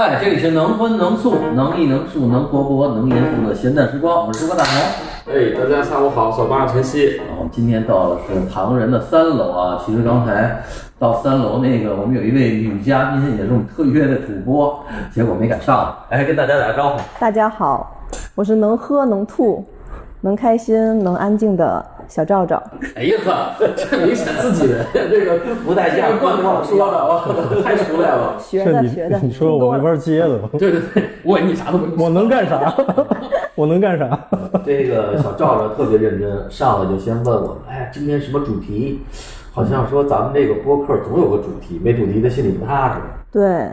[0.00, 4.72] 哎，这里是能荤能素、能艺能术、能活泼能严肃的闲淡时光，我是主播大同。
[5.30, 7.18] 哎，大家下午好，小八晨曦。
[7.18, 9.78] 啊，我们今天到的是唐人的三楼啊。
[9.84, 10.62] 其实刚才
[10.98, 14.82] 到三楼那个，我们有一位女嘉宾，也是我们特约的主播，
[15.12, 15.94] 结果没赶上。
[16.08, 17.00] 哎，跟大家打个招呼。
[17.18, 17.94] 大家好，
[18.34, 19.62] 我是能喝能吐、
[20.22, 22.60] 能开心能安静的小赵赵。
[22.96, 28.36] 哎呀呵，这明显自己人，这个不带架这个贯口说的，我太熟练了。
[28.38, 31.96] 学的学的，你说我没法接的，对对对，我你啥都不用。
[31.96, 32.74] 我能干啥？
[33.54, 34.18] 我能干啥？
[34.66, 39.00] 这个小赵赵特别认真，上来就先问我们，哎，今天什么主题？
[39.52, 42.96] 好像说咱们这个播客总有个主题，没主题他心里不踏实。
[43.32, 43.68] 对，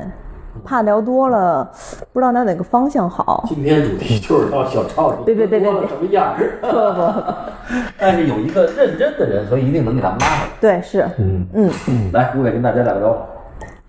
[0.63, 1.70] 怕聊多了，
[2.13, 3.43] 不知道拿哪个方向好。
[3.47, 6.59] 今天主题 就是让小赵你别别别别什么样儿。
[6.61, 12.23] 不不， 但是有一个认真的人，所以一定能给他们拉回对，是，嗯，嗯，来。
[12.23, 13.20] 来，吴伟跟大家打个招呼。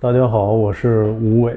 [0.00, 1.56] 大家好，我是吴伟，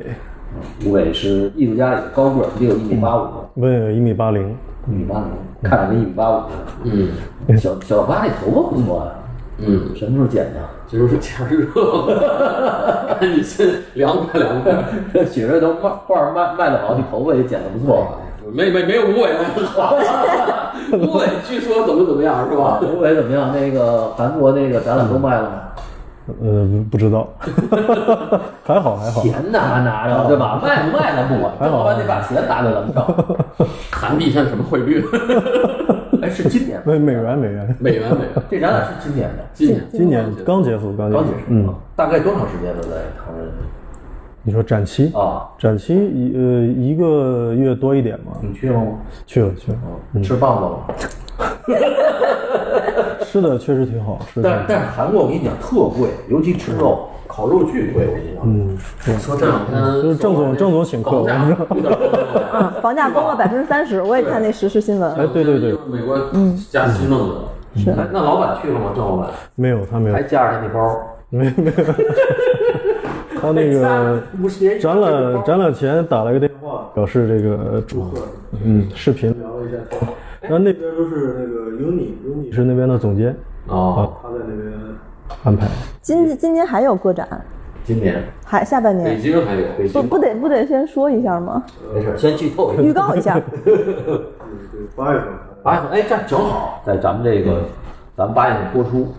[0.86, 4.56] 吴伟是艺术家里的高个儿，得有一米八五，问一米八零，
[4.88, 6.42] 一米八零，看着跟一米八五。
[6.84, 7.10] 嗯
[7.58, 9.12] 小小八那头发不错啊，
[9.60, 10.60] 嗯，什么时候剪的？
[10.92, 14.74] 这就是天儿热， 赶紧先凉快凉快。
[15.26, 18.18] 雪瑞都画画卖卖的好，你头发也剪得不错。
[18.54, 19.96] 没没没有吴伟那么好，
[20.92, 22.82] 吴伟据说怎么怎么样是吧？
[22.82, 23.54] 吴伟怎么样？
[23.54, 25.50] 那个韩国那个展览都卖了吗？
[26.42, 27.28] 呃，不知道，
[28.66, 30.60] 还好还好，钱呢还拿着，对吧？
[30.62, 33.68] 卖不卖咱不管，挣完得把钱拿给咱们挣。
[33.90, 35.02] 韩币现在什么汇率？
[36.22, 36.84] 哎，是今年吗？
[36.86, 41.46] 美美元美元，美元美元，这展览是今年的，今年今年刚结束，刚结束刚结束。
[41.48, 42.82] 嗯，，大概多长时间都？
[42.84, 43.48] 在唐人
[44.44, 45.48] 你说展期啊？
[45.60, 48.98] 展期一呃一个月多一点吧，你去了吗？
[49.26, 49.78] 去了去了，
[50.14, 50.96] 嗯，吃棒子了。
[53.26, 58.06] 吃的确实挺好，是的，但但是韩国我跟你讲特贵，尤其吃肉，烤肉巨贵。
[58.08, 61.56] 我跟你讲，嗯，对说这两天就是郑总郑总请客，我房价们
[62.82, 65.10] 房价崩了百分之三十，我也看那实时新闻。
[65.16, 66.20] 哎对对对美国
[66.70, 67.36] 加息弄的。
[67.78, 68.92] 是哎那老板去了吗？
[68.94, 71.00] 郑老板没有他没有还夹着他那包，
[71.30, 71.72] 没没有，
[73.40, 74.22] 他那个
[74.82, 78.28] 展览展览前打了个电话，表示这个祝贺，
[78.62, 80.02] 嗯，视频聊了一下天。
[80.42, 83.36] 然后那边都是那个 uni，uni 是那边的总监，
[83.68, 84.74] 哦，他在那边
[85.44, 85.68] 安排。
[86.02, 87.28] 今今年还有个展，
[87.84, 91.64] 今年还下半年北，京还有北京，不不得不得先说一下吗？
[91.94, 92.82] 没事，先剧透一下。
[92.82, 93.40] 预告一下。
[94.96, 95.28] 八月份，
[95.64, 97.62] 八月份，哎，这正好在咱们这个，
[98.18, 99.14] 咱们八月份播出，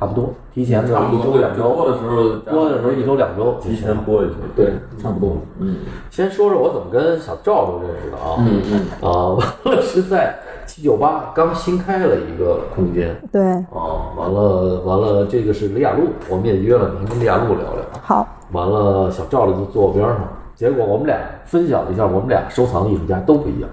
[0.00, 2.16] 差不多，提前个差不多一周两周，播的时候
[2.50, 4.34] 播的时候一周两周，提前播一下。
[4.56, 5.36] 对，差不多。
[5.58, 5.76] 嗯
[6.10, 8.36] 先说说我怎么跟小赵都认识的啊？
[8.38, 9.28] 嗯嗯，啊，
[9.64, 17.84] 完了是在七九八刚新开了一个空间对，啊，完了完了，这个是李亚璐，我们也约了你跟李亚璐聊聊。
[18.00, 20.16] 好，完了，小赵就坐我边上，
[20.56, 23.68] 结果我们俩分享了一下，我们俩收藏的艺术家都不一样。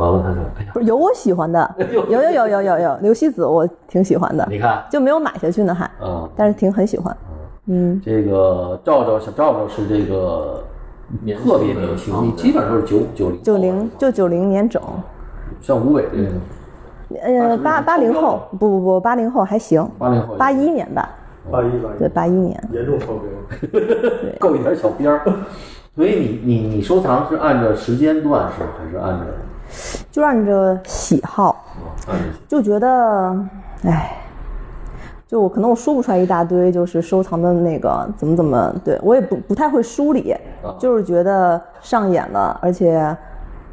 [0.00, 2.06] 完了，他说：“哎呀，不是有我喜欢的， 有。
[2.10, 7.16] 有有有有有，刘希子我挺喜欢的，你看，就没有买下去呢还，嗯，但是挺很喜欢。
[7.66, 10.64] 嗯，这个赵赵小赵赵是这个
[11.44, 14.82] 特别年轻，你基本上都是九九零九零就九零年整，
[15.60, 16.30] 像吴伟这个。
[17.22, 18.40] 呃八八零后。
[18.52, 21.10] 不不不八零后还行，八零后，八一年吧，
[21.50, 23.80] 八一八对八一年，严重超标。
[24.38, 25.22] 够一点小边儿。
[25.96, 29.24] 所以你你你收藏是按照时间段是还是按照
[30.10, 31.64] 就按着喜好，
[32.48, 33.36] 就觉得，
[33.84, 34.16] 哎，
[35.26, 40.34] 就我可能我说不出来一大堆，就是收藏的那个怎么怎么，对我也不不太会梳理，
[40.78, 43.16] 就是觉得上眼了，而且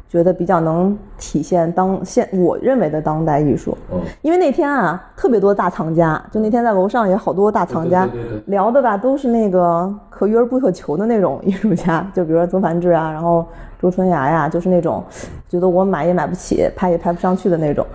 [0.08, 3.76] 觉得比较能体现当现我认为的当代艺术。
[3.92, 8.08] 嗯因为那天啊，特别多大藏家，就那天在楼上也好多大藏家
[8.46, 13.44] 聊的吧，都是那个可遇而不可求的那种艺术家， 就比如说曾梵志啊，然后
[13.80, 15.02] 周春芽呀，就是那种
[15.48, 17.86] 觉得我买也买不起，拍也拍不上去的那种。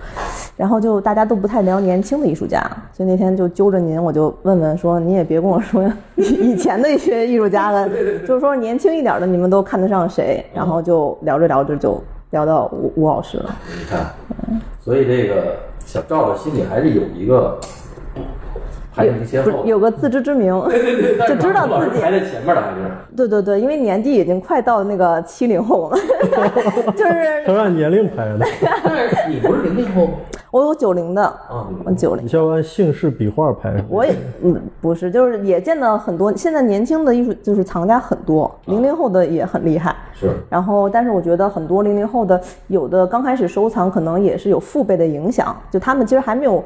[0.56, 2.60] 然后就大家都不太聊年轻的艺术家，
[2.92, 5.84] 所以那天就揪着您，我就问问说，你也别跟我说
[6.16, 7.88] 以前的一些艺术家了，
[8.26, 10.44] 就是说年轻一点的，你们都看得上谁？
[10.54, 12.00] 然后就聊着聊着就
[12.34, 13.54] 聊到吴吴老师了。
[13.78, 14.12] 你看，
[14.84, 17.60] 所以这个小赵的心里还是有一个
[18.94, 20.52] 排名先后的，不是有个自知之明，
[21.28, 22.76] 就知道自己排在前面的还是。
[23.16, 25.96] 对对对，因为年纪已经快到那个七零后了，
[26.96, 28.40] 就是 他是按年龄排的，
[28.84, 30.12] 但是你不是零零后吗？
[30.50, 33.74] 我有九零的，啊，我九零你，像按姓氏笔画排。
[33.88, 39.94] 我也嗯不是，就是也见到很多现在年轻的艺术就是藏家很多，零零后的也很厉害。
[40.12, 46.62] 是然后，但是我觉得很多零零后的，有的刚开始收藏，可能也是有父辈的影响，就他们其实还没有，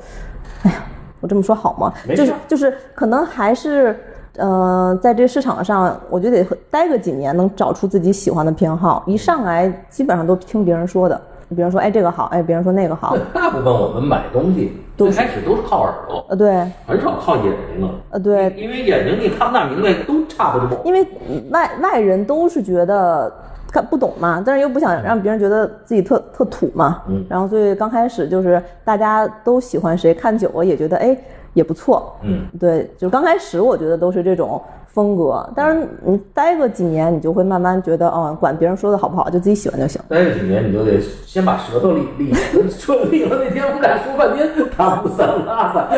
[0.65, 0.77] 哎呀，
[1.21, 1.93] 我这么说好吗？
[2.17, 3.99] 就是就是可能还是
[4.37, 9.03] 呃，在这市场上，我觉得得待个几年，能找出自己喜欢的偏好。
[9.07, 11.21] 一上来基本上都听别人说的，
[11.57, 16.51] 别人说哎这个好，哎别人说那个好，大部分我们买东西最开始都是靠耳朵，呃对，
[16.87, 17.91] 很少靠眼睛了。
[18.11, 20.81] 呃对，因为眼睛你看不大明白，都差不多。
[20.85, 21.05] 因为
[21.51, 23.33] 外外人都是觉得
[23.73, 31.17] 看不懂嘛，但是又不想让别人觉得自己特特土嘛，嗯然后所以刚开始就是大家都喜欢谁，看久了也觉得哎
[31.55, 40.01] 也不错，嗯，对，就刚开始我觉得都是这种风格，但是你待个几年，你就会慢慢觉得哦，管别人说的好不好，就自己喜欢就行。
[40.09, 42.33] 待个几年，你就得先把舌头理理，
[42.71, 43.39] 说立了。
[43.43, 45.89] 那天我们俩说半天，他不三拉萨，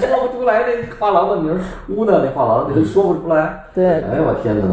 [0.00, 1.60] 说不出来那画廊的名儿，
[1.94, 3.64] 乌呢那画廊，你都说不出来。
[3.74, 4.66] 对哎呦我天哪！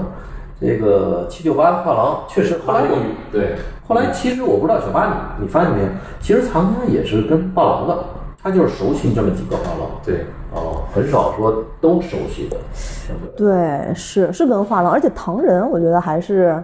[0.62, 2.98] 这个七九八画廊确实，后来我
[3.32, 3.56] 对，
[3.88, 5.88] 后来其实我不知道小八你你发现没有？
[6.22, 7.98] 其实藏家也是跟画廊的，
[8.44, 10.24] 他就是熟悉这么几个画廊，对，
[10.54, 12.58] 哦，很少说都熟悉的，
[13.36, 13.92] 对。
[13.96, 16.64] 是是跟画廊，而且唐人我觉得还是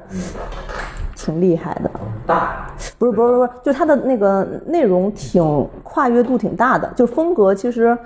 [1.16, 1.90] 挺厉害的。
[2.28, 2.68] 大，
[3.00, 7.98] 不是不是不是，就他的那个内容挺跨越度挺大的，就是风格其实。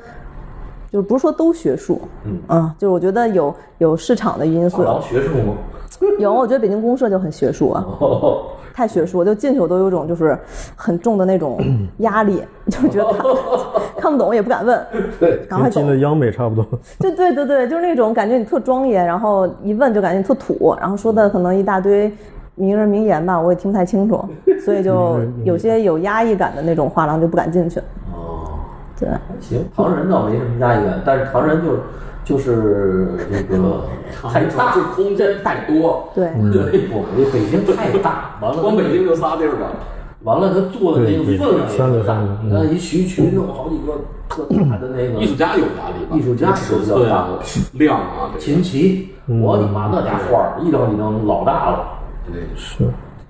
[0.92, 5.54] 就是不是说都学术，嗯啊就是我觉得有有市场的因素画，廊学术吗？
[6.20, 8.44] 有我觉得北京公社就很学术啊，哦，
[8.74, 10.38] 太学术，就进去我都有种就是
[10.76, 11.60] 很重的那种
[12.00, 13.26] 压力，就是觉得看
[14.02, 14.86] 看不懂也不敢问，
[15.20, 15.86] 对，赶快进。
[15.86, 16.66] 的央美差不多。
[17.00, 22.12] 就对对对，就是那种感觉你特庄严，然后一问就感觉你特土，然后说的可能一大堆
[22.56, 24.24] 名人名言吧，我也听不太清楚，
[24.66, 27.80] 所以就有些有压抑感的那种画廊就不敢进去。
[29.02, 29.20] 哦。
[29.40, 31.78] 对，行，唐人倒没什么压抑感，但是唐人就
[32.24, 33.86] 就是那个
[34.32, 36.10] 太大，这空间太多。
[36.14, 39.68] 对，对，我们这北京太大，完了光北京就仨地儿吧。
[40.24, 46.16] 完了，他做的那个对对分量也三个很大三个，你看一徐渠弄好几个特大的那个艺术家有压力吧？
[46.16, 51.86] 艺术家尺是比较大寸啊的，量啊，琴棋，我的妈，那家画儿一张一张老大了，
[52.32, 52.86] 对是，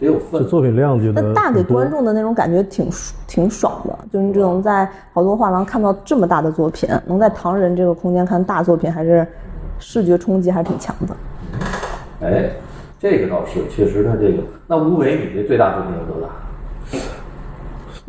[0.05, 0.41] 得有分。
[0.41, 9.25] 这作品量觉得那大给观众的那种感觉挺舒挺爽的，就是你这种在好多画廊看到这么大的作品，能在唐人这个空间看大作品，还是
[9.79, 11.15] 视觉冲击还是挺强的。
[12.21, 12.51] 哎，
[12.99, 14.43] 这个倒是，确实他这个。
[14.67, 16.29] 那吴伟，你这最大作品有多大？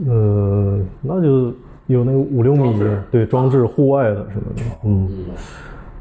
[0.07, 1.53] 呃，那就
[1.87, 2.75] 有那个五六米，
[3.11, 5.09] 对，装置户外的什么的，嗯，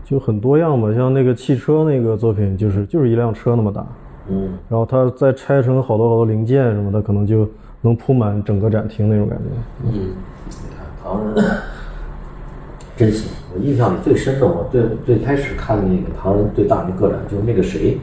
[0.03, 0.93] 就很多样吧。
[0.93, 3.85] 像那个汽车那个作品，就是就是一辆车那么大，
[4.31, 7.47] 嗯，然后它再拆成好多好多零件什么的，可能就
[7.81, 9.43] 能铺满整个展厅那种感觉。
[9.85, 9.91] 嗯，
[10.47, 11.45] 你看唐人
[12.95, 13.29] 真行。
[13.53, 17.97] 我印象里最深的，我最最开始看那个唐人最大的个展，就是那个谁，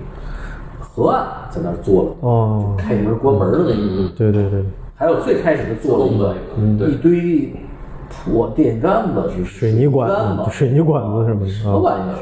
[0.78, 4.62] 河岸在那儿做了哦，开门关门的那个，对对对，
[4.94, 7.54] 还有最开始的做了一个嗯一堆
[8.10, 11.80] 破电杆子，是水泥管子子、水泥管子什么什么的啊。
[11.80, 12.18] 玩意儿？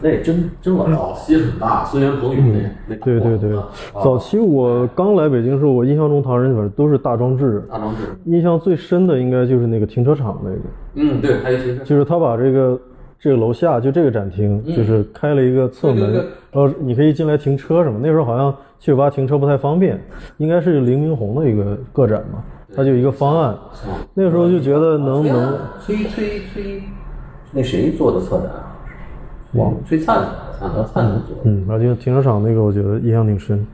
[0.00, 2.52] 那真真老早期很大，孙元鹏宇
[2.86, 10.56] 那那对对对啊，早期我刚来北京的时候，我印象中唐人反正都是大装置，大装置，印象最深的应该就是那个停车场那个，
[10.94, 12.80] 嗯，对，还有停车就是他把这个
[13.18, 17.98] 这个楼下就这个展厅，就是开了一个侧门，然后你可以进来停车什么。
[18.00, 20.00] 那时候好像七九八停车不太方便，
[20.36, 22.44] 应该是林明宏的一个个展嘛，
[22.76, 23.58] 他就一个方案。
[24.14, 26.82] 那个时候就觉得能能崔崔崔，
[27.50, 28.46] 那谁做的策展
[29.52, 29.54] 啊？
[29.54, 30.24] 王崔灿
[30.58, 31.42] 灿灿灿做的。
[31.44, 33.66] 嗯，而且停车场那个我觉得印象挺深，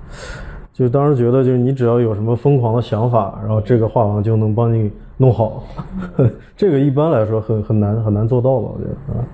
[0.73, 5.65] 就当时觉得就是你只要有什么疯狂的想法，然后这个画廊就能帮你弄好，
[6.57, 9.25] 这个一般来说很很难很难做到吧，我觉得啊。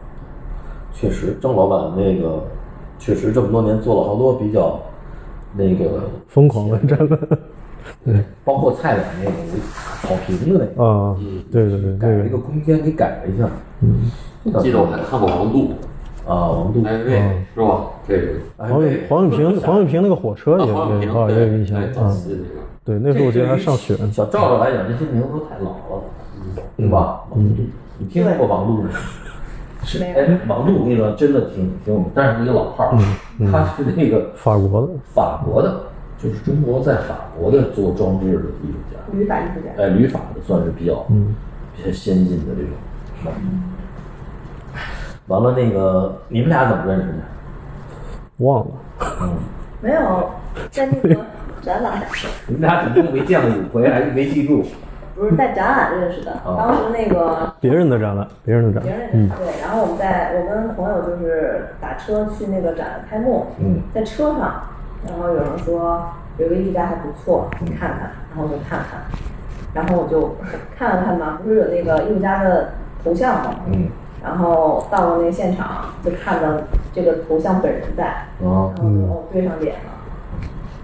[0.92, 2.42] 确实，郑老板那个
[2.98, 4.78] 确实这么多年做了好多比较
[5.56, 7.18] 那个，疯狂的展览
[8.44, 9.30] 包括菜馆那个
[10.02, 11.16] 草坪的那个，啊，
[11.50, 13.48] 对对对，改了一那个个空间，给改了一下。
[13.80, 14.02] 嗯，
[14.62, 15.70] 记得我还看过王杜，
[16.26, 17.18] 啊，王杜，哎对，
[17.54, 17.86] 是吧？
[18.06, 22.16] 这个黄永黄永平黄永平那个火车也啊也啊也有印象啊。
[22.84, 24.10] 对，那时候我记得还上学呢。
[24.12, 26.02] 小赵赵来讲，这些名字都太老了，
[26.76, 27.22] 对吧？
[27.30, 27.62] 王杜，
[27.98, 28.90] 你听说过王杜吗？
[29.82, 32.98] 是，哎，王杜，那个，真的挺挺有名，但是一个老炮儿，
[33.50, 35.82] 他是那个法国的，法国的，
[36.18, 39.82] 就是中国在法国的做装置的艺术家，旅法艺术家。
[39.82, 41.34] 哎，旅法的算是比较嗯
[41.76, 42.72] 比较先进的这种，
[43.20, 43.32] 是吧？
[45.30, 47.18] 完了，那个你们俩怎么认识的？
[48.38, 48.66] 忘了。
[49.22, 49.34] 嗯，
[49.80, 50.28] 没有，
[50.72, 51.20] 在那个
[51.62, 52.02] 展览，
[52.48, 54.64] 你们俩总共没见过五回，还是没记住？
[55.14, 56.36] 不是在展览认识的。
[56.44, 64.62] 当时那个别人的展览，别人的展别览，人对，然后我们在我跟朋友就是打车去那个展开幕，嗯，在车上，
[65.06, 66.04] 然后有人说
[66.38, 69.00] 有个艺术家还不错，你看看，然后我就看看，
[69.74, 70.34] 然后我就
[70.76, 72.70] 看了看嘛，不是有那个艺术家的
[73.04, 73.54] 头像吗？
[73.66, 73.88] 嗯，
[74.22, 76.48] 然后到了那个现场就看到
[76.92, 79.90] 这个头像本人在，哦然后就哦对上脸了，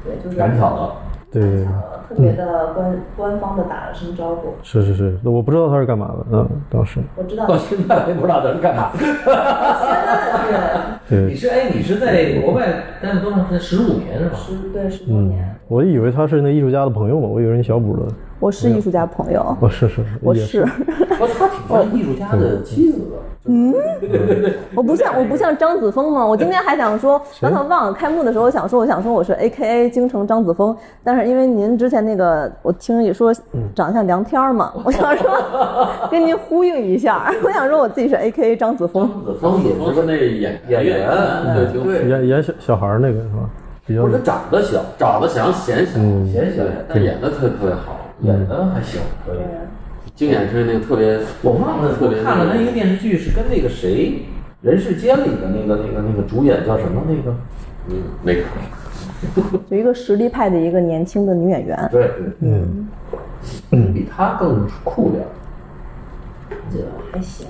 [0.05, 0.93] 对，就是赶巧了，
[1.31, 8.91] 对，呃特别的官官方的打了声招呼，是是是，我不知道他是干嘛的，嗯，当时，我知道到现在我也不知道他是干嘛。
[11.09, 12.67] 是你对，是哎，你是在国外
[13.03, 13.61] 待了多长时间？
[13.61, 14.37] 十五年是吧？
[14.37, 15.29] 十对十多嗯。
[15.29, 18.07] 年，，我以为他是那艺术家的朋友嘛，我以为人小补的，
[18.39, 20.61] 我是艺术家朋友，我，是是，是我是，
[21.19, 23.01] 我，他挺像艺术家的妻子
[23.47, 23.73] 嗯。
[24.75, 26.27] 我不像我不像张子枫吗？
[26.27, 33.33] 我今天还想说，刚才忘了开幕的时候，我想说我想说我是 A K A 京城张子枫，但是因为您之前那个我听你说
[33.75, 35.31] 长得像梁天儿嘛，我想说
[36.11, 39.09] 跟您呼应一下，我想说我自己是 A K A 张子枫。
[39.25, 41.09] 子枫也是那演演员
[41.73, 43.49] 对，演演小小孩儿那个是吧？
[43.87, 47.96] 比较不是他长得小，长得像显小，嗯显小，但演的特特别好。
[48.21, 49.39] 演的还行，可以。
[50.15, 54.13] 经典是那个特别，我忘了，我看了那一个电视剧，是跟那个谁，
[54.67, 57.03] 《人世间》里的那个那个那个主演叫什么？
[57.07, 57.37] 那个？
[57.89, 58.45] 嗯，没看。
[59.69, 62.89] 有一个实力派的一个年轻的女演员，对对，嗯，
[63.93, 65.29] 比她更酷点儿，
[66.73, 66.81] 就
[67.13, 67.47] 还行，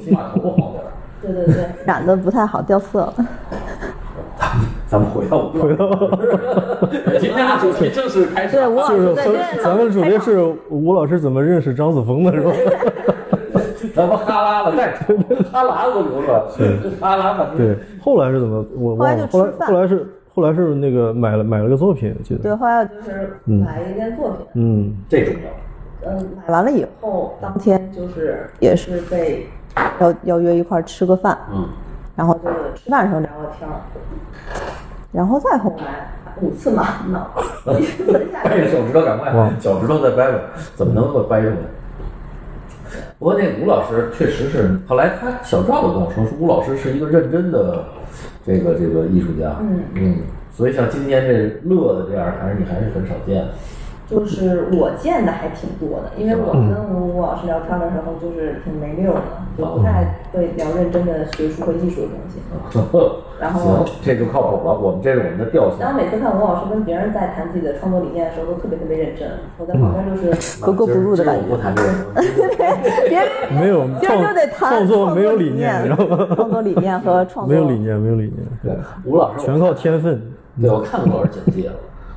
[0.00, 0.92] 起码头发好点儿。
[1.20, 3.14] 对对对， 染的不太好，掉色了。
[4.92, 5.88] 咱们回到我们回到
[7.18, 12.52] 今天的主题正式开始对，吴老就是师，咱咱们主题是吴老师怎么认识张子枫的，是吧？
[13.96, 14.92] 咱们哈拉了，再
[15.50, 16.46] 哈喇子都流了，
[17.00, 18.62] 哈喇把对，后来是怎么？
[18.76, 19.26] 我后来忘了。
[19.28, 26.10] 后来就吃饭后来是后来是那个买了买了个作品，记得对，后来就是买了一件作品，嗯，这重要。
[26.10, 29.46] 嗯，买完了以后，当天就是也是被
[30.00, 31.66] 要要约一块儿吃个饭，嗯，
[32.16, 33.80] 然后就是吃饭的时候聊聊天儿，
[35.12, 36.08] 然后再后来
[36.40, 36.86] 五次嘛，
[37.64, 40.38] 那一次下掰着手指头赶快哇，脚趾头再掰掰，
[40.74, 41.54] 怎么能够掰出来？
[43.18, 47.84] 不过那吴老师确实是，后来他小赵就跟我说，说吴老师是一个认真的
[48.44, 50.16] 这个这个艺术家，嗯嗯，
[50.50, 53.46] 所以像今天这乐的这样，还是你还是很少见。
[54.12, 59.22] 就是我见的还挺多的，因为我跟吴老师聊天的时候就是挺没溜的，
[59.56, 62.38] 就不太会聊认真的学术和艺术的东西。
[63.40, 65.92] 然后行，这就靠谱了，我们这是我们的调性然。
[65.92, 69.28] 后每次看吴老师跟别人在谈自己的创作理念的时候，都特别特别认真，
[69.58, 71.56] 我在旁边就是格格不入的感觉今儿我。
[71.56, 73.28] 不谈这个，别人
[73.58, 75.96] 没有别人就得创谈创作没有理念？
[76.36, 80.20] 创作理念和创作 没有理念，没有理念，对，吴老师全靠天分。
[80.60, 81.74] 对，我看过吴老师简介了。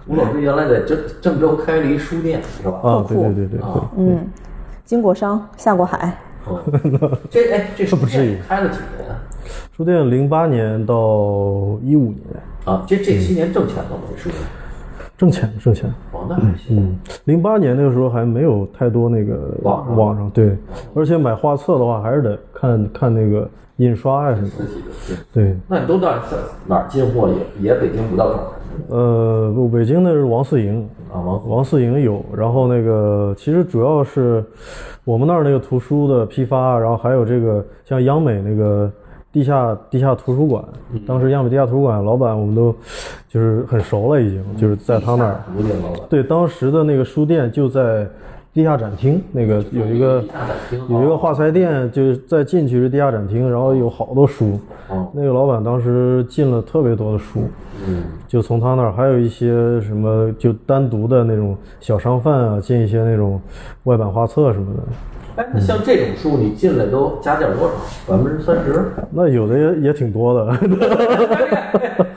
[0.08, 2.80] 吴老师原来在郑郑州开了一书店，是吧？
[2.84, 3.60] 啊，对对对对
[3.98, 4.28] 嗯，
[4.84, 6.60] 经过商，下过海，哦
[7.30, 9.18] 这哎，这 书不至于店开了几年啊？
[9.76, 10.96] 书店零八年到
[11.84, 12.22] 一五年
[12.66, 14.04] 啊，这这七年挣钱了吗？
[14.12, 14.42] 这书店？
[15.18, 15.90] 挣钱挣钱。
[16.12, 16.78] 哦，那还行。
[16.78, 20.56] 嗯，零八年那个时候还没有太多那个网上网上对，
[20.94, 24.66] 而且买画册的话还是得看看那个印刷呀什么的。
[25.34, 26.24] 对，那你都到哪
[26.68, 27.30] 哪儿进货？
[27.30, 28.40] 也也北京五道口
[28.90, 31.16] 呃，不北京那是王四营，啊？
[31.20, 34.44] 王王四营有，然后那个其实主要是
[35.06, 38.92] 我们那儿那个图书的批发，然后还有这个像央美那个
[39.32, 40.64] 地下地下图书馆，
[41.08, 42.76] 当时央美地下图书馆老板我们都
[43.30, 45.40] 就是很熟了，已经就是在他那儿。
[46.10, 48.06] 对，当时的那个书店就在
[48.56, 50.24] 地下展厅，那个有一个
[50.88, 54.58] 有一个画材店，就是再进去是地下展厅，然后有好多书。
[54.88, 57.42] 哦那个老板当时进了特别多的书，
[57.86, 59.48] 嗯，就从他那儿还有一些
[59.82, 63.42] 什么就单独的那种小商贩啊，进一些那种
[63.84, 64.84] 外版画册什么的。
[65.36, 67.74] 哎，那像这种书，你进来都加价多少？
[68.08, 68.86] 百分之三十？
[69.12, 70.54] 那有的也也挺多的，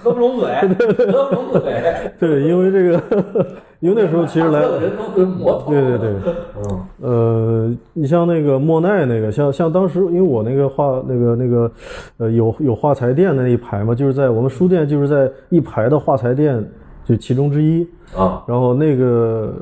[0.01, 0.49] 合不拢嘴，
[1.11, 1.88] 合不拢嘴。
[2.19, 3.47] 对，因为这个，
[3.81, 5.71] 因为那时候其实来的人都会磨头。
[5.71, 11.71] 对对对， 嗯，呃，你像那个莫奈那个，像像当时，因为我那个画那个那个，
[12.19, 16.65] 呃，有有画材店的那一排嘛，就是在我们书店就是在一排的画材店
[17.05, 19.55] 就其中之一，啊，然后那个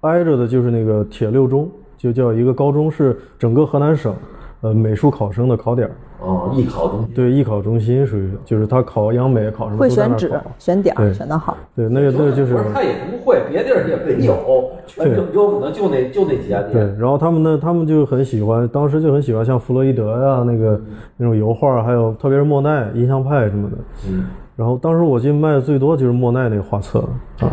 [0.00, 4.14] 挨着的就是那个铁六中，就叫一个高中，是整个河南省
[4.62, 5.94] 呃美术考生的考点儿，
[6.24, 7.14] 哦，艺考中心。
[7.14, 11.56] 对艺考中心属于，就是他考央美考什么会选址选点儿，选得好。
[11.76, 20.80] 对，那个那个就是不是他也不会，别地儿也没有，全郑州可能就那就那几家店对。，然后他们呢，他们就很喜欢，当时就很喜欢像弗洛伊德呀、那个
[21.16, 23.76] 那种油画，还有特别是莫奈、印象派什么的。
[24.08, 24.24] 嗯，
[24.56, 27.00] 然后当时我记得卖的最多就是莫奈那个画册
[27.40, 27.52] 啊，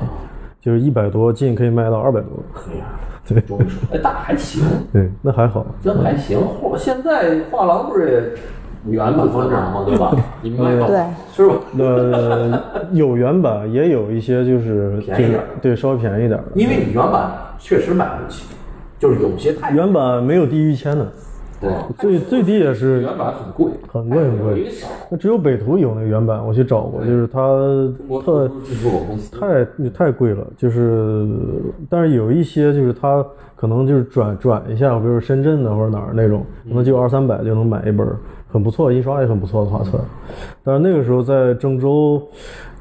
[0.61, 2.29] 就是一百多进可以卖到二百多。
[2.55, 2.85] 哎呀，
[3.27, 3.37] 对
[3.91, 5.65] 哎，那还行，对，那还好。
[5.81, 6.39] 真还行。
[6.39, 8.21] 画现在画廊不是也
[8.87, 10.15] 原版分账嘛，对吧？
[10.41, 11.55] 你们卖对，是吧？
[11.77, 12.59] 呃，
[12.93, 15.45] 有原版，也有一些就是便宜点儿。
[15.61, 16.51] 对稍微便宜点儿的。
[16.55, 18.45] 因为你原版确实买不起，
[18.97, 21.07] 就是有些太原版没有低于一千的，
[21.59, 21.69] 对，
[21.99, 24.67] 最最低也是原版很贵，很贵很贵。
[25.11, 27.39] 那只有北图有那个原版，我去找过，就是它
[28.23, 28.51] 特
[29.39, 31.27] 太太贵了，就是，
[31.87, 33.23] 但是有一些就是它
[33.55, 38.07] 可能就是转转一下，比如深圳的或者哪儿那种，可能就二三百就能买一本
[38.51, 39.99] 很不错，印刷也很不错的画册。
[40.63, 42.21] 但是那个时候在郑州，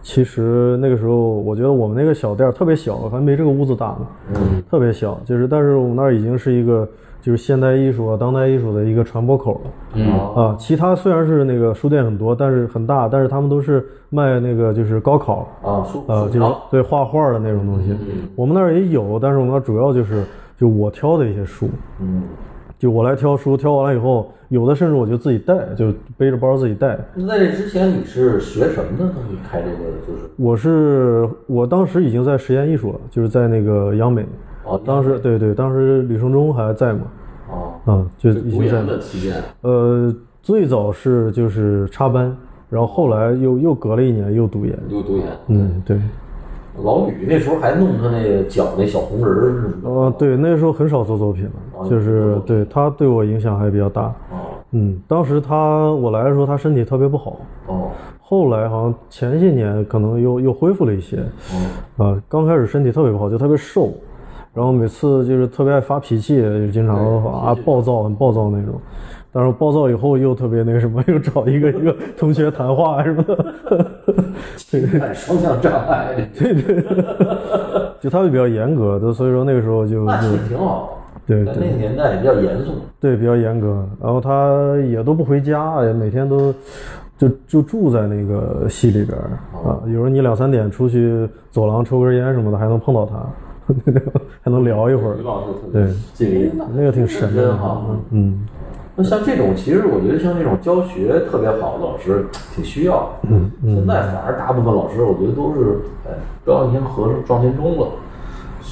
[0.02, 5.20] 其实那个时候我觉得我们那个小店特别小，还没这个屋子大呢，嗯，特别小。
[5.24, 6.88] 就是但是我们那儿已经是一个
[7.20, 9.70] 就是现代艺术啊、当代艺术的一个传播口了。
[9.94, 17.94] 嗯，啊，其他虽然是那个书店很多，但是很大，但是他们都是卖那个就是高考啊，素呃，就是对画画的那种东西。
[18.34, 20.24] 我们那儿也有，但是我们那儿主要就是
[20.58, 21.68] 就我挑的一些书，
[22.00, 22.22] 嗯，
[22.78, 26.98] 就我来挑书，挑完了以后，有的甚至我就自己带，就背着包自己带。
[27.14, 29.12] 那在这之前你是学什么的呢？
[29.30, 29.76] 你开这个
[30.06, 34.26] 就是我是我当时已经在实验艺术了，就是在那个央美，
[34.64, 37.00] 哦，当时对对，当时吕胜忠还在嘛，
[37.48, 38.86] 哦，啊，就已经在研。
[38.86, 42.36] 的期间，呃，最早是就是插班，
[42.68, 44.76] 然后后来又又隔了一年又读研。
[44.88, 45.96] 又读研，嗯，对，
[46.82, 49.88] 老吕那时候还弄他那个脚那小红人儿什么的。
[49.88, 54.02] 呃，对，那时候很少做作品了，就是对他对我影响还比较大。
[54.02, 54.38] 哦
[54.72, 61.16] 嗯，当时他我来的时候，他身体特别不好，哦后来好像前些年可能又又恢复了一些。
[61.98, 63.92] 哦啊，刚开始身体特别不好，就特别瘦，
[64.54, 66.96] 然后每次就是特别爱发脾气，就经常
[67.26, 68.80] 啊暴躁，很暴躁那种。
[69.32, 73.86] 但是暴躁以后又特别那个什么，又找一个一个同学谈话什么的。
[74.56, 76.84] 情感双向障碍， 对对，
[78.00, 80.96] 就他会比较严格的，所以说那个时候就就挺好。
[81.26, 82.72] 对对那个年代比较严肃。
[82.98, 86.52] 对比较严格，然后他也都不回家，也每天都
[87.16, 89.78] 就就住在那个戏里边儿啊。
[89.86, 93.72] 有时候你两三点出去走廊抽根烟什么的，还能碰到他，
[94.42, 95.16] 还能聊一会儿
[95.72, 97.94] 对，那个挺神的真好。
[98.10, 98.40] 嗯
[99.00, 103.28] 那像这种，其实我觉得像这种教学特别好的老师挺需要的。
[103.30, 106.12] 嗯现在反而大部分老师，我觉得都是哎，
[106.44, 107.88] 朝天和尚撞天钟了。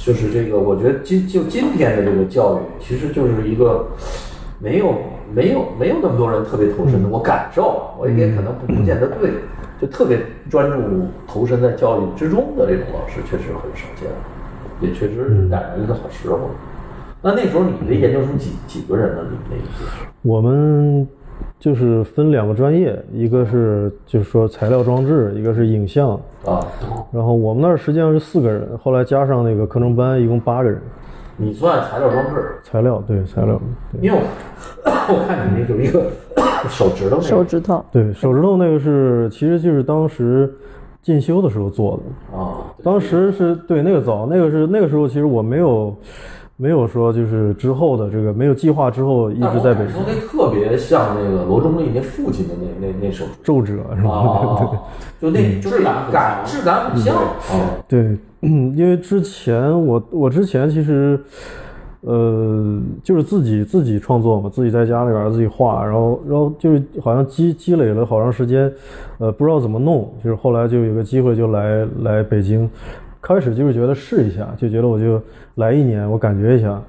[0.05, 3.85] 就是这个，我觉得今就今天的这个教育，其实就是一个
[4.57, 4.93] 没有
[5.33, 7.09] 没有没有那么多人特别投身的。
[7.09, 9.31] 我感受啊，我也可能不不见得对，
[9.79, 10.77] 就特别专注
[11.27, 14.09] 投身在教育之中的这种老师，确实很少见，
[14.81, 16.39] 也确实赶上一个好时候。
[17.21, 19.23] 那那时候你的研究生几几个人呢？
[19.29, 19.85] 你们那一届？
[20.21, 21.07] 我们
[21.59, 26.11] 就是分两个专业，一个是就是说材料装置，一个是影像。
[26.45, 26.65] 啊，
[27.11, 30.81] 然后我们那儿实际上是四个人，后来加上那个课程班，一共八个人。
[31.35, 34.23] 你算材料装置，材料对材料，对因为我
[35.13, 36.11] 我看你那有一个
[36.67, 40.53] 手指头那个手指头，对手指头那个是，其实就是当时
[41.01, 42.37] 进修的时候做的。
[42.37, 45.95] 啊，当时是对那个早，那个是那个时候，其实我没有
[46.61, 49.95] 没有说就是之后的这个没有计划之后一直在北京。
[50.05, 54.09] 那特别像那个罗中立那父亲的那那那首奏折是吧？
[54.11, 54.69] 啊，
[55.21, 57.31] 就那质感感质感很像啊，
[57.87, 61.17] 对，嗯，因为之前我我之前其实，
[62.01, 68.69] 呃，就是自己自己创作嘛，自己在家里边儿自己画，然后然后就是好像积积累了好长时间，
[69.17, 72.69] 呃，不知道怎么弄，就是后来就有个机会就来来北京，
[73.21, 75.21] 开始就是觉得试一下，就觉得我就
[75.55, 76.81] 来一年，我感觉一下。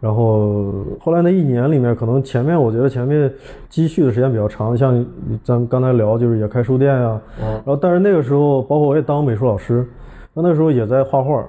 [0.00, 3.32] 然后后来那一年里面，可能前面我觉得前面
[3.70, 5.06] 积蓄的时间比较长，像
[5.42, 9.86] 咱刚才聊，就是也开书店呀、然后但是那个时候，包括我也当美术老师，
[10.34, 11.42] 那那时候也在画画，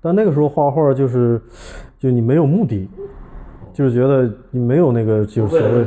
[0.00, 1.40] 但那个时候画画就是，
[2.00, 2.90] 就你没有目的，
[3.72, 5.84] 就是觉得你没有那个就是所谓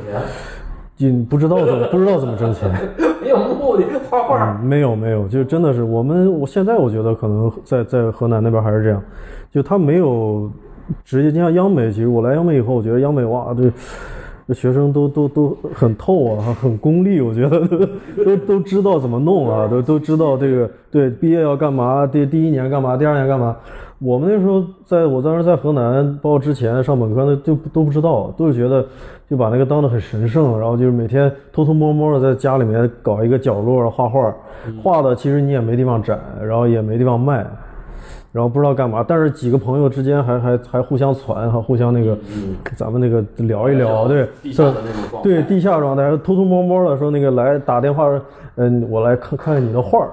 [0.96, 2.78] 就你不知道怎么不知道怎么挣钱，没
[3.38, 9.02] 有目的画画，嗯，没有没有，就真的是我们，我现在我觉得可能在在河南那边还是这样，
[9.52, 10.50] 就他没有
[11.04, 13.71] 直接，你像央美，其实我来央美以后，我觉得央美哇，这
[14.48, 17.67] 这学生都都都很透啊，很功利，我觉得
[18.24, 23.56] 都都知道怎么弄啊，都都知道这个对毕业要干嘛，第第一年干嘛，第二年干嘛。
[24.00, 28.86] 我们那时候在我当时在河南，包括之前上本科那就都不知道，都是觉得
[29.30, 34.36] 就把那个当得很神圣，然后就是每天偷偷摸摸的在家里面搞一个角落画画，
[34.84, 37.46] 画的其实你也没地方展，然后也没地方卖，
[38.34, 42.18] 然后不知道干嘛，但是几个朋友之间还还还互相传，还互相那个，
[42.76, 48.12] 咱们那个聊一聊，对，地下的那种状态对地下状态，偷偷摸摸的说那个来打电话，
[48.56, 50.12] 嗯，我来看看看你的画儿。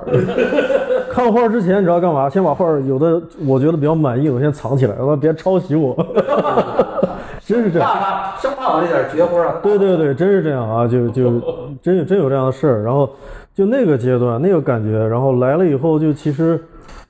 [1.13, 2.29] 看画之前你知道干嘛？
[2.29, 5.95] 先把画有的我觉得比较满意，我先藏起来，让他别抄袭我。
[7.45, 7.89] 真是这样。
[7.89, 11.41] 怕他生怕我这点绝活啊，对对对，真是这样啊，就就
[11.83, 12.83] 真有真有这样的事儿。
[12.83, 13.11] 然后
[13.55, 16.59] 就那个阶段那个感觉，然后来了以后就其实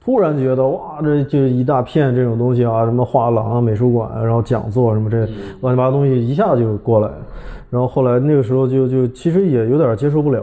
[0.05, 5.19] 突然觉得哇，这就一大片这种东西啊，什么画廊啊、美术馆啊，然后讲座什么这
[5.61, 7.09] 乱七八糟东西一下就过来，
[7.71, 10.43] 然后后来那个时候就就其实也有点接受不了。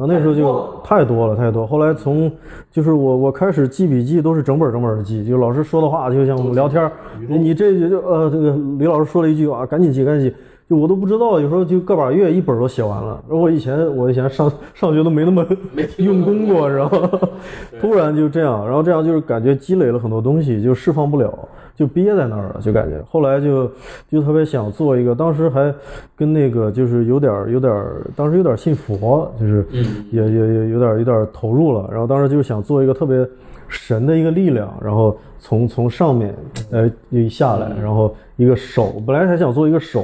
[0.00, 1.66] 然后那时候就太多了，太多。
[1.66, 2.32] 后来从
[2.70, 6.90] 就是我我开始记笔记都是整本整本的记，就老师说的话就像我们聊天儿，
[7.28, 10.36] 你这就呃这个李老师说了一句啊，赶紧记赶紧记，
[10.70, 13.22] 就我都不知道，有时候就个把月一本都写完了。
[13.28, 17.06] 然后我以前我以前上上学都没那么 没用功过，然后？
[17.78, 21.38] 突然就这样，然后这样就是感觉积累了很多东西，就释放不了，
[21.80, 23.02] 就憋在那儿了，就感觉。
[23.08, 23.66] 后来就
[24.06, 25.74] 就特别想做一个，当时还
[26.14, 29.66] 跟那个就是有点儿有点儿，当时有点儿信佛，就是
[30.12, 31.88] 也也也有点儿有点儿投入了。
[31.90, 33.26] 然后当时就想做一个特别
[33.66, 36.34] 神的一个力量，然后从从上面
[36.70, 40.02] 呃一下来，然后一个手，本来还想做一个手，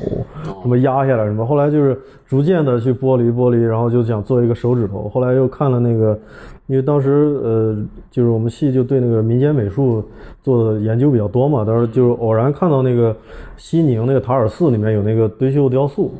[0.60, 5.08] 什么压下来什么，后来就是逐渐的去剥离剥离，然后就想做一个手指头。
[5.08, 6.18] 后来又看了那个，
[6.66, 7.10] 因为当时
[7.42, 7.76] 呃
[8.10, 10.04] 就是我们系就对那个民间美术
[10.42, 13.16] 做的研究比较多嘛，当时就是偶然看到那个
[13.56, 16.12] 西宁那个塔尔寺里面有那个堆绣雕塑。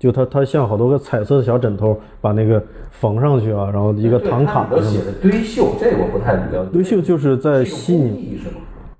[0.00, 6.72] 就它，它像好多个彩色的小枕头，把那个缝上去啊，然后一个唐卡都写的堆绣，这我不太了解。
[6.72, 8.36] 堆绣就是在西宁？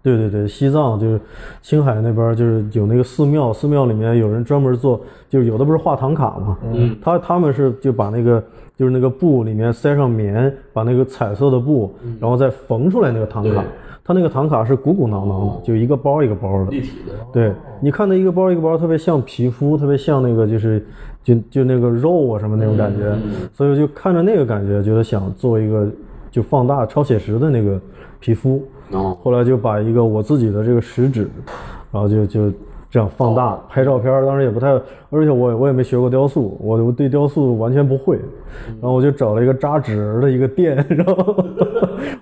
[0.02, 1.20] 对对对，西藏就是
[1.62, 8.42] 青海那边就是有那个寺庙，寺庙里面有人专门做，就是有的不是画唐卡嘛，嗯，他他们是就把那个
[8.76, 13.64] 就是那个布里面塞上棉，把那个彩色的布，然后再缝出来那个唐卡对。
[14.04, 20.84] 它那个唐卡是鼓鼓囊囊的，就一个包一个包的，立体的，对，你看那一个包一个包，特别像皮肤，特别像那个就是
[21.22, 23.16] 就就那个肉啊什么那种感觉，
[23.52, 25.88] 所以我就看着那个感觉，觉得想做一个
[26.32, 27.80] 就放大超写实的那个
[28.18, 28.60] 皮肤，
[28.92, 31.28] 哦，后来就把一个我自己的这个食指，
[31.90, 32.52] 然后就就
[32.90, 34.68] 这样放大拍照片儿，当时也不太，
[35.10, 38.16] 而且我我也没学过雕塑，我我对雕塑完全不会，
[38.80, 41.44] 然后我就找了一个扎纸人的一个店， 然后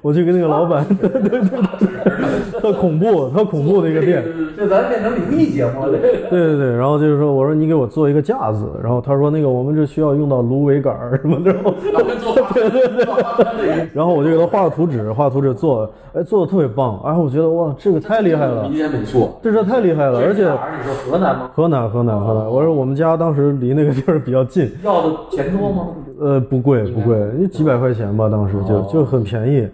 [0.03, 4.25] 我去跟那个老板， 对对对， 特恐怖，特恐怖的一个店。
[4.57, 21.51] 这咱变成灵异节目了，对对对，然后就是说，我说你给我做一个架子，然后他说那个我们这需要用到芦苇杆儿什么的，对对对， 然后我就给他画了图纸，画图纸做，哎，做的特别棒，哎，我觉得哇，这个太厉害了民，间美术，这这太厉害了，而且你说河南吗？
[21.55, 25.89] 河南河南河南，我说我们家当时离那个地儿比较近，要的钱多吗？
[26.21, 29.67] 呃，不贵不贵，就几百块钱吧，当时就就很便宜。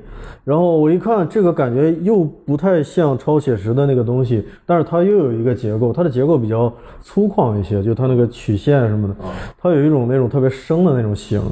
[0.44, 9.14] 然后我一看，这个感觉又不太像超写实的那个东西，但是它又有一个结构，它的结构比较粗犷一些，就它那个曲线什么的，
[9.60, 11.42] 它有一种那种特别生的那种形，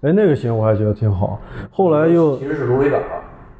[0.00, 1.38] 哎，那个形我还觉得挺好。
[1.70, 3.00] 后来又其实是芦苇杆，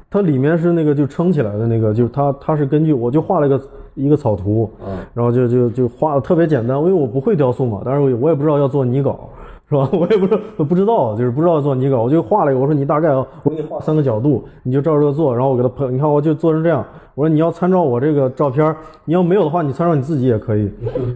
[0.09, 3.61] 它里面是那个就撑起来的那个，就是它它是根据我就画了一个
[3.95, 4.69] 一个草图，
[5.13, 9.29] 然后就就就画的特别简单，因为我不会雕塑嘛，但是我也我也不知道要做泥稿。
[9.71, 9.89] 是吧？
[9.97, 12.59] 我也不知道，不知道，就是不知道做泥稿，我就画了一个。
[12.59, 15.33] 我说你大概啊，我给你画三个角度，你就照这个做。
[15.33, 16.85] 然后我给他喷，你看我就做成这样。
[17.15, 20.69] 我说你要参照我这个照片儿，你要没有的话，你参照你自己也可以。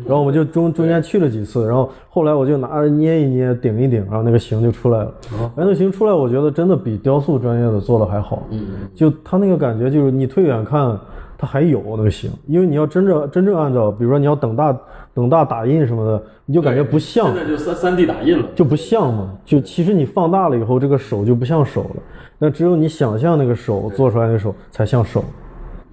[0.06, 5.14] 然后我们就中中间去了几次，然后后来我就拿着捏一捏，顶一顶，然后那个形就出来了。
[5.58, 8.44] 哎，那形出来，我觉得真的比雕塑专业的做的还好。
[8.52, 10.98] 嗯，就他那个感觉，就是你退远看。
[11.38, 14.78] 它还有那个形，因为你要真正真正按照，比如说你要等大
[15.14, 19.34] 等大打印什么的，你就感觉不像现，在就三三 D 打印了，就不像嘛。
[19.44, 22.02] 就其实你放大了以后，这个手就不像手了。
[22.38, 25.24] 那只有你想象那个手做出来的手才像手，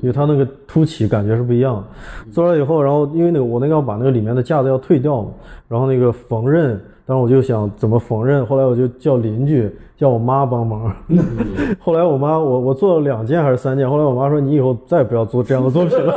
[0.00, 2.32] 因为它那个凸起感觉是不一样的。
[2.32, 5.30] 做出来以后，然后因为那个我那个要把那个里面的架子要退掉嘛，
[5.68, 10.94] 然后那个缝纫，当时我就想怎么缝纫，后来我就叫邻居叫我妈帮忙。
[11.80, 16.14] 后来我妈我我做了两件还是三件，后来我妈说你以后再也不要做这样的作品了，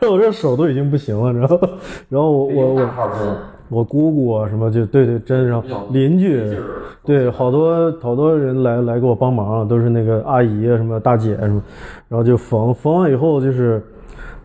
[0.10, 1.60] 我这手都已经不行了，然后
[2.08, 2.88] 然后我我我
[3.68, 6.42] 我姑姑啊什么就对对真上邻居，
[7.04, 11.62] 对好多好多人来来给我帮忙，都是那个阿姨啊什么大姐什么，
[12.08, 13.82] 然后就缝缝完以后就是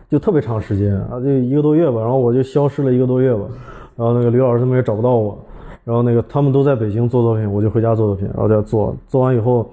[0.08, 3.40] 就特别长时间啊，就一个多月吧，然后我就消失了一个多月吧，
[3.98, 5.36] 然后那个吕老师他们也找不到我，
[5.84, 9.68] 然后那个他们都在北京做作品，我就回家做作品，然后就做做完以后。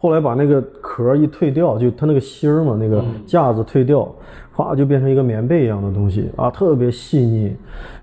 [0.00, 4.08] 后来把那个壳一退掉，就它那个芯儿嘛，那个架子退掉，
[4.52, 7.52] 哗就变成一个棉被一样的东西啊，特别细腻。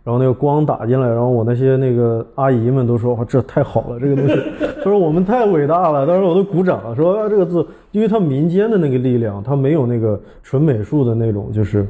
[0.03, 4.35] 然后那个光打进来，然后我那些那个阿姨们都说哇，这太好了，这个东西，
[4.83, 11.88] 他说我们太伟大了，当时我都鼓掌了，说啊这个字，因为它民间的那个力量，它没有那个纯美术的那种，就是。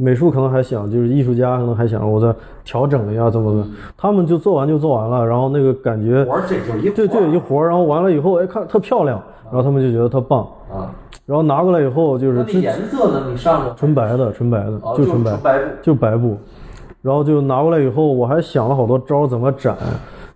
[0.00, 2.34] 美术可能还想，就是艺术家可能还想我再
[2.64, 3.66] 调整一下怎么怎么，
[3.98, 10.40] 他们就做完就做完了，然后那个感觉活这就一对活儿对，一活儿，然后完了以后，哎，看特漂亮，然后他们就觉得特棒，
[10.72, 10.90] 啊。
[11.26, 13.26] 然后拿过来以后就是那那之颜色呢？
[13.30, 16.36] 你上了纯白的，纯白的哦，就纯白就白布，就白布，
[17.02, 19.76] 然后就拿过来以后，我还想了好多招怎么展，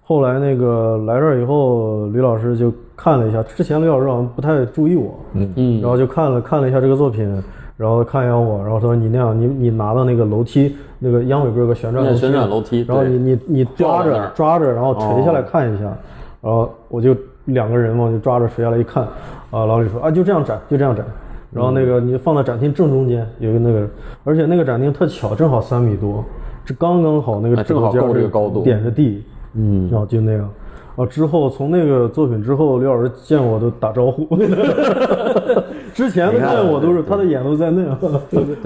[0.02, 5.52] 后来那个来这儿以后，吕老师就看了一下，之前吕老师好像不太注意我，嗯。
[5.56, 5.80] 嗯。
[5.80, 7.42] 然后就看了看了一下这个作品，
[7.76, 15.84] 然后看一眼我，然后说你那样，你你拿到那个楼梯，那个央美不是有个旋转旋转楼梯然后你你你抓着抓着，然后垂下来哦看一下，
[16.40, 19.02] 然后我就两个人嘛，就抓着垂下来一看，
[19.50, 21.04] 啊，老李说啊就这样展，就这样展。
[21.52, 23.88] 然后那个你放到展厅正中间有个那个，
[24.24, 26.24] 而且那个展厅特巧，正好三米多，
[26.64, 29.22] 这刚刚好那个哎正好够这个高度点着地，
[29.54, 30.48] 嗯然后就那样。
[30.96, 34.28] 啊，之后从那个作品之后，刘老师见我都打招呼。
[35.94, 37.96] 之前的见我都是他的眼都在那样，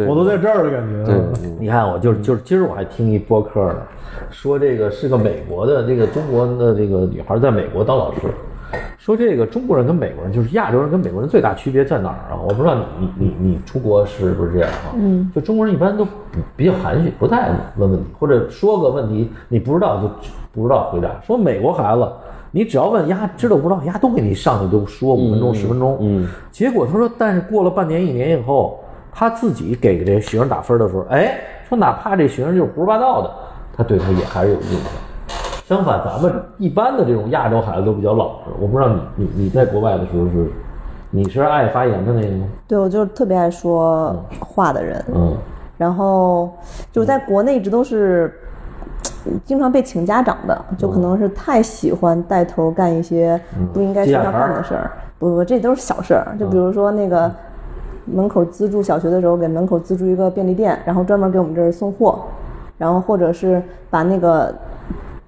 [0.08, 1.04] 我都在这儿的感觉。
[1.04, 1.14] 对，
[1.60, 3.82] 你看，我就是就是今儿我还听一播客呢，
[4.30, 8.20] 说这个是个美国的这个中国的这个女孩在美国当老师，
[8.96, 12.40] 说这个中国人跟美国人就是亚洲人跟美国人最大区别在哪儿啊？
[12.42, 14.96] 我不知道你你你你出国是不是这样啊？
[14.96, 16.12] 嗯，就中国人一般都不
[16.56, 20.10] 比较含蓄，不太问问题，或者说个问题你不知道就
[20.50, 21.10] 不知道回答。
[21.26, 22.08] 说美国孩子。
[22.50, 25.98] 你只要问丫知道不知道，丫都给你上去都说五分钟、十分钟。
[26.00, 28.80] 嗯，结果他说，但是过了半年、一年以后，
[29.12, 33.30] 他自己给这学生打分的时候，哎，说哪怕这学生就是胡说八道的，
[33.76, 34.82] 他对他也还是有印象。
[35.66, 38.50] 相反，咱们一般的这种亚洲孩子都比较老实。
[38.58, 40.50] 我不知道你你你在国外的时候是，
[41.10, 42.46] 你是爱发言的那个吗？
[42.66, 45.36] 对我就是特别爱说话的人，嗯
[45.76, 46.50] 然后
[46.90, 48.32] 就是在国内一直都是
[49.44, 53.40] 经常被请家长的，就可能是太喜欢带头干一些
[53.72, 54.90] 不应该学校干的事儿。
[55.18, 56.36] 不不，这都是小事儿。
[56.38, 57.30] 就比如说那个
[58.04, 62.20] 门口资助小学的时候，给门口资助一个便利店，然后专门给我们这儿送货，
[62.76, 64.54] 然后或者是把那个。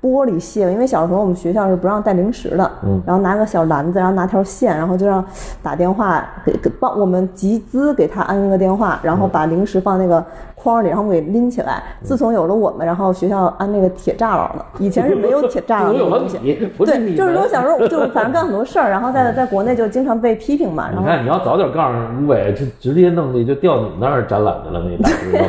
[0.02, 5.22] 玻璃卸了，因为小时候我们学校是不让带零食的，嗯然后拿个小篮子，然后拿条线，然后就让
[5.62, 10.24] 打电话给给帮我们集资给他安一个电话，然后把零食放那个
[10.62, 11.82] 筐里，然后给拎起来。
[12.02, 16.38] 自从有了我们，然后学校安那个铁栅栏了， 以前是没有铁栅栏有有了这个东西。
[16.42, 25.44] 你，不是对，就是说们小时候就反正干很多事儿，然后在 在国内就经常被批评嘛，然后你看，你要早点告诉吴伟，就直接弄的就调你们那儿展览去了，那大石头。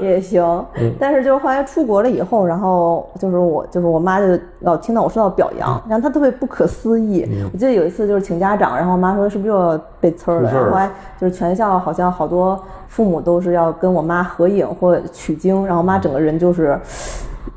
[0.00, 0.42] 也行，
[0.80, 4.26] 嗯但是就是后来出国了以后，然后就是我就是我妈就
[4.60, 7.28] 老听到我受到表扬，嗯然后她特别不可思议。
[7.52, 10.50] 我记得有一次就是请家长，然后我妈说是不是又要被呲了？
[10.70, 10.90] 后来
[11.20, 16.78] 就是全校好像好多父母都是要跟我妈合影或取经，然后妈整个人就是。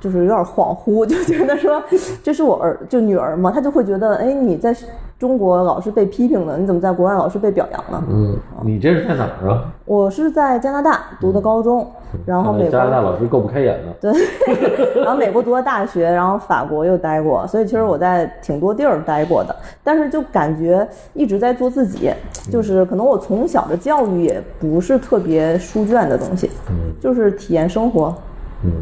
[0.02, 1.82] 就是有点恍惚，就觉得说
[2.22, 4.76] 这是我儿就女儿嘛，她就会觉得，哎，你在
[5.18, 8.04] 中国老是被批评了，你怎么在国外老是被表扬了？
[8.10, 9.72] 嗯，你这是在哪儿啊？
[9.86, 11.88] 我是在加拿大读的高中，
[12.26, 14.12] 然后美国加拿大老师够不开眼的。
[14.12, 14.14] 对，
[15.02, 22.12] 然后美国读的大学，然后法国又待过，所以其实我在挺多地儿待过的，但是就感觉一直在做自己，
[22.52, 26.52] 就是可能我从小的教育也不是特别书卷的东西，
[27.00, 28.14] 就是体验生活，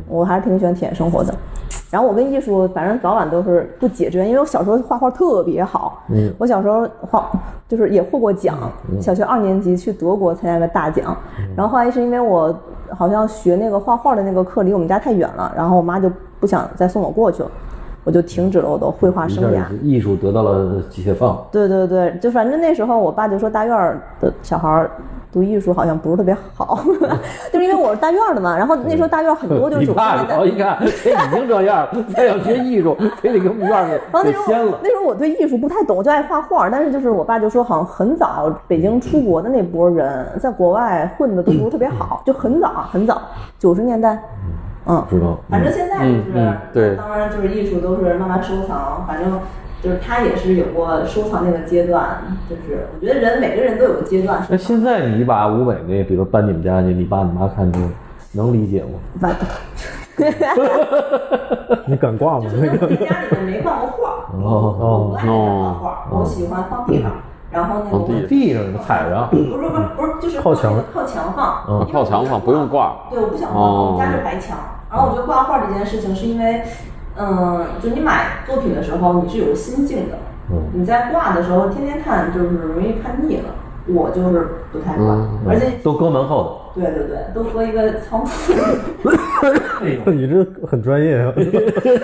[0.07, 1.33] 我还是挺喜欢体验生活的。
[1.89, 6.03] 然后我跟艺术，反正早晚都是不解之缘，因为我小时候画画特别好。
[6.09, 7.29] 嗯，我小时候画
[7.67, 8.57] 就是也获过奖，
[8.99, 11.15] 小学二年级去德国参加个大奖。
[11.55, 12.55] 然后后来是因为我
[12.89, 17.51] 好像学那个画画的那个课离我们家太远了，然后我妈就不想再送我过去了，
[18.03, 19.63] 我就停止了我的绘画生涯。
[19.83, 21.45] 艺术得到了解放。
[21.51, 24.89] 对对对，就反正那时候我爸就说大院儿的小孩儿
[25.33, 26.79] 读艺术好像不是特别好，
[27.51, 28.55] 就是因为我是大院儿的嘛。
[28.55, 30.45] 然后那时候大院儿很多就是你九十年代爸我。
[30.45, 34.77] 一看，这已经这样了，再要学艺术，非得给我们院儿给然后那时候。
[34.83, 36.69] 那时候我对艺术不太懂，我就爱画画。
[36.69, 43.19] 但是就是我爸就说，好像很早北京出国的那波人，在国外混的都不是特别好，就很早很早，
[43.57, 44.21] 九十年代，
[44.85, 49.39] 嗯，知道反正现在就是，嗯嗯对当然就是艺术都是慢慢收藏，反正
[49.83, 54.55] 就是他也是有过收藏那个阶段，就是我觉得人每个人都有个阶段那。
[54.55, 57.79] 现在你把吴伟那，比如搬你们家去，你爸你妈看就
[58.31, 58.91] 能理解吗？
[59.19, 59.35] 反
[61.85, 62.45] 你敢挂吗？
[62.55, 67.11] 那个正家里面没挂过画，哦我不爱画画，我喜欢放地上，
[67.51, 74.57] 然后那个地地上踩着，不是不是不是，就是靠墙靠墙放，嗯靠墙放不用挂对，我不想挂，哦我们家是白墙。
[74.91, 76.61] 然后我觉得挂画这件事情是因为，
[77.17, 80.17] 嗯，就你买作品的时候你是有心境的，
[80.51, 80.63] 嗯。
[80.73, 83.49] 你在挂的时候天天看就是容易看腻了。
[83.85, 85.05] 我就是不太挂，
[85.45, 88.29] 而且都搁门后对对对，都搁一个仓库。
[90.11, 91.33] 你这很专业啊，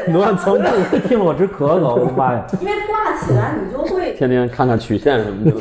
[0.07, 0.63] 你都按仓库。
[1.07, 2.45] 听了我直咳嗽，我的妈呀！
[2.59, 5.51] 因为挂起来你就会天天看看曲线什么的，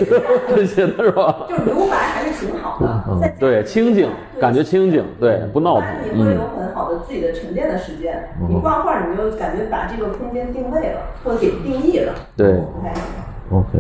[0.55, 1.47] 这些的是吧？
[1.49, 2.79] 就是留白还是挺好
[3.21, 8.29] 的，对，清静，感觉清静，对，不闹腾，你会有嗯，很好的自己的沉淀的时间。
[8.49, 12.13] 你挂画，你就感觉把这个空间定位了，或者给定义了。
[12.37, 13.03] 对不太行。
[13.51, 13.79] OK，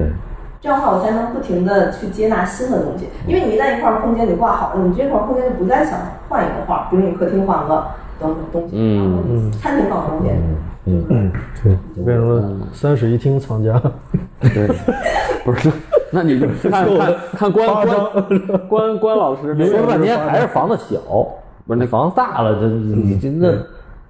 [0.61, 3.09] 这样的话，我才能不停的去接纳新的东西。
[3.27, 7.87] 因为你一旦一块空间你挂好了，你这块空间就不再想换一个画，比如你客厅换个
[8.21, 10.33] 东东西，嗯嗯餐厅放个东西，
[10.87, 13.81] 嗯嗯，对，变成了三室一厅藏家。
[14.41, 14.69] 对，
[15.45, 15.71] 不是，
[16.11, 17.89] 那你就 看看看关关
[18.69, 20.99] 关关老师那个说了半天还是房子小，
[21.67, 23.53] 不是那房子大了，这你这那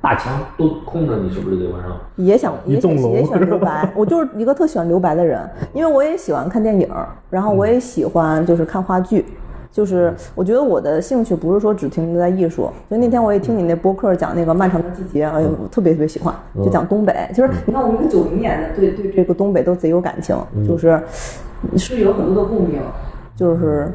[0.01, 1.97] 大墙都空着，你是不是得晚上？
[2.17, 5.41] 也想也想一栋楼也喜欢留白，我就是一个特喜欢留白的人，
[5.75, 6.89] 因为我也喜欢看电影，
[7.31, 9.25] 然后我也喜欢就是看话剧。
[9.71, 17.15] 就是我觉得我的兴趣不是说只停留在艺术，所以那天我也听你那播客讲那个漫长的季节，哎呦，我特别特别喜欢，就讲东北。
[17.35, 21.01] 就是你看我们一个九零年的，对对这个东北都贼有感情，就是
[21.77, 22.81] 是有很多的共鸣，
[23.37, 23.93] 就是，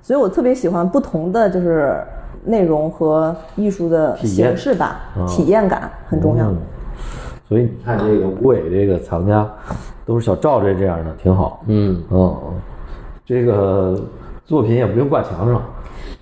[0.00, 1.98] 所以我特别喜欢不同的就是
[2.44, 6.46] 内容和艺术的形式吧，体验感很重要。
[6.46, 6.56] 嗯。
[7.48, 9.46] 所以你看这个吴伟这个藏家，
[10.06, 11.62] 都是小赵这这样的，挺好。
[11.66, 12.36] 嗯，嗯，
[13.26, 14.00] 这个
[14.44, 15.62] 作品也不用挂墙上，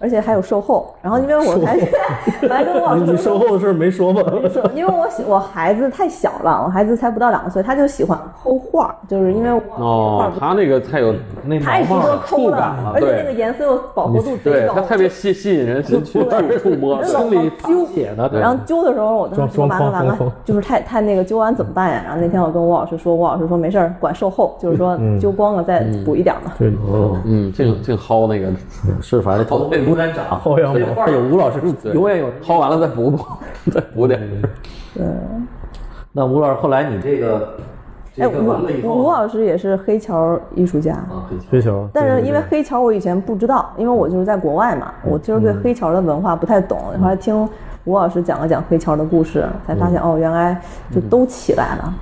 [0.01, 0.95] 而且还有售后。
[1.03, 1.87] 然后因为我还是
[2.43, 4.23] 我还跟我老你师你售后的事儿没说吗？
[4.53, 16.21] 说，因为我喜我孩子太小了，我孩子才不到两岁，他就喜欢抠画儿，就是因为我画哦，不他那个太有那太值得抠触感了而且对那个颜色又饱和度贼高，对他特别吸吸引人去触
[16.81, 17.87] 摸，心里老揪
[18.41, 22.03] 然后揪的时候，我当时说完了完了就是太太那个揪完怎么办呀？
[22.05, 26.53] 然后那天我跟吴老师说，吴老师说没事儿，管售后，就是说揪光了再补一点嘛。
[26.59, 28.49] 对，哦，嗯，净净薅那个，
[29.03, 32.27] 是反正头被吴展长，薅羊毛这画有吴老师，对 永远有。
[32.43, 33.25] 薅完了再补补，
[33.71, 34.21] 再补点。
[36.13, 37.55] 那吴老师后来你这个
[38.19, 40.95] 哎，这个完了以吴，吴老师也是黑桥艺术家。
[40.95, 41.89] 啊，黑桥。
[41.93, 46.79] 但是因为黑桥我以前不知道，因为我就是在国外嘛，我其实对黑桥的文化不太懂。
[47.01, 47.49] 后来听
[47.85, 51.95] 吴老师讲了讲黑桥的故事，才发现哦，原来就都起来了，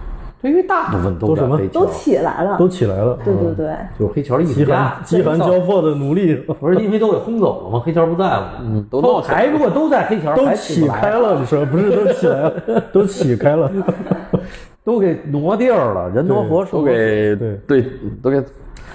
[0.43, 2.57] 因为大部分都都什么叫黑桥都，起来了。
[2.59, 7.83] 都起来了，对对对，就是黑桥的艺术饥家寒，饥寒交迫的奴隶不是因为都给轰走了吗？
[7.85, 13.71] 黑桥不在了，嗯都闹起如果都在黑桥，都还起开了，你说不是都起来了，都起开了。
[14.85, 17.85] 都给挪地儿了，人挪活都给对对
[18.23, 18.43] 都给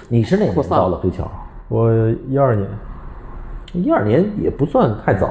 [0.08, 1.30] 你是哪年到的黑桥？
[1.68, 1.88] 我
[2.28, 2.68] 一二年，
[3.74, 5.30] 一二年也不算太早，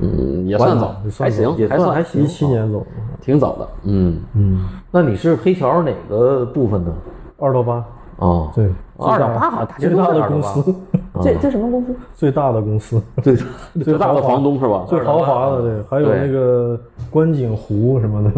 [0.00, 2.84] 嗯也算早，还行，也还算算还行一七年走，
[3.24, 3.68] 挺早的。
[3.84, 6.92] 嗯，嗯，那你是黑桥哪个部分呢？
[7.38, 7.84] 二到八，
[8.18, 10.74] 哦，对，二到八好像大家最大的公司，
[11.22, 11.94] 这这什么公司？
[12.14, 13.36] 最大的公司，最，
[13.82, 14.84] 最大的房东是吧？
[14.86, 16.78] 最豪华的，对，还有那个
[17.10, 18.30] 观景湖什么的，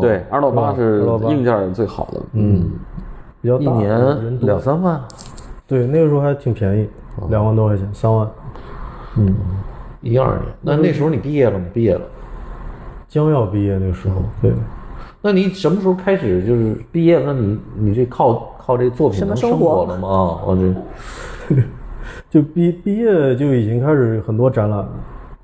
[0.00, 2.20] 对，二到八是硬件最好的。
[2.34, 2.70] 嗯，
[3.42, 5.00] 比较大，一年两三万，
[5.66, 6.88] 对，那个时候还挺便宜，
[7.28, 8.26] 两万多块钱，三万，
[9.16, 9.34] 嗯
[10.00, 10.42] 一二年。
[10.62, 11.64] 那那时候你毕业了吗？
[11.74, 12.00] 毕业了。
[13.08, 14.52] 将要毕业那个时候，对，
[15.22, 17.32] 那你什么时候开始就是毕业了？
[17.32, 20.08] 那你你这靠靠这作品能生生活活了吗？
[20.08, 21.62] 啊，我这
[22.30, 24.88] 就毕毕业就已经开始很多展览了。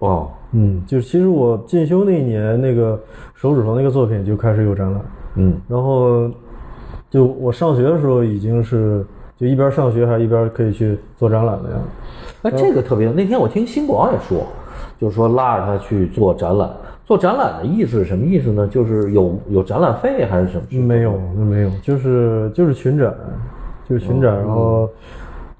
[0.00, 3.00] 哦，嗯，就其实我进修那一年，那个
[3.34, 5.00] 手指头那个作品就开始有展览，
[5.36, 6.30] 嗯，然后
[7.08, 9.06] 就我上学的时候已经是
[9.38, 12.48] 就一边上学还一边可以去做展览的样子。
[12.48, 13.10] 哎，这个特别。
[13.10, 14.46] 那天我听新广也说，
[15.00, 16.70] 就是说拉着他去做展览。
[17.04, 18.66] 做展览的意思是什么意思呢？
[18.68, 20.82] 就是有有展览费还是什么？
[20.82, 23.14] 没有，那没有，就是就是群展，
[23.88, 24.88] 就是群展，然后。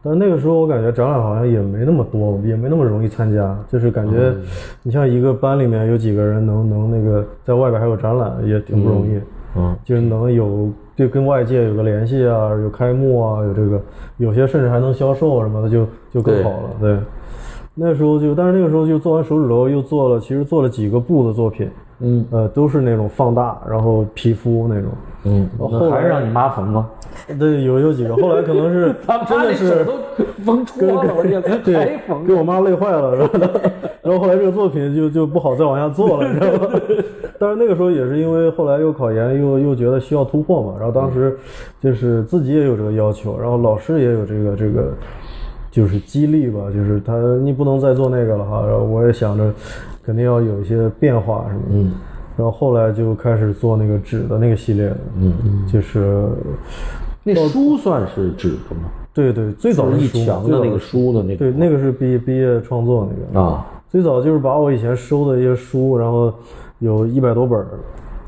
[0.07, 4.35] 但是那个时候我感觉展览好像也没那么多，也没那么容易参加，就是感觉
[4.83, 9.19] 你像一个班里面有几个人能能那个在外边还有展览也挺不容易，
[9.57, 13.81] 嗯，就是能有对跟外界有个联系啊，有开幕啊，有这个
[14.19, 16.71] 有些甚至还能销售什么的，就就更好了。
[16.79, 16.99] 对，
[17.75, 21.69] 那时候就，但是那个时候就做完手指头，又做了，其实做了几个布的作品，
[22.01, 24.91] 嗯呃，都是那种放大，然后皮肤那种。
[25.25, 26.89] 嗯，后来那还是让你妈缝吗？
[27.39, 28.95] 对，有有几个，后来可能是
[29.27, 29.87] 真的是
[30.79, 30.87] 给
[32.35, 33.39] 我妈累坏了，然后
[34.03, 36.81] 然后后来这个作品就就不好再往下做了，你知道吗？
[37.41, 41.37] 但是那个时候也是因为后来又考研，又又觉得需要突破嘛，然后当时
[41.81, 44.93] 就是自己也有这个要求，然后老师也有这个这个
[45.75, 49.53] 就是激励吧，就是他你不能再做那个了哈，然后我也想着
[50.05, 51.93] 肯定要有一些变化什么的，嗯，
[52.37, 56.29] 然后后来就开始做那个纸的那个系列的，嗯嗯，就是
[57.25, 58.89] 那书算是纸的吗？
[59.13, 63.67] 对对，最早就是墙的那个书的那个对，那个是毕业毕业创作那个啊。
[63.89, 66.33] 最早就是把我以前收的一些书，然后
[66.79, 67.67] 有一百多本儿，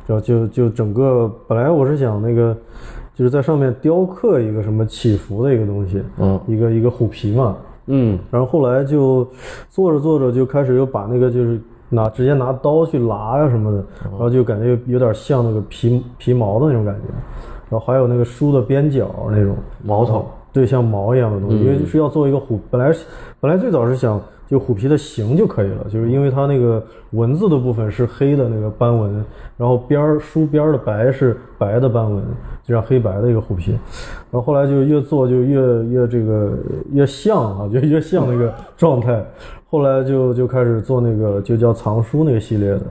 [0.06, 2.56] 然后就就整个本来我是想那个
[3.16, 6.38] 就是在上面雕刻一个什么祈福的一个东西，嗯。
[6.46, 7.56] 一个一个虎皮嘛，
[7.86, 8.18] 嗯。
[8.30, 9.26] 然后后来就
[9.70, 11.58] 做着做着就开始又把那个就是
[11.88, 17.08] 拿直接拿刀去剌呀什么的，然后就感觉有有点像那个皮皮毛的那种感觉，
[17.70, 19.56] 然后还有那个书的边角那种。
[19.82, 22.94] 毛头，对，像毛一样的东西，因为是要做一个虎，本来
[23.40, 29.24] 本来最早是想就虎皮的形就可以了，就是因为它那个文字的部分是黑的那个斑纹，
[29.56, 32.22] 然后边儿书边儿的白是白的斑纹，
[32.62, 33.72] 就像黑白的一个虎皮。
[33.72, 36.52] 然后后来就越做就越越这个
[36.92, 39.24] 越像啊，就越像那个状态。
[39.68, 42.82] 后来就就开始做那个就叫藏书那个系列的，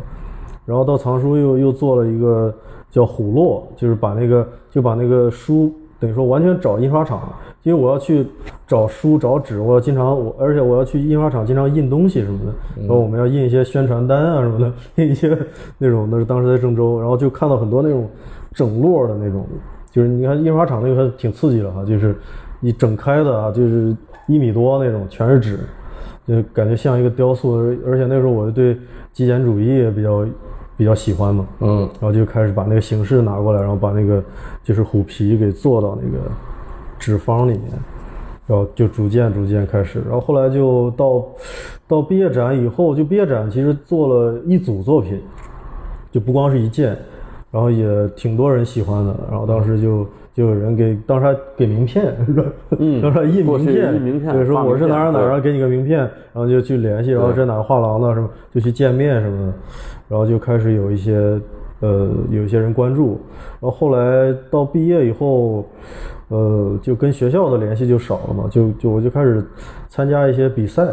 [0.65, 2.53] 然后到藏书又又做了一个
[2.91, 7.33] 叫虎落，就是把那个就把那个书等于说完全找印刷厂，
[7.63, 8.25] 因为我要去
[8.67, 14.71] 找书找纸，我要经常我而且我要去印刷厂经常印东西什么的，然后我们要印一些宣传单啊什么的，
[15.03, 15.37] 印一些
[15.77, 18.09] 那种那是当时在郑州，然后就看到很多那种
[18.53, 19.45] 整摞的那种，
[19.91, 22.15] 就是你看印刷厂那个还挺刺激的哈，就是
[22.61, 23.95] 一整开的啊，就是
[24.27, 25.59] 一米多那种全是纸。
[26.27, 28.75] 就感觉像一个雕塑，而而且那时候我就对
[29.11, 30.25] 极简主义也比较
[30.77, 34.23] 比较喜欢嘛，嗯，然后就开始把那个形式拿过来，然后把那个
[34.63, 36.25] 就是虎皮给做到那个
[36.99, 37.71] 纸方里面，
[38.47, 41.25] 然后就逐渐逐渐开始，然后后来就到
[41.87, 45.21] 到毕业展以后，就毕业展其实做了一组作品，
[46.11, 46.97] 就不光是一件，
[47.51, 50.05] 然后也挺多人喜欢的，然后当时就。
[50.35, 52.13] 就有人给当时还给名片，
[52.77, 55.43] 嗯当时还印名片，印名片对，说我是哪儿哪儿，对。
[55.43, 59.53] 给你个名片，然后就去联系，然后这哪个画廊的什么，就去见面什么的，
[60.07, 61.39] 然后就开始有一些
[61.81, 63.19] 呃有一些人关注，
[63.59, 65.65] 然后后来到毕业以后，
[66.29, 69.45] 呃，就跟学校的联系就少了嘛，就就我就开始
[69.89, 70.85] 参加一些比赛。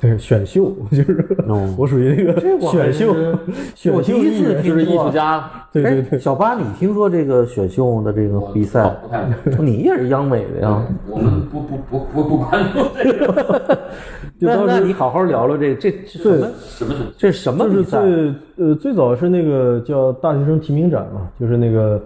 [0.00, 2.40] 对，选秀 就是哦我属于那个
[2.70, 3.12] 选秀，
[3.74, 9.60] 选秀我第一次听就是艺术家，哎对对对，小八，你听说这个选秀的这个比赛不太？
[9.60, 10.80] 你也是央美的呀？
[11.10, 13.76] 我们不不不不不关注这个那
[14.38, 16.48] 就当时那你好好聊聊这个，这这什么？
[16.58, 18.00] 什么是这是什么就是比赛？
[18.00, 18.34] 最
[18.66, 22.00] 呃最早是那个叫大学生提名展嘛，就是那个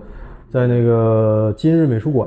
[0.51, 2.27] 在那个今日美术馆，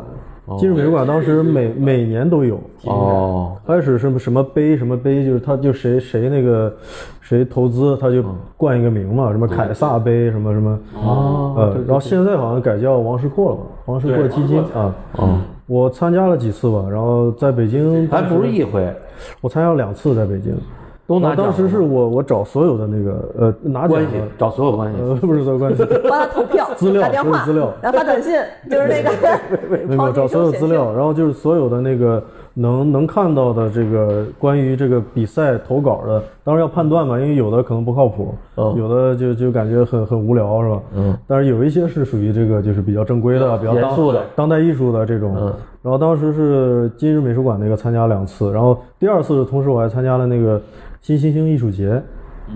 [0.59, 2.59] 今日美术馆当时每每年都有。
[2.83, 6.71] 哦，开始什么什么杯什么杯，就是他就谁谁那个
[7.19, 8.23] 谁投资，他就
[8.55, 18.93] 冠一个名嘛，什么凯撒杯什么什么，哦呃，然后现在好像改叫王石阔了吧，王石阔基金啊，哦，我参加了几次吧，然后在北京还不是一回，
[19.41, 20.55] 我参加了两次在北京，
[21.07, 24.99] 都拿当时是我我找所有的那个呃拿奖关系的，找所有关系。
[25.01, 27.73] 呃不是所有关系， 帮他投票，资料打电话，资料。
[27.81, 28.33] 然后发短信，
[28.69, 32.23] 就是那个没有找所有资料，然后就是所有的那个
[32.55, 40.81] 能能看到的这个关于这个比赛投稿的，当然要判断嘛，因为有的可能不靠谱，哦有的就就感觉很很无聊是吧？
[40.95, 44.23] 嗯，但是有一些是属于这个就是比较正规的、比较严肃的。
[44.35, 45.35] 当代艺术的这种。
[45.37, 45.53] 嗯。
[45.83, 50.59] 然后当时是今日美术馆那个参加两次，然后第二次同时我还参加了那个
[50.99, 52.01] 新新兴艺术节，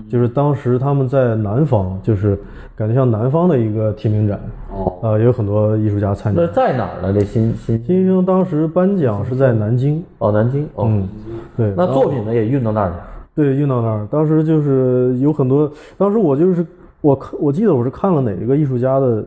[0.08, 2.38] 就是当时他们在南方，就是
[2.76, 4.40] 感觉像南方的一个提名展，
[4.72, 6.46] 哦，啊、也有很多艺术家参加那。
[6.48, 7.12] 在哪儿呢？
[7.12, 10.84] 这新新新新生当时颁奖是在南京，哦，南京哦。
[10.88, 11.08] 嗯，
[11.56, 12.94] 对，那作品呢也运到那儿去。
[13.34, 16.66] 对运到那儿，当时就是有很多，当时我就是
[17.00, 19.24] 我看我记得我是看了哪一个艺术家的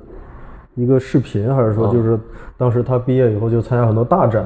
[0.76, 2.20] 一个视频，还是说就是
[2.58, 4.46] 当时他毕业以后就参加很多大展，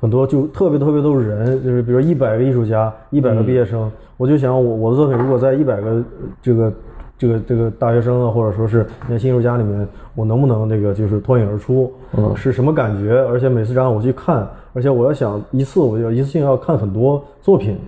[0.00, 3.90] 很多就特别特别多人，就是比如一百个艺术家，一百个毕业生，
[4.22, 6.04] 我就想我我的作品如果在一百个
[6.40, 6.72] 这个。
[7.18, 11.92] 这个这个大学生啊，或者说是年轻艺术家里面，我能不能那个就是脱颖而出？
[12.16, 13.12] 嗯是什么感觉？
[13.12, 17.78] 而且每次展我去看，而且我要想一次我就一次性要看很多作品，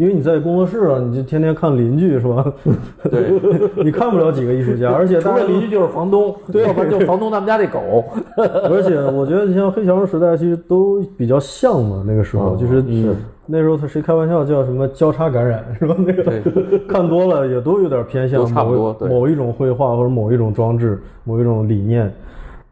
[0.00, 2.42] 因为你在工作室啊，你就天天看邻居是吧？
[3.10, 3.38] 对，
[3.84, 8.02] 你看不了几个艺术家，而且除大家都了邻居就是房东， 对要不然就是房东他们家那狗。
[8.40, 12.02] 而且我觉得你像黑乔时代，其实都比较像嘛。
[12.06, 15.94] 那个时候、嗯就是是那时候他谁开玩笑叫什么交叉感染是吧？
[15.98, 16.32] 那个
[16.88, 22.10] 看多了也都有点偏向都差不某多某一种绘画或者某一种装置、某一种理念。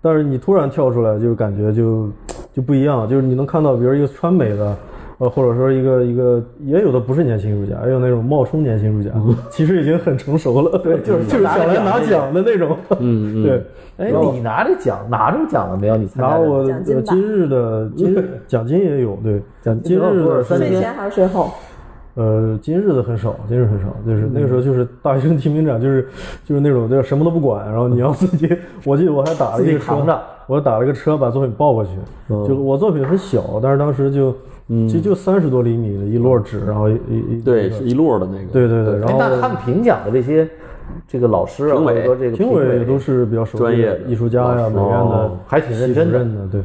[0.00, 2.08] 但是你突然跳出来，就感觉就
[2.54, 4.74] 就不一样，就是你能看到，比如一个川美的。
[5.18, 9.14] 呃，或者说一个一个，也有的不是年轻艺术家，也有那种冒充年轻艺术家，
[9.50, 13.42] 其实已经很成熟了，对， 就是就是想来拿奖的那种， 嗯嗯。
[13.42, 13.64] 对，
[13.96, 15.96] 哎，你拿着奖拿着奖了没有？
[15.96, 17.02] 你参加这个拿我奖金吧。
[17.02, 20.68] 呃今日的今日奖金也有，对，奖金今日多少三千。
[20.68, 21.50] 的，税前还是税后？
[22.14, 26.08] 呃，今日的很少，今日很少，就是那个时候就是大学生提名展，就是
[26.44, 28.48] 就是那种就什么都不管，然后你要自己，
[28.84, 29.94] 我记得我还打了一个车
[30.48, 31.90] 我打了个车把作品抱过去，
[32.30, 34.34] 嗯就我作品很小，但是当时就
[34.68, 38.52] 其实就三十多厘米的一摞纸，然后一一一对，是一摞的那个。
[38.52, 40.46] 对对对，然哎，后那他们评奖的这些
[41.06, 45.36] 这个老师啊，评委或者说这个评委也都是比较熟悉专业的艺术家呀、美院的哦。
[45.46, 46.62] 还挺认真的，对，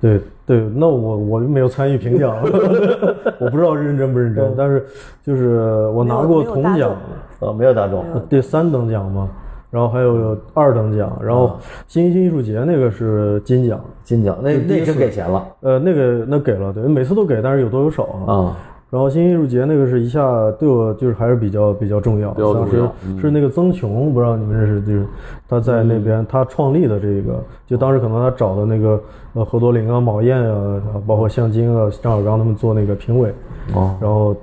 [0.00, 0.70] 对对。
[0.74, 2.34] 那我我就没有参与评奖，
[3.38, 4.84] 我不知道认真不认真，但是
[5.22, 6.96] 就是我拿过铜奖，
[7.40, 9.28] 呃没有大众，对三等奖嘛，
[9.72, 11.56] 然后还有二等奖，然后
[11.88, 18.32] 新兴艺术节那个是金奖，金奖那那真给钱了呃，那个那给了，对，每次都给，但是有多有少啊。
[18.32, 18.56] 啊。
[18.90, 22.30] 然后新艺术节那个是一下对我就是还是比较比较重要。
[22.34, 22.86] 当时
[23.18, 25.06] 是那个曾琼，不知道你们认识，就是
[25.48, 29.02] 他在那边他创立的这个，就当时可能他找的那个
[29.32, 33.32] 呃何多林啊、毛燕啊，包括向京啊、张小刚他们做那个评委，
[33.74, 34.36] 哦，然后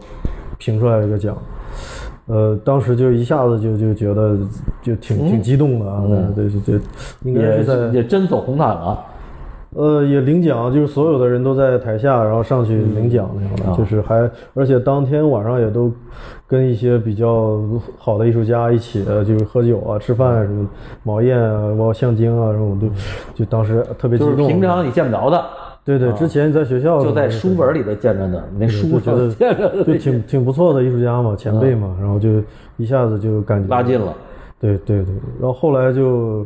[0.58, 1.38] 评出来一个奖。
[2.30, 4.38] 呃，当时就一下子就就觉得
[4.84, 6.04] 就挺挺激动的啊，
[6.36, 6.80] 对对对，
[7.24, 9.06] 应该也是在也真走红毯了。
[9.76, 15.92] 呃，也领奖，就是所有的人都在台下，然后上去领奖那样的，就是还，而且当天晚上也都
[16.48, 17.60] 跟一些比较
[17.96, 20.68] 好的艺术家一起，呃就是喝酒啊、吃饭啊什么，
[21.04, 22.92] 毛燕啊，包括向京啊什么，我都
[23.36, 24.48] 就当时特别激就是动。
[24.48, 25.46] 平常你见不着的，
[25.98, 32.30] 对对，之前在学校就在书本里头见着的，那书上就觉得见着的就挺挺不错的艺术家嘛，前辈嘛，然后就
[32.78, 34.14] 一下子就感觉拉近了。
[34.60, 36.46] 对对对，然后后来就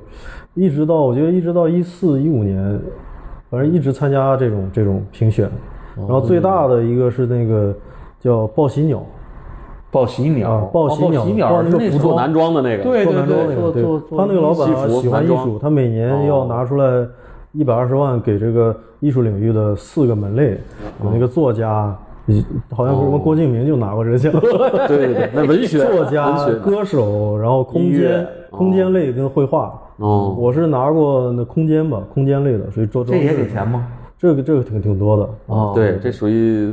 [0.53, 2.79] 一直到我觉得一直到一四一五年，
[3.49, 5.49] 反正一直参加这种这种评选，
[5.97, 7.75] 然后最大的一个是那个
[8.19, 9.03] 叫报喜鸟，
[9.91, 17.05] 报喜鸟啊，报喜鸟哦报喜鸟是那做男装的那个，对对做男装那对，个，对做做，做他那个老板喜欢艺术，他每年要拿出来
[17.53, 20.57] 一百二十万给这个艺术领域的四个门类，
[21.03, 21.95] 有那个作家。
[22.71, 24.31] 好像什么郭敬明就拿过这个奖，
[24.87, 26.33] 对对对，那文学 作家、
[26.63, 29.77] 歌手，然后空间、空间类跟绘画。
[29.97, 33.85] 哦，我是拿过那空间吧，空间类的，所以做这也给钱吗？
[34.23, 36.71] 这个这个挺挺多的，哦对，这属于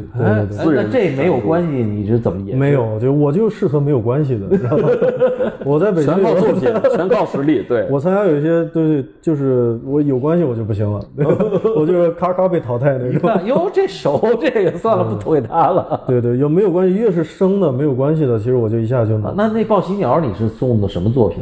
[0.52, 4.88] 私人那这没有关系，你是怎么演没有， 就我就适合没有关系的，知道吗？
[5.66, 11.00] 我在北京全靠作品，全靠实力，对，我参加有一些对对，就是我有关系我就不行了，
[11.74, 13.28] 我就是咔咔被淘汰那一种。
[13.28, 16.02] 看哟，这熟，这个算了，不投给他了。
[16.06, 16.94] 对对，有没有关系？
[16.94, 19.34] 越是生的没有关系的，其实我就一下就拿。
[19.36, 21.40] 那那报喜鸟你是送的什么作品？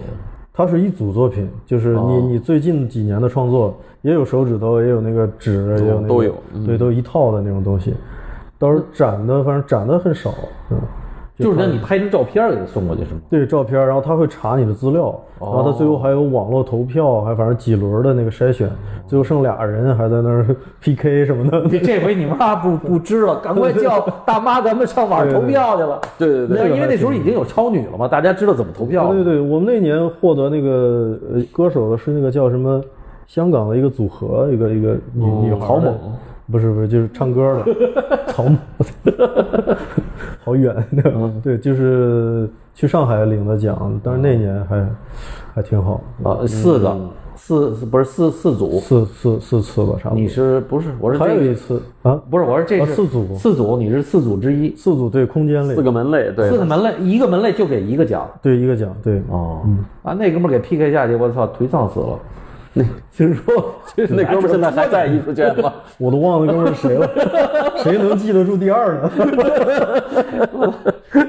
[0.59, 7.95] 它是一组作品，就是你、哦你最近几年的创作，也有手指头，也有那个纸，也有那个都有嗯对，都一套的那种东西。
[8.59, 10.35] 到时候展的，反正展的很少，
[10.73, 10.79] 嗯，
[11.39, 13.21] 就是让你拍张照片给他送过去是吗？
[13.31, 18.69] 对照片，然后他会查你的资料，然后他最后还有网络投票，还反正几轮的那个筛选，
[19.07, 20.45] 最后剩俩人还在那儿
[20.81, 21.61] PK 什么的。
[21.71, 26.01] 你这回你妈不不知了，赶快叫大妈，咱们上网上投票去了。
[26.19, 29.13] 对对对，那因为那时候已经有超女了嘛，大家知道怎么投票。
[29.13, 32.83] 对对对，我们那年获得那个呃歌手的是那个叫什么
[33.29, 35.95] 香港的一个组合，一个一个女、女孩的曹猛，
[36.51, 38.59] 不是不是，就是唱歌的曹猛，
[40.45, 40.75] 好远。
[41.43, 44.87] 对，就是去上海领的奖，但是那年还
[45.55, 46.97] 还挺好，啊，四个，
[47.37, 48.81] 四四不是四四组。
[48.81, 50.21] 四四四次吧，差不多。
[50.21, 50.89] 你是不是？
[51.01, 54.75] 我是还有一，次啊，不是我是这是啊四组四组，你是四组之一。
[54.75, 58.27] 四组对空间类四个门类，对，四个门类，一个门类就给一个奖。
[58.43, 59.61] 对一个奖，对哦，
[60.03, 62.19] 啊，那哥们儿给 PK 下去，我操，颓丧死了。
[62.75, 63.75] 那 就是说，
[64.11, 65.73] 那哥们现在还在艺术圈吗？
[65.99, 67.09] 我都忘了哥们是谁了，
[67.79, 69.11] 谁能记得住第二呢？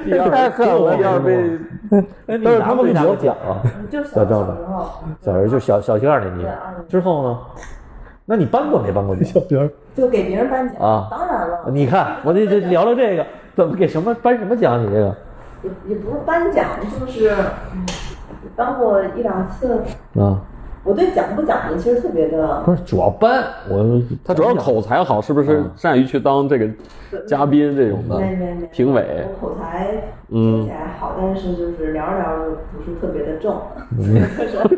[0.04, 1.58] 第二太狠了第二被
[2.28, 4.90] 但但是他们拿过比较奖啊，就是小赵的时候，
[5.22, 6.46] 小人就小小学二年级
[6.88, 7.40] 之后呢？
[8.26, 9.42] 那你颁过没颁过奖
[9.96, 13.26] 就给别人颁奖啊当然了，你看，我这这聊聊这个，
[13.56, 14.80] 怎么给什么颁什么奖？
[14.80, 15.16] 你这个
[15.64, 16.66] 也也不是颁奖，
[17.00, 17.32] 就是
[17.74, 17.86] 嗯
[18.56, 19.82] 颁过一两次。
[20.20, 20.40] 啊，
[20.90, 26.68] 我对讲不讲的其实特别的不是主要搬，我他主要口才好，是不是善于去当这个
[27.28, 29.24] 嘉宾这种的没没没评委？
[29.40, 29.88] 我口才
[30.30, 33.56] 嗯听起来好，但是就是聊着聊着不是特别的正。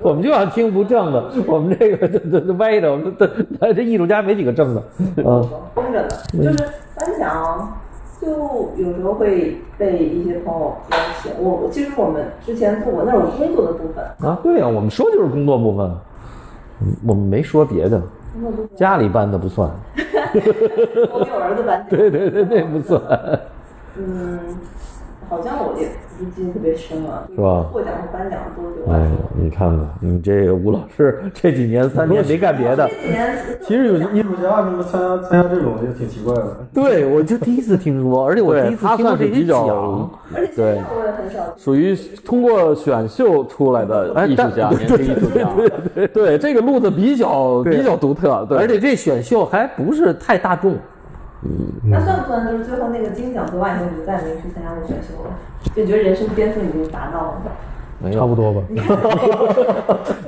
[0.00, 4.80] 我们就要听不正的，我们这个这这这歪的，我们这这艺术家没几个正的，
[5.28, 5.44] 啊，
[5.74, 6.64] 绷着的，就是
[6.98, 7.78] 颁奖，
[8.20, 8.28] 就
[8.76, 11.32] 有时候会被一些朋友邀请。
[11.38, 15.90] 我我其实我们之前做过那是我工作的部分，啊，对呀、我们说就是工作部分，
[16.82, 18.00] 嗯我们没说别的，
[18.32, 18.68] 工作部分。
[18.76, 21.90] 家里搬的不算， 我给我儿子搬的。
[21.96, 23.00] 对对对，那不算，
[23.96, 24.38] 嗯，
[25.30, 25.86] 好像我也
[26.18, 27.64] 不是记得特别深了，是吧？
[27.72, 28.92] 获奖和颁奖多久？
[28.92, 29.08] 哎，
[29.40, 36.56] 你看看，你这吴老师 这几年三年没干别的，这几年其实有艺术家什么参加参加这种就挺奇怪的。
[36.74, 41.40] 对我就第一次听说，而且我第一次听说这些算是比较奖，而且现在我也很少。
[41.56, 45.48] 属于通过选秀出来的艺术家，哎年轻艺术家，
[45.94, 50.74] 对对，这个路子比较比较独特，对，而且这选秀还不是太大众，
[51.84, 55.30] 那算不算就是最后那个金奖得完以后，你就再也没去参加过选秀了？
[55.74, 57.42] 就觉得人生巅峰已经达到了。
[58.02, 58.62] 没有差不多吧，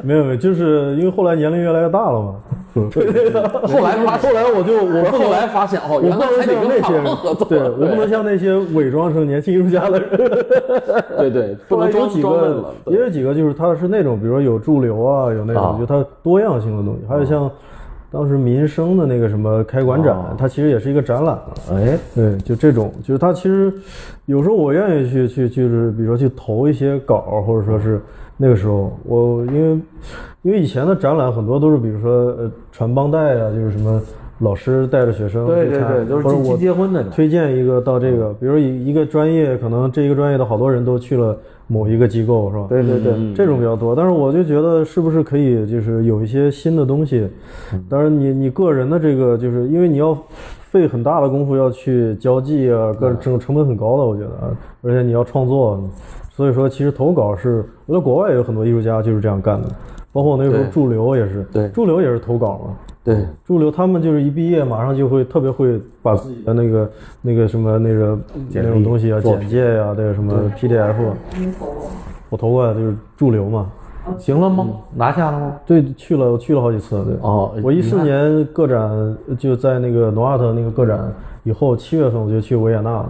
[0.02, 2.34] 没有没有，就是因为后来年龄越来越大了嘛。
[2.74, 10.08] 后来发后来我就我后来发现哦，我不能原来像那些，对我不能像那些伪装成年轻艺术家的人。
[11.18, 17.50] 对对，不后来能装有几个，，也有几个就是他是那种，比如说有驻留啊，有那种，就它多样性的东西，还有像
[18.12, 21.38] 当时民生的那个什么开馆展，它其实也是一个展览。
[21.70, 23.72] 哎，对，就这种，就是它其实
[24.26, 27.98] 有时候我愿意去去就是比如说去投一些稿，或者说是
[28.36, 29.80] 那个时候我因为
[30.42, 33.98] 因为以前的展览很多都是比如说呃传帮带啊，就是什么
[34.40, 42.66] 老师带着学生对对对都是我结结婚推荐一个到这个，比如一一个专业，可能这一个专业的好多人都去了某一个机构，是吧？
[42.68, 47.28] 对对对，这种比较多，但是我就觉得是不是可以就是有一些新的东西，
[47.88, 50.16] 当然你你个人的这个就是因为你要
[50.60, 55.82] 费很大的功夫要去交际啊，各种成本很高的，我觉得啊，而且你要创作，
[56.30, 59.68] 所以说其实投稿是，我在国外也有很多艺术家就是这样干的，
[60.12, 61.68] 包括我那个时候驻留也是，对。
[61.68, 62.76] 驻留也是投稿嘛。
[63.04, 66.90] 对，驻留他们就是一毕业马上就会特别会把自己的那个
[67.20, 68.18] 那个什么那个
[68.52, 70.94] 那种东西啊，简介呀、那个什么 PDF，
[72.30, 73.70] 我投过，就是驻留嘛。
[74.18, 74.66] 行了吗？
[74.96, 75.56] 拿下了吗？
[75.64, 77.04] 对，去了，我去了好几次。
[77.04, 81.12] 对，哦我一四年个展就在那个诺瓦特那个个展
[81.44, 83.08] 以后，七月份我就去维也纳了。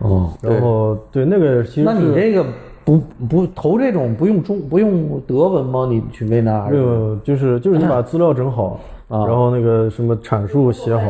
[0.00, 2.44] 哦，然后对那个其实那你是这个
[2.84, 5.86] 不不投这种不用中不用德文吗？
[5.88, 6.68] 你去维纳？
[6.68, 8.78] 没有，就是就是你把资料整好，
[9.08, 11.02] 啊然后那个什么阐述写好。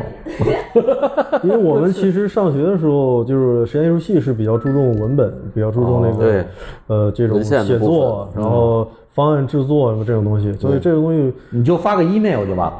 [1.42, 6.44] 因为我们其实上学的时候，就是实验艺术系是比较注重文本，比较注重那个、对
[6.86, 12.74] 呃这种写作，然后方案制作什么这种东西，所以这个东西你就发个 email 就完了。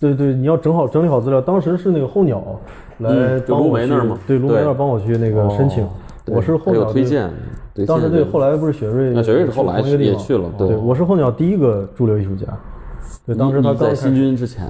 [0.00, 1.40] 对对，你要整好整理好资料。
[1.40, 2.42] 当时是那个候鸟
[2.98, 5.86] 来帮我去，梅那儿吗对，卢梅那儿帮我去那个申请。
[6.30, 7.30] 我是候鸟推荐，
[7.74, 12.46] 对当时对，后来不是雪瑞，那雪瑞是后来同一个地方也去了对对，我是候鸟第一个驻留艺术家。
[13.26, 14.66] 对，当时他在新，军之前，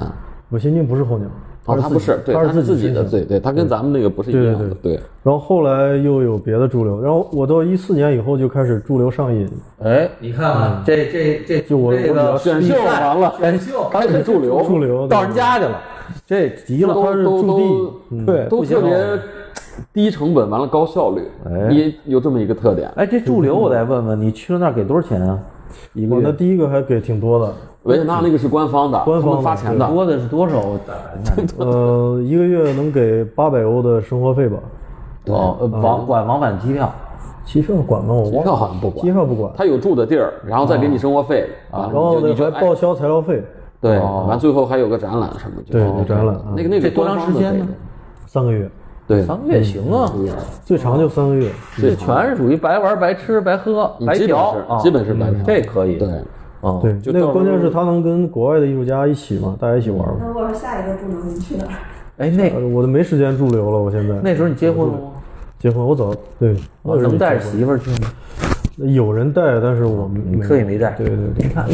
[0.48, 1.28] 我新军不是候鸟，
[1.66, 4.92] 哦，他自己不是，对，他他是自己的，对对，他跟咱们那个不是一对对样的，对。
[5.22, 9.48] 然后后来又有别的驻留，然后我到一四年以后就开始驻留上瘾，
[9.82, 15.80] 哎，你看看这这这就我这个我比较选秀完了选秀开始驻留，驻留到人家去了，
[16.26, 16.94] 这急了。
[16.94, 18.90] 他是驻地嗯对都特别
[19.92, 21.70] 低成本，完了高效率，哎。
[21.70, 22.90] 也有这么一个特点。
[22.96, 25.38] 哎，这驻留我再问问你，去了那儿给多少钱啊？
[25.92, 27.52] 一个我那月第一个还给挺多的，
[27.82, 30.62] 维也纳那个是官方的，官方发钱的，多的是多少？
[31.58, 34.58] 呃，一个月能给八百欧的生活费吧，
[35.26, 36.90] 哦，呃往管往返机票。
[37.44, 38.12] 机票管吗？
[38.12, 39.02] 我，机票好像不管。
[39.06, 43.42] 机票不管，他有住的地儿，然后再给你生活费，啊，然后你还报销材料费，
[43.80, 44.26] 对，哦。
[44.28, 47.66] 完最后还有个展览什么，就对展览啊那个那个这多长时间呢？
[48.26, 48.70] 三个月，
[49.08, 50.12] 对，三个月行啊，
[50.64, 51.50] 最长就三个月。
[51.78, 55.96] 这全是属于白玩白吃白喝白嫖啊，基本是白嫖这可以。
[55.96, 56.08] 对，
[56.60, 60.16] 啊，对，那个关键是他能跟国外的艺术家一起嘛，大家一起玩嘛。
[60.20, 61.72] 那如果说下一个驻留，你去哪儿？
[62.18, 64.98] 哎，那呃我都没时间驻留了，我现在那时候你结婚了吗？
[65.58, 68.12] 结婚我走对，我能带着媳妇儿去吗？
[68.76, 70.90] 有人带，但是我们没可以没带。
[70.92, 71.64] 对对对，你看，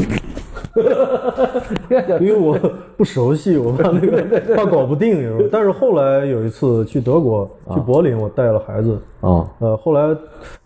[2.20, 2.58] 因为我
[2.96, 4.22] 不熟悉，我怕那个
[4.56, 5.48] 怕搞不定。
[5.50, 8.98] 但是后来有一次去德国，去柏林，我带了孩子。
[9.20, 10.14] 啊，呃，后来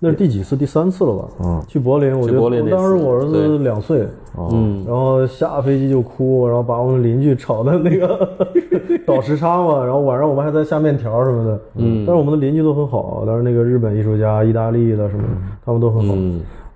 [0.01, 0.57] 那是第几次？
[0.57, 1.47] 第三次了吧？
[1.47, 2.35] 啊去柏林，我就
[2.69, 4.07] 当时我儿子两岁，
[4.51, 8.29] 嗯，然后下飞机就哭，然后把我们邻居吵的那个
[9.07, 11.61] 倒时差嘛，然后晚上我们还在下面条什么的。
[11.77, 15.23] 嗯，但是我们的邻居都很好，当时那个日本艺术家、意大利的什么，
[15.65, 16.15] 他们都很好。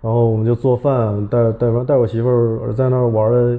[0.02, 3.56] 嗯然后我们就做饭，带带完带我媳妇儿在那儿玩了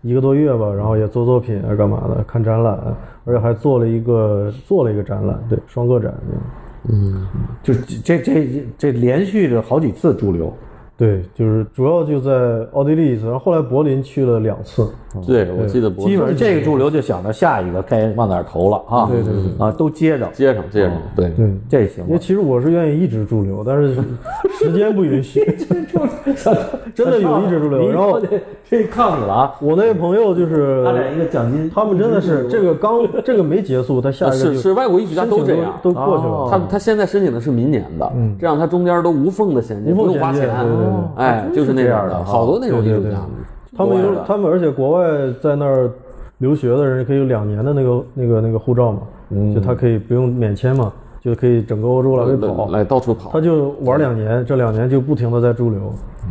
[0.00, 2.78] 一个多月吧，然后也做作品啊，干嘛的，看展览，
[3.26, 6.14] 而且还做了一个做了一个展览，对，双个展
[6.88, 7.26] 嗯。
[7.62, 10.50] 就这这这这连续着好几次驻留。
[10.96, 14.88] 对，就是主要就在奥地利一次，然后后来柏林去了两次。
[15.26, 19.66] 对，我记得不基本上这个驻留就想着下一个该往哪儿投了啊，对对对。
[19.66, 22.18] 啊，都接着，接上接上，对，对，这行因为？
[22.18, 23.94] 其实我是愿意一直驻留，但是
[24.58, 25.42] 时间不允许。
[26.94, 28.28] 真的有一直驻留，然后这
[28.68, 29.54] 这靠你了啊！
[29.60, 36.58] 我那个朋友就是他俩一个奖金，他们真的是这个刚这个没结束，他下一个是就是外国艺术家都这样，都过去哦了。
[36.58, 43.18] 他他现在申请的是明年的，这样他中间都无缝的衔接，不用花钱衔接对对对，哎，就是那样的的，好多那种艺术家，
[43.76, 45.08] 他们有他们，而且国外
[45.40, 45.90] 在那儿
[46.38, 49.00] 留学的人可以有两年的那个那个那个护照嘛，
[49.54, 52.68] 就他可以不用免签嘛，就可以整个欧洲来回跑。
[52.70, 55.80] 来到处跑他，就玩两年，这两年就不停的在驻留。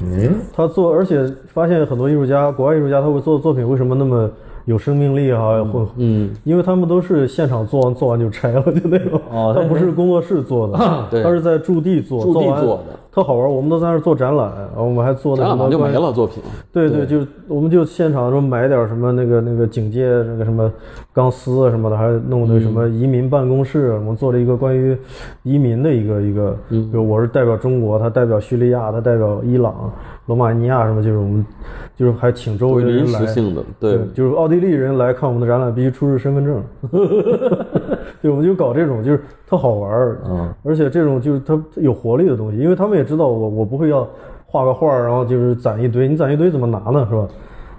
[0.03, 4.29] 嗯，他做，而且发现很多艺术家，国外艺术家他会做的作品为什么那么
[4.65, 5.63] 有生命力啊？
[5.65, 9.19] 或嗯，因为他们都是现场做完，做完就拆了，就那种。
[9.31, 10.77] 哦他不是工作室做的，
[11.09, 13.51] 对他是在驻地做，驻地完做的特好玩。
[13.51, 16.41] 我们都在那儿做展览，我们还做那展览就什么关没了作品，
[16.71, 20.71] 对对，就是我们就现场说买点什么那个那个警戒那个什么
[21.13, 24.97] 钢丝啊什么的，还弄那个什么移民办公室，我们做了一个关于
[25.43, 29.91] 移民的一个一个，比如我是代表中国，他代表叙利亚，他代表伊朗，
[30.27, 31.45] 罗马尼亚什么，就是我们
[31.97, 36.63] 就是还请周围的人临来，时性的，对，就是奥地利人来看我们的展览必须出示身份证，
[38.21, 44.07] 对，我们就搞这种就是特好玩儿，嗯，而且这种就是它有活力的东西，因为他们也知道我我不会要
[44.45, 47.27] 画个画儿，然后就是攒一堆，你攒一堆怎么拿呢，是吧？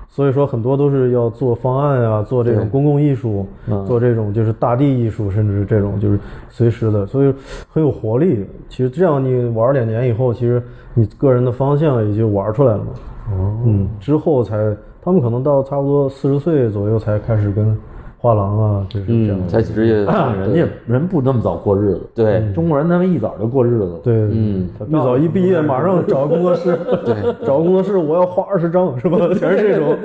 [0.08, 3.46] 所以说很多都是要做方案啊、做这种公共艺术，
[3.86, 6.18] 做这种就是大地艺术，甚至这种就是
[6.50, 7.34] 随时的，所以
[7.70, 8.44] 很有活力。
[8.68, 10.62] 其实这样你玩儿两年以后，其实
[10.92, 12.90] 你个人的方向也就玩出来了嘛。
[13.30, 17.74] 哦，嗯，之后才他们可能到差不多四十岁左右才开始跟
[18.22, 19.48] 画廊啊，就是这样嗯，。
[19.48, 22.40] 才职业，人家人不那么早过日子，对。
[22.54, 23.98] 中国人他们一早就过日子了。
[24.04, 29.18] 对，嗯，一早一毕业马上找个工作室，对，找个工作室，我要画二十张是吧？
[29.34, 29.96] 全是这种，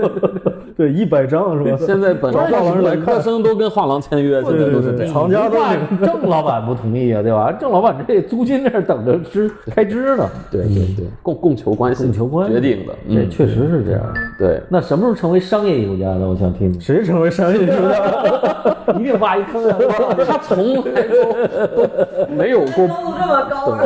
[0.78, 1.78] 对，一百张是吧？
[1.86, 5.14] 现在本找画廊来看本科，生都跟画廊签约，现对对对，在都是这样。
[5.14, 5.58] 藏家都
[6.06, 7.52] 郑老板不同意啊，对吧？
[7.60, 14.02] 郑老板这租金这儿等着支开支呢，对对对，供供求关系，供求关系决定的，嗯，这确实是这样。
[14.38, 14.62] 对。
[14.70, 16.28] 那什么时候成为商业艺术家呢？
[16.30, 16.80] 我想听听。
[16.80, 18.94] 谁成为商业艺术家？
[18.98, 19.78] 一定挖一坑啊！
[20.26, 21.34] 他从来都
[21.84, 23.78] 都 没有过，高度这么高，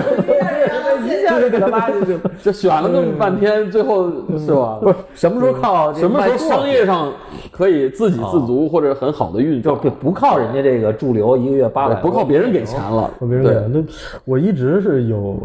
[1.40, 2.20] 一下 就给他拉进去了。
[2.42, 4.78] 这选了那么半天，最后是吧？
[4.82, 7.14] 不是什么时候靠什么时候商业上上
[7.52, 13.82] 可以自给自足或者很好的运就转，不不靠人家这个驻留一个月八百，不靠别人给钱了，对，那
[14.26, 15.40] 我一直是有，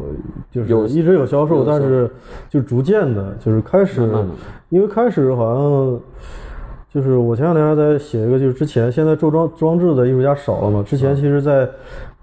[0.51, 2.11] 就是有一直有销售，但是
[2.51, 4.09] 就逐渐的，就是开始
[4.71, 6.01] 因为开始好像
[6.93, 11.69] 就是我前两天还在写一个，就是之前现在做装装置的艺术家少了嘛，之前其实在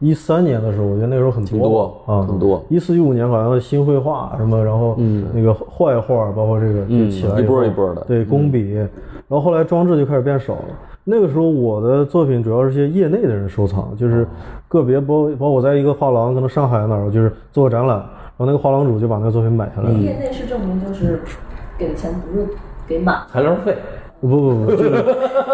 [0.04, 2.62] 一三年的时候，我觉得那时候很挺多多啊，很多。
[2.68, 4.98] 一四一五年好像新绘画什么，然后
[5.34, 8.02] 那个坏画，包括这个就嗯起来一波一波的。
[8.02, 8.90] 嗯对工笔，然
[9.30, 10.66] 后后来装置就开始变少了。
[11.06, 14.28] 那个时候我的作品主要是一些业内的人收藏，就是
[14.68, 19.98] 个别包包括我在一个画廊，可能上海哪儿，就是做个展览，然后那个画廊主就把那个作品买下来了。
[20.00, 21.22] 业内是证明就是
[21.78, 22.46] 给的钱不是
[22.88, 23.78] 给满，材料费。
[24.20, 25.06] 不不不，就是、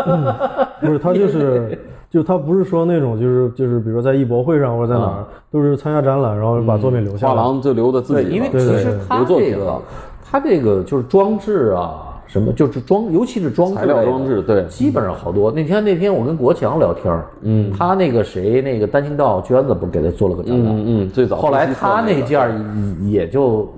[0.05, 0.35] 嗯、
[0.81, 1.75] 不是他就是
[2.09, 7.33] 就他不是说那种就是就是比如说在艺博会上或者在哪儿，都是参加展览，然后把作品留下来。
[7.33, 9.81] 画廊就留的自对，己了，因为其实它留作品这个，
[10.29, 14.65] 他这个就是装置啊，什么就是装，尤其是装置材料装置对。
[14.65, 15.51] 基本上好多。
[15.51, 22.51] 那天那天我跟国强聊天嗯，他那个谁，那个单行道娟子不是给他做了个展览，嗯嗯，最早后来他那那件儿
[23.03, 23.71] 也就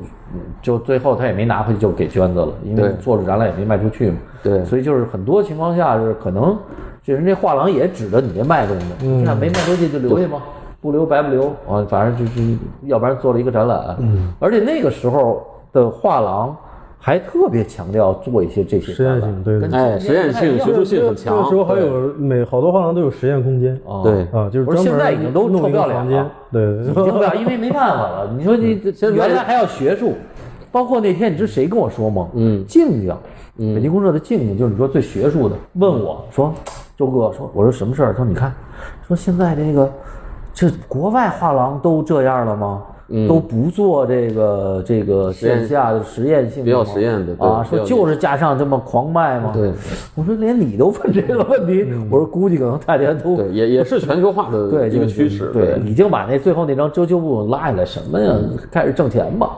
[0.61, 4.17] 就最后他也没拿回去，就给娟子了，因为做了展览也没卖出去嘛。
[4.41, 4.63] 对。
[4.63, 6.57] 所以就是很多情况下是可能，
[7.03, 10.41] 就人这画廊也指着你这卖东西，你看没卖出去就留下吧，
[10.79, 12.41] 不留白不留啊，反正就是
[12.83, 13.95] 要不然做了一个展览。
[13.99, 16.55] 嗯，而且那个时候的画廊
[16.99, 21.43] 还特别强调做一些这些实验性对对哎，实验性、学术性很强那强。
[21.43, 28.31] 个时候还有每好多画廊都有实验空间啊对啊，就是现在已经都弄不要脸个房间了，对，已经不要，因为没办法了。
[28.37, 30.13] 你说你这原来还要学术，
[30.71, 32.27] 包括那天你知谁跟我说吗？
[32.35, 33.15] 嗯静静，
[33.57, 36.53] 北京公社的静静，就是你说最学术的，问我说，
[37.01, 38.13] 周哥说，我说什么事儿？
[38.13, 38.53] 他说你看，
[39.07, 39.91] 说现在这个
[40.53, 42.83] 这国外画廊都这样了吗？
[43.27, 49.51] 都不做这个这个线下的实验性的比较实验的对啊，说就是加上这么狂卖吗？
[49.53, 49.69] 对，
[50.15, 55.47] 我说连你都问这个问题，我说估计可能大家都对，也也是全球化的对，一个趋势。
[55.51, 58.33] 对，已经把那最后那张遮羞布拉下来，什么呀？
[58.71, 59.57] 开始挣钱吧。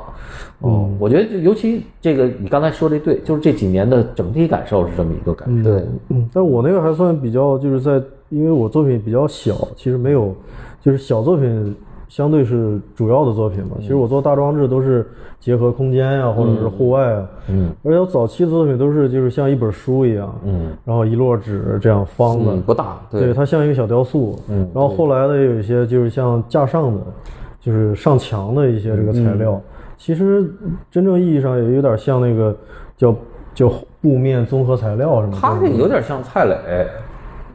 [0.64, 5.61] 哦，我觉得就尤其这个你刚才说的对，就是这几年的整体感受是这么一个感觉。
[5.61, 10.34] 对，嗯，但我那个还算比较，就是在，因为我作品比较小，其实没有，
[10.82, 11.76] 就是小作品
[12.07, 13.76] 相对是主要的作品嘛。
[13.82, 15.05] 其实我做大装置都是
[15.38, 27.01] 结合空间呀、或者是户外啊，嗯，而且我早期的作品都是就是像一本书一样，嗯，然后一摞纸这样方的，嗯，不大，对，它像一个小雕塑，嗯，然后后来的有一些就是像架上的，
[27.59, 29.61] 就是上墙的一些这个材料，
[30.04, 30.45] 其实
[30.91, 32.54] 真正意义上也有点像那个
[32.97, 33.16] 叫
[33.54, 35.38] 叫布面综合材料什么的。
[35.39, 36.58] 他这个有点像蔡磊，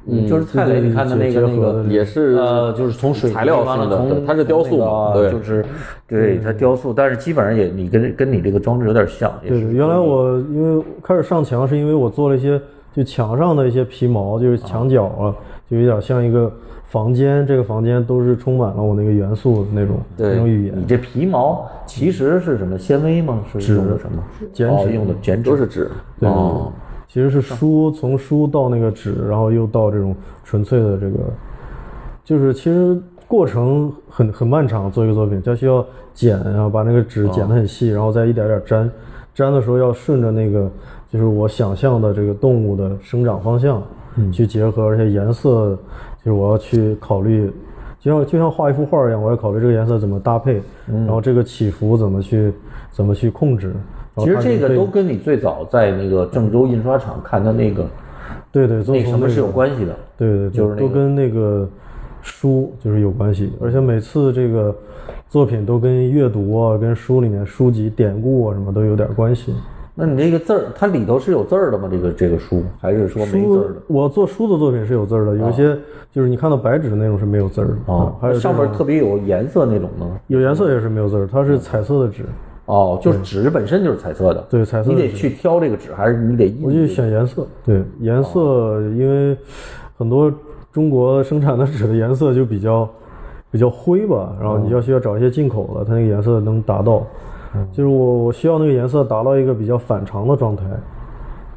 [0.06, 5.64] 嗯，就是蔡磊，你看他那个那个也是呃，就是从水材料性的完了从它是雕塑嘛对从那个就是
[6.08, 12.58] 对它雕塑，但是基本上也你跟跟你这个装置有点像，对，原来我因为开始上墙，是因为我做了一些
[12.94, 15.36] 就墙上的一些皮毛，就是墙角啊，
[15.70, 16.50] 就有点像一个
[16.88, 20.86] 房间，这个房间都是充满了我那个元素的那种对那种语言你。
[20.86, 23.44] 这皮毛其实是什么纤维吗？
[23.58, 24.24] 是用的什么？
[24.52, 25.90] 剪纸哦用的剪纸都是纸。
[26.18, 26.72] 对哦，
[27.06, 31.18] 其实是书从书到那个纸，然后又到这种纯粹的这个，
[32.24, 35.84] 就是其实过程很很漫长，做一个作品，它需要
[36.14, 38.90] 剪啊，把那个纸剪得很细，然后再一点点粘，
[39.34, 40.70] 粘的时候要顺着那个
[41.10, 43.82] 就是我想象的这个动物的生长方向
[44.32, 45.78] 去结合，而且颜色
[46.28, 47.50] 就是我要去考虑。
[48.00, 52.52] 就像就像画一幅画一样，我要考虑这个颜色怎么搭配，然后这个起伏怎么去
[52.92, 53.74] 怎么去控制，
[54.18, 57.84] 其实这个都跟你最早在那个郑州印刷厂看的那个
[58.52, 59.96] 对对，都那什么是有关系的。
[60.16, 61.68] 对对，就是那个都跟那个
[62.22, 64.72] 书就是有关系，而且每次这个
[65.28, 69.52] 作品都跟阅读啊、跟书里面书籍典故啊什么都有点关系。
[70.00, 71.88] 那你这个字儿，它里头是有字儿的吗？
[71.90, 73.82] 这个这个书还是说没字儿的？
[73.88, 75.76] 我做书的作品是有字儿的，有一些
[76.12, 80.08] 就是你看到白纸的那种是没有字儿的哦啊，还有上面特别有颜色那种呢？
[80.28, 82.24] 有颜色也是没有字儿，它是彩色的纸，
[82.66, 84.46] 哦，就是纸本身就是彩色的。
[84.48, 86.86] 对彩色你得去挑这个纸，还是你得印我就？
[86.86, 89.36] 选颜色，对颜色，因为
[89.96, 90.32] 很多
[90.72, 92.88] 中国生产的纸的颜色就比较
[93.50, 97.04] 比较灰吧，然后你要需要找一些进口的，它那个颜色能达到，
[97.72, 100.64] 就是我我需要那个颜色达到一个比较反常的状态，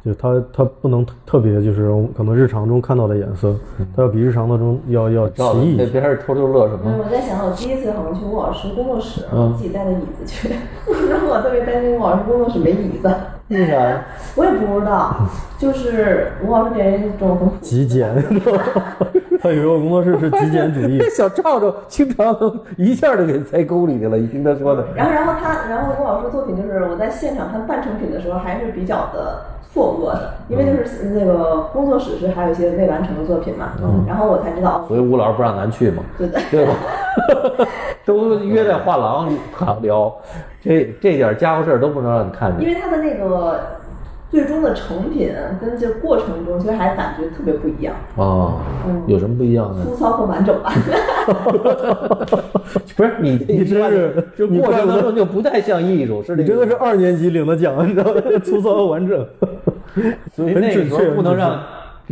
[0.04, 3.54] 就是它它不能特特别就是我们可能日常中看到的颜色，
[3.94, 5.86] 它要比日常当中要要奇异一些。
[5.86, 7.04] 边是偷偷乐什嗯，么？
[7.04, 10.48] 我在想，我第一次好像去吴老师工作室，我自己带的椅子去，
[11.10, 13.08] 然后我特别担心吴老师工作室没椅子。
[13.48, 14.02] 为啥呀？
[14.34, 15.14] 我也不知道，
[15.58, 18.10] 就是吴老师给人一种很朴极简，
[19.42, 24.84] 他以为我工作室是极简主义这， 小赵赵经常能一下就给栽沟里去了，一听他说的。
[24.94, 36.72] 然后，然后他，然后吴老师的作品就是我在现场看半成品的时候，还是比较的错愕的，因为就是那个工作室是还有一些未完成的作品嘛，嗯然后我才知道，所以吴老师不让咱去嘛，对的，对吧？
[38.04, 39.28] 都约在画廊
[39.82, 40.12] 聊，
[40.60, 42.60] 这这点家伙事儿都不能让你看见。
[42.60, 43.60] 因为他的那个
[44.32, 45.30] 最终的成品
[45.60, 48.60] 跟这过程中，其实还感觉特别不一样，哦，
[49.06, 49.84] 有什么不一样呢？
[49.84, 50.72] 粗糙和完整吧。
[52.96, 58.22] 不是你你真是就过程当中就不太像艺术，是这个你真的是二年级领的奖，你知道吗？
[58.42, 59.22] 粗糙和完整，
[60.34, 61.62] 所以那个时候不能让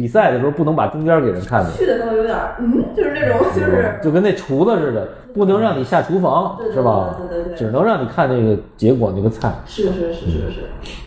[0.00, 1.70] 比赛的时候不能把中间给人看见。
[1.74, 7.14] 去的时候有点儿，嗯，就是那种，就是就跟那厨子似的，不能让你下厨房，对对是吧？
[7.18, 9.52] 对对对对只能让你看那个结果那个菜。
[9.66, 10.60] 是是是是是，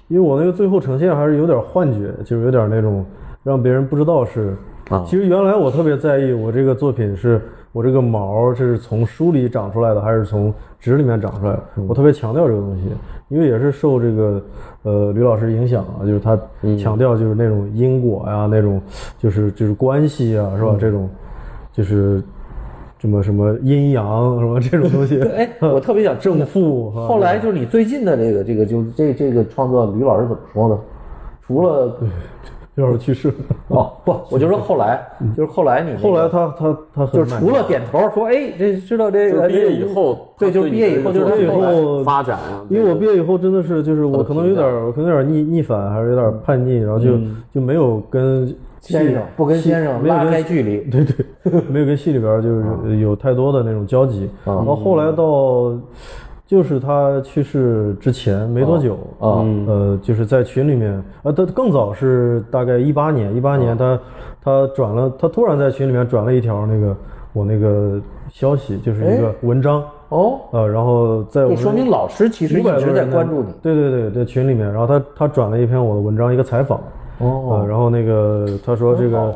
[0.09, 3.03] 因为我那个最后呈现还是有点幻觉，就是有点那种
[3.41, 4.55] 让别人不知道是。
[4.89, 7.41] 啊其实原来我特别在意我这个作品是
[7.73, 11.63] 我这个毛是从书里长出来的，还是从纸里面长出来的。
[11.87, 12.83] 我特别强调这个东西，
[13.29, 14.41] 因为也是受这个
[14.83, 16.39] 呃吕老师影响啊，就是他
[16.79, 18.79] 强调就是那种因果呀、那种
[19.17, 20.75] 就是就是关系啊，是吧？
[20.79, 21.09] 这种
[21.71, 22.23] 就是
[22.99, 25.19] 什么什么阴阳什么这种东西。
[25.23, 30.79] 哎，我特别想正负啊后来就是你最近的这个这个，就是这这个创作，吕老师怎么说呢？
[31.41, 31.97] 除了
[32.75, 33.35] 吕老师去世了，
[33.67, 34.99] 哦不， 我就说后来，
[35.35, 47.11] 就是后来你那个后来他他他很就是除了点头说，哎，这知道这个毕业以后，对，就是毕业以后就是毕业以后发展啊，因为我毕业以后真的是，就是我可能有点可能有点逆逆反，还是有点叛逆，然后就
[47.53, 48.47] 就没有跟
[48.79, 54.29] 先生不跟先生拉开距离， 对对，没有跟戏里边儿就是有太多的那种交集。
[54.45, 54.55] 啊。
[54.55, 55.71] 然后后来到
[56.53, 63.99] 就是他去世之前没多久啊呃，就是在群里面，呃，他更早是大概一八年，一八啊年他
[64.39, 66.95] 他转了，他突然在群里面转了一条那个
[67.33, 67.99] 我那个
[68.31, 69.83] 消息，就是一个文章。
[70.09, 73.51] 哦，呃，然后在我们这说明老师其实一直在关注你。
[73.63, 76.79] 对对对，在群里面，然后他他转了一篇我的文章，一个采访。
[77.17, 79.33] 哦呃，然后那个他说这个，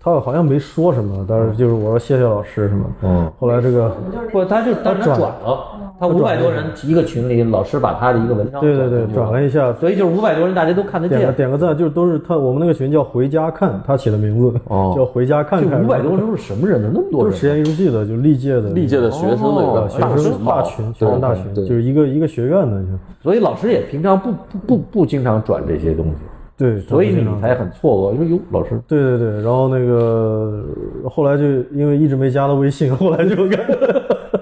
[0.00, 2.84] 他好像没说什么，但是就是我说谢谢老师什么。
[3.02, 3.90] 嗯后来这个，
[4.30, 5.56] 不，他就当时转了，
[6.00, 11.36] 他五百多人一个群里，老师把他的一个文章对对对，转了一下，所以就是五百多人大家都看得点个见。
[11.36, 14.92] 点个赞，就是都是他我们那个群叫回家看，他起的名字哦。
[14.96, 15.70] 叫回家看看。
[15.70, 16.88] 这五百多人都是什么人呢？
[16.94, 22.88] 那么多人都是实验艺术系的，就历届的历届的学生的一哦个学生大群学生大群，对就是一个一个学院的，就。
[23.20, 26.12] 所以老师也平常不不不不经常转这些东西，
[26.56, 28.80] 对，所以你才很错愕，因为哟，老师。
[28.86, 30.64] 对对对，然后那个
[31.10, 31.42] 后来就
[31.72, 33.34] 因为一直没加他微信，后来就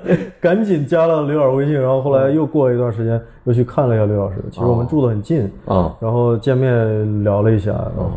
[0.06, 0.18] 赶
[0.56, 4.36] 赶紧加了刘老师微信，然后后来又过了一段时间，又去看了一下刘老师。
[4.50, 8.10] 其实我们住得很近，啊，然后见面聊了一下，然后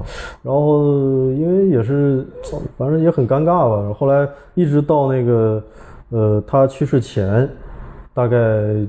[0.44, 0.84] 然后
[1.32, 2.26] 因为也是
[2.78, 5.64] 反正也很尴尬吧，后后来一直到那个
[6.10, 7.50] 呃他去世前
[8.14, 8.38] 大概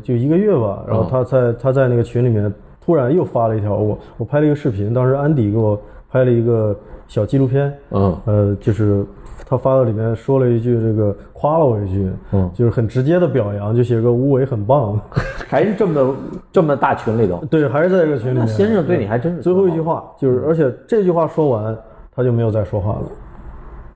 [0.02, 2.52] 就一个月吧，然后他在他在那个群里面
[2.84, 5.80] 突然又发了一条我我拍了一个视频，当时安迪给我
[6.10, 6.76] 拍了一个
[7.06, 8.16] 小纪录片，嗯。
[8.24, 9.04] 呃，就是
[9.50, 12.48] 他发到里面说了一句这个夸了我一句，嗯。
[12.54, 14.96] 就是很直接的表扬，就写个吴伟很棒，
[15.48, 16.14] 还是这么的
[16.52, 18.46] 这么大群里头，对，还是在这个群里面。
[18.46, 21.76] 那先生对你还真是最后一句话就是，而且这句话说完，
[22.14, 23.02] 他就没有再说话了，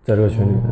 [0.04, 0.62] 在这个群里面。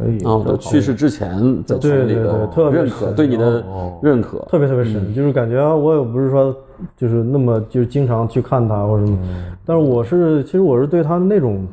[0.00, 1.28] 哎啊，就去世之前
[1.64, 3.64] 在群里对对的对特别认可，对你的
[4.00, 6.54] 认可，特别特别深，就是感觉啊，我也不是说
[6.96, 9.18] 就是那么就是经常去看他或者什么，
[9.66, 11.66] 但是我是其实我是对他的那种，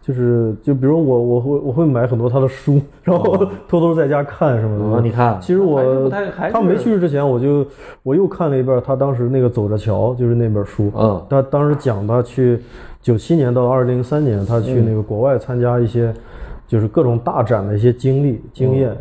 [0.00, 3.36] 就是就比如我我会我会买很多他的书， 然后
[3.68, 4.96] 偷偷在家看什么的。
[4.96, 5.38] 哦你看。
[5.42, 6.08] 其实我
[6.50, 7.66] 他没去世之前，我就
[8.02, 10.90] 我又看了一遍他当时那个走着瞧，就是那本书。
[10.96, 11.22] 嗯。
[11.28, 12.58] 他当时讲他去
[13.02, 16.14] 九七年到二零零三年，他去那个国外参加一些
[16.68, 18.96] 就是各种大展的一些经历经验。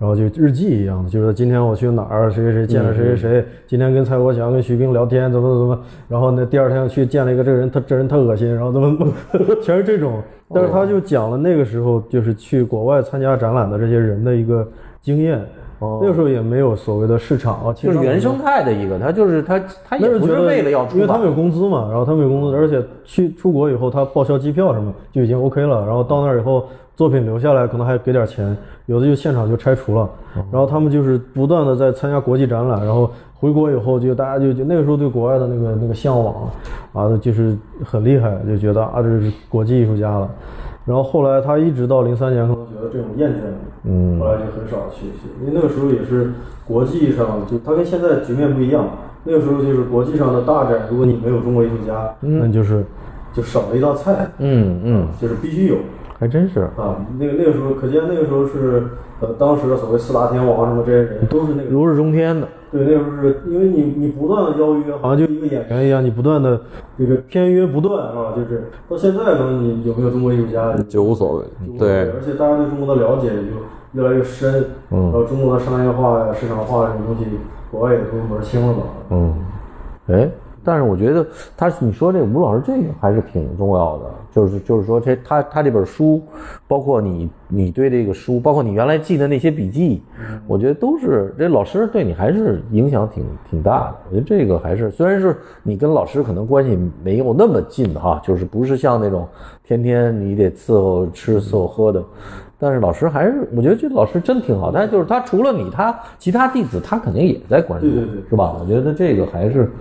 [0.00, 10.22] 然后就日记一样的，就是今天我去哪儿，谁谁谁见了谁谁谁，今天跟蔡国强、跟徐冰聊天，怎么怎么，然后呢，第二天去见了一个这个人，他这人特恶心，然后怎么怎么， 全是这种。
[10.54, 14.66] 但是他就讲了那个时候就是去国外参加展览的这些人的一个
[15.02, 15.44] 经验。
[15.80, 26.68] 那个时候也没有所谓的市场啊，就是原生态的一个，他就是他他也不是为了要出版因为他们有工资嘛，然后他们有工资，而且去出国以后，他报销机票什么就已经 OK 了，然后到那儿以后，
[27.00, 30.06] 作品留下来可能还给点钱，有的就现场就拆除了，
[30.52, 36.50] 然后他们就是不断的在参加国际展览，然后回国以后就大家就就那个时候对国外的那个那个向往
[36.92, 40.30] 啊，就是很厉害，就觉得啊这是国际艺术家了。
[40.84, 46.32] 然后后来他一直到零三年，可能觉得这种厌倦了，嗯，后来就很少去去，因为那个时候也是
[46.66, 48.86] 国际上，就他跟现在局面不一样，
[49.24, 52.84] 那个时候就是国际上的大展，如果你没有中国艺术家，那你就是
[53.32, 55.76] 就少了一道菜，嗯嗯，就是必须有
[56.20, 56.60] 还真是。
[56.76, 57.04] 啊。
[57.18, 58.84] 那个那个时候，可见那个时候是
[59.20, 66.60] 呃当时的所谓四大天王什么这些人都是那个如日中天的，对，那时候是因为你你不断的邀约，好像就一个演员一样，你不断的
[66.98, 71.44] 这个片约不断啊，就是到现在可能你有没有中国艺术家就无所谓
[71.78, 73.56] 对而且大家对中国的了解也就
[73.92, 77.24] 越来越深，嗯然后中国的商业化呀、市场化这种东西，
[77.70, 78.82] 国外也都门儿清了吧？
[79.10, 79.34] 嗯，
[80.08, 80.30] 哎，
[80.62, 86.22] 但是我觉得他你说这个吴老师这个还是挺重要的，就是就是说这他他这本书，
[86.68, 90.02] 包括你你对这个书，包括你原来记的那些笔记，
[90.46, 93.96] 我觉得都是这老师对你还是影响挺挺大的。
[94.08, 99.26] 我觉得这个还是虽然是你跟老师可能关系没有那么近哈，就是不是像那种
[99.64, 102.04] 天天你得伺候吃伺候喝的。
[102.60, 104.70] 但是老师还是，我觉得这老师真挺好。
[104.70, 108.54] 但是就是他除了你，他其他弟子他肯定也在关注，对对对是吧？
[108.60, 109.72] 我觉得这个还是，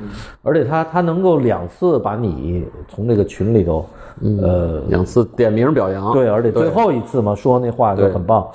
[0.42, 3.86] 而且他他能够两次把你从这个群里头，
[4.42, 8.48] 呃，两次点名表扬，对，而且最后一次嘛说那话就很棒。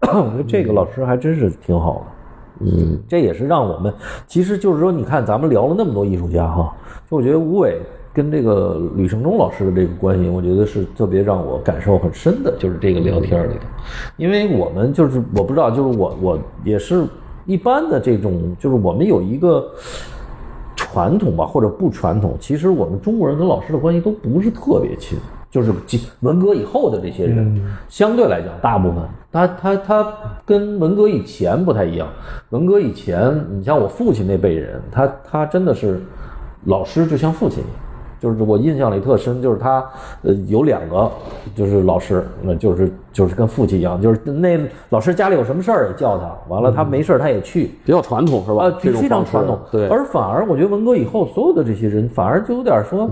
[0.00, 2.66] 我觉得这个老师还真是挺好的。
[2.66, 3.92] 嗯，这也是让我们，
[4.26, 6.72] 其实就是说，你看咱们聊了那么多艺术家哈，
[7.10, 7.80] 就我觉得吴伟
[8.14, 13.60] 跟这个吕胜中老师的这个关系，我觉得是特别让我感受很深的，就是这个聊天里头，
[14.16, 17.06] 因为我们就是我不知道，就是我我也是
[17.46, 19.66] 一般的这种，就是我们有一个
[20.76, 25.18] 传统吧，或者不传统，其实我们中国人跟老师的关系都不是特别亲，
[25.50, 27.58] 就是即文革以后的这些人，
[27.88, 29.02] 相对来讲，大部分
[29.32, 32.06] 他他他跟文革以前不太一样。
[32.50, 36.02] 文革以前，你像我父亲那辈人，他他真的是
[36.66, 37.76] 老师就像父亲一样。
[38.22, 39.84] 就是我印象里特深，就是他，
[40.22, 41.10] 呃，有两个，
[41.56, 44.56] 就是老师，那就是就是跟父亲一样，就是那
[44.90, 48.66] 老师家里有什么事儿也叫他，完了他没事儿他也去，比较传统是吧？
[48.66, 49.58] 啊，这种非常传统。
[49.72, 53.10] 对，而反而我觉得文革以后，所有的这些人反而就有点说，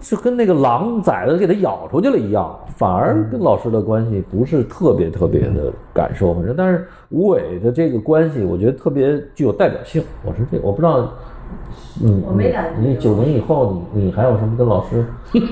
[0.00, 6.34] 就跟那个狼崽子给他咬出去了一样，反而跟老师的关系不是特别特别的感受。
[6.34, 10.02] 反正，但是吴伟的这个关系，我觉得特别具有代表性。
[10.24, 11.08] 我是这，我不知道。
[12.02, 15.06] 嗯，我没感觉你九零以后，你你还有什么跟老师？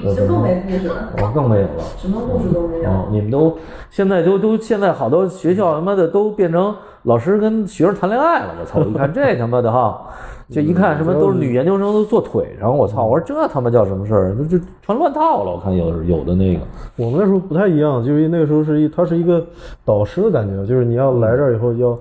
[0.05, 1.85] 呃就更没故事了，我更没有了。
[1.97, 2.91] 什么故事都没有。
[2.91, 3.57] 哦，你们都
[3.91, 6.75] 现在都都现在好多学校他妈的都变成
[7.05, 8.81] 老师跟学生谈恋爱了，我操！
[8.87, 10.07] 一看这他妈的哈，
[10.49, 13.05] 就一看什么都是女研究生都坐腿上，我操！
[13.05, 14.37] 我说这他妈叫什么事儿？
[14.37, 15.51] 就就全乱套了！
[15.51, 16.61] 我看有有的那个，
[16.97, 19.45] 我们那时候不太一样，就是那个时候是一，他是一个
[19.85, 21.99] 导师的感觉，就是你要来这儿以后要，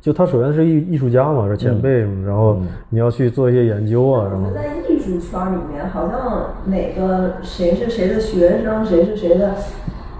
[0.00, 9.54] 就他首先是艺艺术家嘛，是前辈嘛，然后你要去做一些研究啊，然后我觉得在艺术圈里面，好像哪个谁是谁的学生，谁是谁的，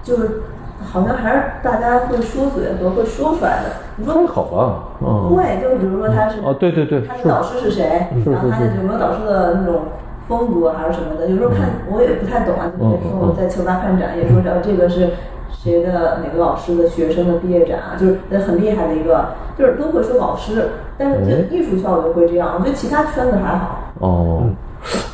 [0.01, 0.41] 就是
[0.83, 3.69] 好像还是大家会说嘴和会说出来的。
[3.95, 4.83] 你说还好吧？
[5.01, 9.81] 嗯，对，就是比如说他是哦，对对对，他的导师是谁，是然后他是有没有导师的那种
[10.27, 12.71] 风格还是什么的，有时候看我也不太懂啊。
[12.77, 15.11] 就嗯比如说我在球大看展，也说这这个是
[15.51, 19.25] 谁的哪个老师的学生的毕业展啊，就是很厉害的一个，
[19.57, 23.79] 就是都会说老师，但是就艺术圈我就会这样，我觉得其他圈子还好。
[23.99, 24.43] 哦，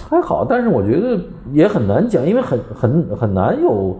[0.10, 1.20] 还好，但是我觉得
[1.52, 4.00] 也很难讲，因为很很很难有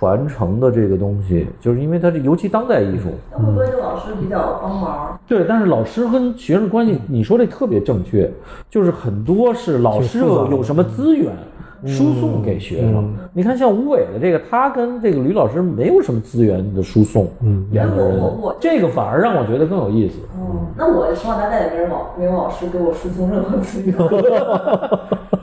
[0.00, 5.20] 传承的这个东西，就是因为它这尤其当代艺术，那会不会有老师比较帮忙？
[5.28, 8.28] 对，但是老师跟学生关系，你说这特别正确，
[8.70, 11.30] 就是很多是老师有有什么资源。
[11.86, 20.18] 输送给学生，你看像吴伟的这个，他跟这个吕老师没有什么资源的输送，嗯，两个人我我我，这个反而让我觉得更有意思。
[20.36, 23.96] 嗯，那我从小到大也没人老没有老师给我输送任何资源。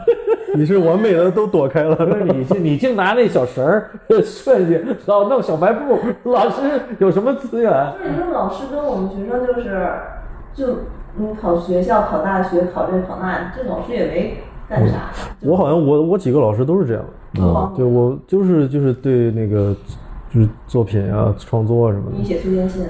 [0.57, 1.95] 你是完美的都躲开了。
[1.95, 3.91] 不是你净你净拿那小绳儿
[4.23, 5.97] 顺去，老弄小白布，
[6.31, 6.61] 老师
[6.99, 7.71] 有什么资源？
[7.97, 9.89] 就是你说老师跟我们学生就是，
[10.53, 10.79] 就
[11.15, 14.37] 你考学校、考大学、考这考那，这老师也没
[14.67, 15.11] 干啥。
[15.41, 17.03] 就我好像我我几个老师都是这样，
[17.35, 19.75] 帮对我就是就是对那个
[20.33, 22.83] 就是作品啊、创作啊什么的你写推荐信，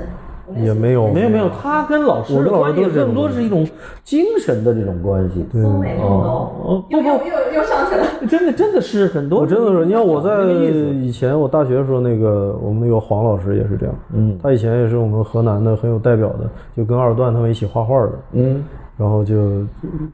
[0.55, 1.07] 也没有。
[1.09, 3.67] 没有没有，他跟老师我跟老师的关系更多是一种
[4.03, 5.45] 精神的这种关系。
[5.51, 8.05] 风美这么哦高，又又又又上去了。
[8.29, 14.37] 真的真的是很多，我真的是，你看我在以前我大学的时候，那个我们那个黄老师也是这样，嗯。
[14.41, 18.63] 他以前也是我们河南的很有代表的，就跟二段他们一起画画的，嗯，
[18.97, 19.35] 然后就，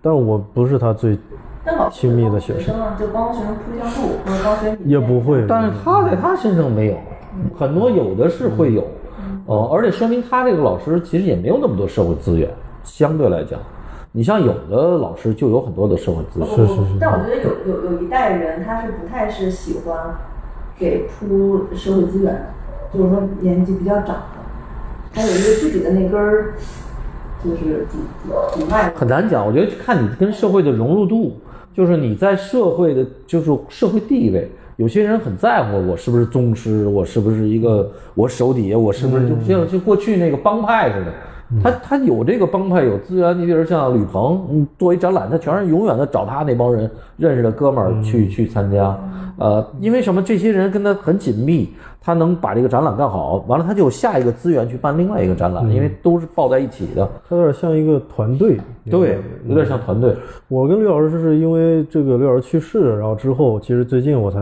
[0.02, 1.18] 但我不是他最
[1.66, 2.76] 但老亲密的学生。
[3.00, 6.96] 就帮学生铺一张路，或者帮学生也不会，但是他在他身上没有，
[7.58, 8.84] 很多有的是会有，
[9.46, 12.50] 呃，而且说明他这个老师其实也没有那么多社会资源，
[12.84, 13.60] 相对来讲，
[14.14, 20.16] 你像有的老师就有很多的社会资源，是是是但我觉得有有有一代人，他是不太是喜欢
[20.78, 22.46] 给铺社会资源的，
[22.94, 24.24] 就是说年纪比较长的，
[25.14, 26.54] 他有一个自己的那根儿，
[27.44, 28.92] 就是主主主脉。
[28.96, 29.46] 很难讲。
[29.46, 31.42] 我觉得看你跟社会的融入度，
[31.74, 34.50] 就是你在社会的，就是社会地位。
[34.78, 41.14] 有些人很在乎我是不是宗师，我是不是一个我手底下我是不是就像就过去那个帮派似的。
[41.62, 48.98] 他他有这个帮派有资源，你比如像吕鹏，嗯，作为展览，他全是永远的找他那帮人认识的哥们儿去去参加，
[49.38, 50.20] 呃，因为什么？
[50.24, 51.70] 这些人跟他很紧密，
[52.06, 58.58] 他能把这个展览干好，完了他就有下一个资源去办另外一个展览，因为都是抱在一起的，他有点像一个团队，
[58.92, 60.14] 对，有点像团队。
[60.50, 64.40] 我跟刘老师是因为这个刘老师去世，然后之后，其实最近我才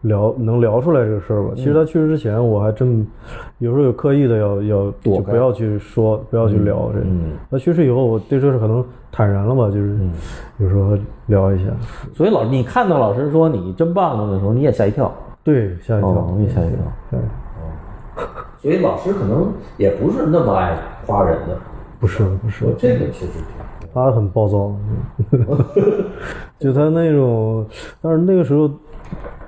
[0.00, 1.52] 聊能聊出来这个事儿吧。
[1.54, 3.06] 其实他去世之前，我还真
[3.58, 7.06] 有时候有刻意的要要躲不要去说，不要去聊这个。
[7.50, 9.96] 他去世以后，我对这事可能坦然了吧，就是
[10.58, 11.70] 有时候聊一下。
[12.12, 15.12] 所以老你看到老师说你真棒了的时候，你也吓一跳，
[15.48, 16.76] 对，吓一跳哦，，你也吓一跳。
[17.10, 17.18] 对，
[18.58, 21.56] 所以老师可能也不是那么爱夸人的，
[21.98, 23.32] 不是不是，这个其实
[23.94, 24.74] 他很暴躁，
[26.60, 27.66] 就他那种，
[28.02, 28.70] 但是那个时候，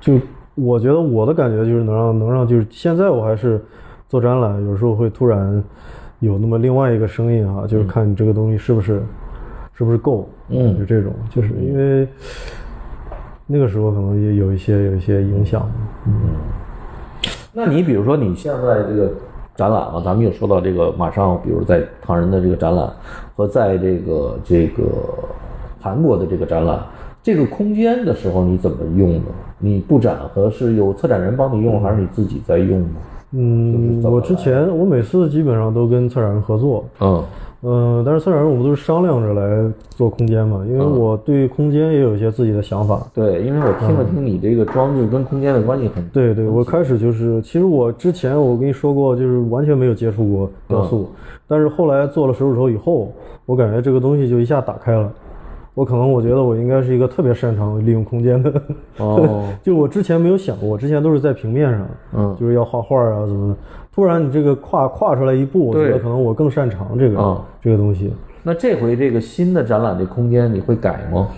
[0.01, 0.19] 就
[0.55, 3.63] 我觉得我的感觉就是能让能让就是现在我还是
[4.09, 5.63] 做展览，有时候会突然
[6.21, 9.03] 有那么另外一个声音哈，就是看你这个东西是不是
[9.75, 10.79] 是不是够，嗯。
[10.79, 12.09] 就这种，就是因为
[13.53, 15.69] 那个时候可能也有一些有一些影响，
[16.07, 16.13] 嗯
[17.53, 19.11] 那你比如说你现在这个
[19.57, 22.89] 展览啊，咱们又说到这个，马上比如在唐人的这个展览
[23.35, 24.85] 和在这个这个
[25.81, 26.79] 韩国的这个展览，
[27.25, 29.23] 这个空间的时候你怎么用呢？
[29.59, 32.89] 你布展和是有策展人帮你用，还是你自己在用呢？
[33.33, 37.23] 嗯，我之前我每次基本上都跟策展人合作，嗯
[37.63, 43.07] 嗯，但是策展人我们都是商量着来做空间嘛，因为嗯我对空间也有一些自己的想法。
[43.15, 51.11] 对，因为我听了听你这个装置跟空间的关系很对对，我开始就是，其实我之前我跟你说过，就是完全没有接触过雕塑，
[51.47, 53.13] 但是后来做了手指头以后，
[53.45, 55.13] 我感觉这个东西就一下打开了。
[55.75, 58.63] 我可能我觉得我应该是一个特别擅长利用空间的，
[58.99, 59.49] 哦。
[59.63, 62.37] 就我之前没有想过，我之前都是在平面上，嗯。
[62.39, 63.57] 就是要画画啊怎么的。
[63.95, 67.41] 突然你这个跨跨出来一步，我觉得可能我更擅长这个、嗯。
[67.61, 68.13] 这个东西。
[68.43, 71.29] 那这回这个新的展览这空间你会改吗？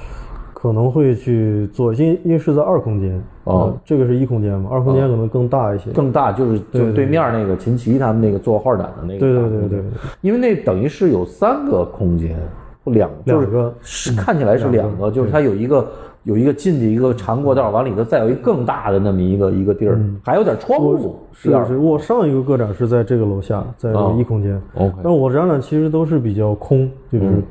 [0.54, 3.54] 可能会去做，因因为是在二空间，哦。
[3.54, 5.90] 呃这个是一空间嘛，二空间可能更大一些。
[5.90, 9.82] 更大就是就对面那个秦琪他们那个做画展的那个对对对对，
[10.20, 12.36] 因为那等于是有三个空间，
[12.84, 15.86] 两就是两个是看起来是两个，就是它有一个
[16.24, 21.16] 有一个进去一个长过道，完了里头再有一个更大的那么一个一个地儿，还有点窗户。
[21.32, 24.60] 是是，我上一个个展是在这个楼下，在哦一空间。
[25.02, 27.42] 但我展览其实都是比较空，就是、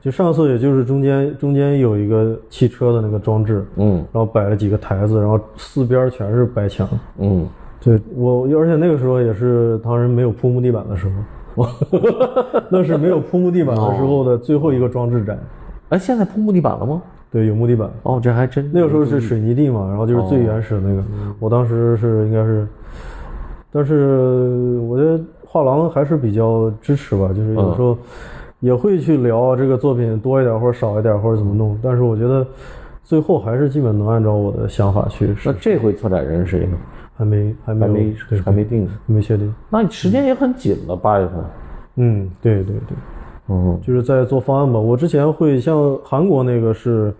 [0.00, 6.88] 就上次也就是中间中间有一个汽车的那个装置，嗯然后摆了几个台子，然后四边全是白墙。
[7.18, 7.46] 嗯，
[7.80, 11.12] 对我，而且那个时候也是唐人没有铺木地板的时候，
[12.70, 15.38] 那是没有铺木地板的时候的最后一个装置展。
[15.90, 17.02] 哎，现在铺木地板了吗？
[17.32, 17.88] 对，有木地板。
[18.02, 21.02] 哦，这还真那个时候是水泥地嘛，然后就是最原始的那个。
[21.38, 22.66] 我当时是应该是，
[23.72, 27.96] 但是我觉得画廊还是比较支持吧，就是有时候
[28.60, 32.46] 也会去聊这个作品多一点或者少一点或者怎么弄，但是我觉得
[33.02, 36.76] 最后还是基本能按照我的想法去那这回策展人是谁呢？
[37.20, 38.88] 还没还没还没对还没定。
[39.06, 39.54] 还没确定。
[39.68, 41.34] 那你时间也很紧了，八月份。
[41.96, 42.96] 嗯，对对对。
[43.52, 44.78] 嗯就是在做方案吧。
[44.78, 47.12] 我之前会像韩国那个是，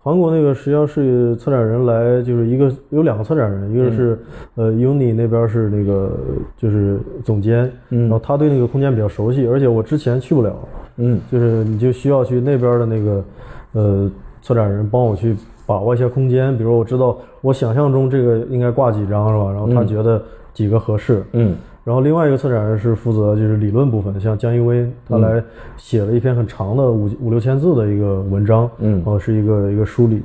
[0.00, 4.18] 韩国那个实际上是策展人来，就是一个有两个策展人，一个是、
[4.54, 6.16] 呃 Uni 那边是那个
[6.56, 10.56] 就是总监，然后他对那个空间比较熟悉，而且我之前去不了，
[10.96, 13.24] 嗯就是你就需要去那边的那个
[13.72, 14.10] 呃
[14.40, 15.36] 策展人帮我去
[15.68, 19.52] 把握一下空间，比如我知道我想象中这个应该挂几张是吧？
[19.52, 20.22] 然后他觉得
[20.54, 21.54] 几个合适，嗯。
[21.84, 25.42] 然后另外一个策展人是负责就是理论部分，像江一威，他来
[25.78, 28.96] 写了一篇很长的五五六千字的一个文章，嗯。
[28.96, 30.22] 然后是一个一个梳理，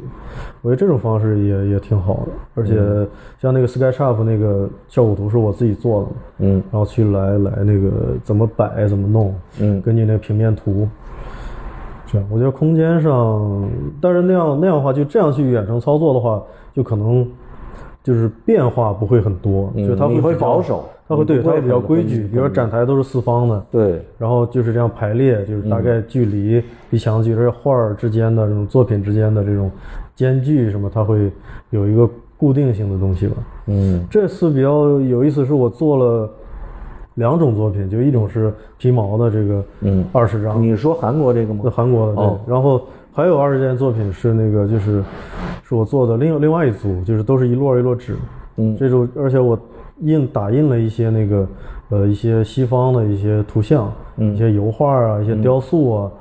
[0.62, 2.76] 我觉得这种方式也也挺好的，而且
[3.42, 6.10] 像那个 SketchUp 那个效果图是我自己做的，
[6.40, 6.64] 嗯。
[6.72, 9.82] 然后去来来那个怎么摆怎么弄，嗯。
[9.82, 11.03] 根据那个平面图，这
[12.18, 13.70] 样我觉得空间上，
[14.02, 16.42] 但是那样那样的话，就这样去远程操作的话，
[16.74, 17.28] 就可能
[18.04, 29.70] 就是变化不会很多，嗯就它你会保守它会对它会比较规矩，比如说展台都是四方的，对，然后就是这样排列，就是大概距离离墙距离画儿之间的这种作品之间的这种
[30.16, 31.32] 间距什么，它会
[31.72, 33.36] 有一个固定性的东西吧。
[33.68, 36.30] 嗯这次比较有意思，是我做了
[37.16, 40.06] 两种作品，就一种是皮毛的这个嗯。
[40.12, 41.62] 二十张，你说韩国这个吗？
[41.64, 41.70] 那？
[41.70, 42.40] 韩国的对，哦。
[42.48, 42.82] 然后
[43.14, 45.04] 还有二十件作品是那个就是
[45.64, 48.16] 是我做的另另外一组，就是都是一摞一摞纸，
[48.58, 48.76] 嗯。
[48.78, 49.58] 这种而且我
[50.00, 51.48] 印打印了一些那个
[51.90, 54.34] 呃一些西方的一些图像，嗯。
[54.34, 56.12] 一些油画啊，一些雕塑啊，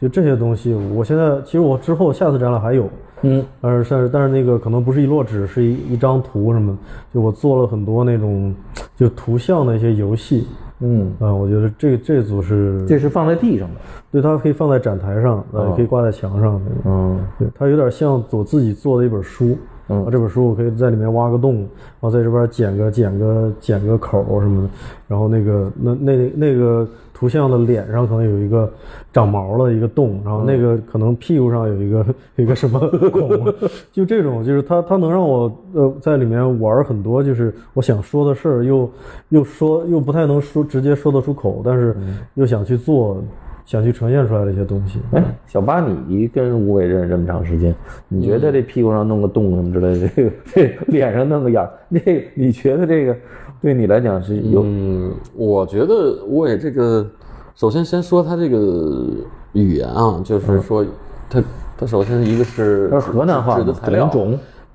[0.00, 2.88] 就这些东西，我现在其实我之后下次展览还有。
[3.24, 6.76] 嗯但是但是但是那个可能不是一摞纸，是一一张图什么，
[7.12, 8.54] 就我做了很多那种
[8.96, 10.46] 就图像的一些游戏，
[10.80, 13.80] 嗯，啊、我觉得这这组是这是放在地上的。
[14.12, 16.60] 对，它可以放在展台上，呃，也可以挂在墙上。
[16.84, 19.56] 嗯对，它有点像我自己做的一本书。
[19.88, 20.04] 嗯。
[20.04, 24.68] 啊，这本书我可以在里面挖个洞，然后在这边剪个剪个剪个口什么的，
[25.08, 28.70] 然后那个那那那个图像的脸上可能有一个
[29.12, 32.04] 长毛了一个洞，然后那个可能屁股上有一个
[32.36, 32.80] 有一个什么
[33.10, 33.52] 孔，
[33.92, 38.90] 就这种，就是它它能让我呃在里面玩很多，就是我想说的事儿，又
[39.28, 41.96] 又说又不太能说直接说得出口，但是
[42.34, 43.22] 又想去做，
[43.64, 44.98] 想去呈现出来的一些东西。
[45.12, 47.74] 哎，小八，你跟吴伟认识这么长时间，
[48.08, 53.16] 你觉得这屁股上弄个洞什么之类的，这个这脸上弄个眼儿，这个你觉得这个
[53.60, 57.06] 对你来讲是有嗯，我觉得吴伟这个，
[57.54, 59.06] 首先先说他这个
[59.52, 60.84] 语言啊，就是说
[61.30, 61.42] 他
[61.78, 64.10] 他首先一个是他是河南话指的材料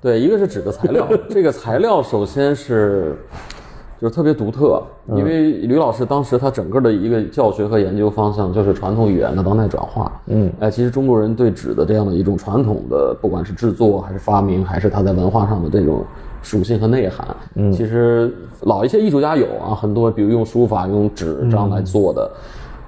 [0.02, 3.16] 对，一个是指的材料， 这个材料首先是
[4.00, 10.10] 就是特别独特，因为吕老师当时他整个的一个教学和研究方向就是传统语言的当代转化。
[10.26, 16.02] 嗯，哎，其实中国人对纸的这样的一种传统的，不管是制作还是发明，还是它在文化上的这种
[16.42, 22.30] 属性和内涵，嗯，其实老一些艺术家有啊，很多比如用书法、用纸这样来做的，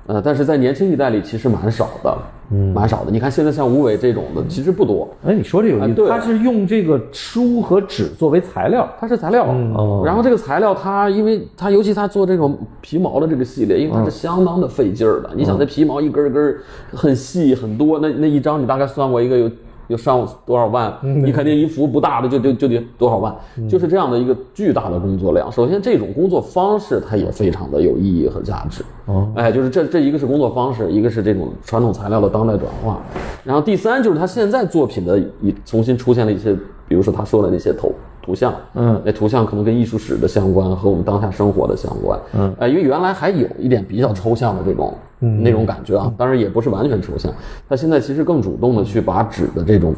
[0.07, 2.19] 呃，但是在年轻一代里其实蛮少的，
[2.51, 3.11] 嗯，蛮少的。
[3.11, 5.09] 你看现在像吴伟这种的，其实不多。
[5.25, 15.31] 哎，你说这有意思，他是用这个书和纸作为材料，它是材料，哦然后这个材料它，因为它尤其它做这种皮毛的这个系列，因为它是相当的费劲儿的。
[15.37, 16.61] 你想这皮毛一根根儿
[16.93, 19.49] 很细很多，那那一张你大概算过一个有
[19.89, 23.35] 有上多少万，你肯定一幅不大的就就就得多少万，
[23.69, 25.51] 就是这样的一个巨大的工作量。
[25.51, 28.83] 首先这种工作方式它也非常的有意义和价值。
[29.07, 33.03] 哦，哎，就是这这一个是工作方式，一个是这种传统材料的当代转化，
[33.45, 36.55] 然后第三就是他现在作品的一重新出现了一些，
[36.87, 37.93] 比如说他说的那些图
[38.23, 47.33] 图像，嗯那图像可能跟艺术史的相关和我们当下生活的相关，嗯，哎，因为原来还有一点比较抽象的这种、那种感觉啊，当然也不是完全抽象，
[47.69, 49.93] 他现在其实更主动的去把纸的这种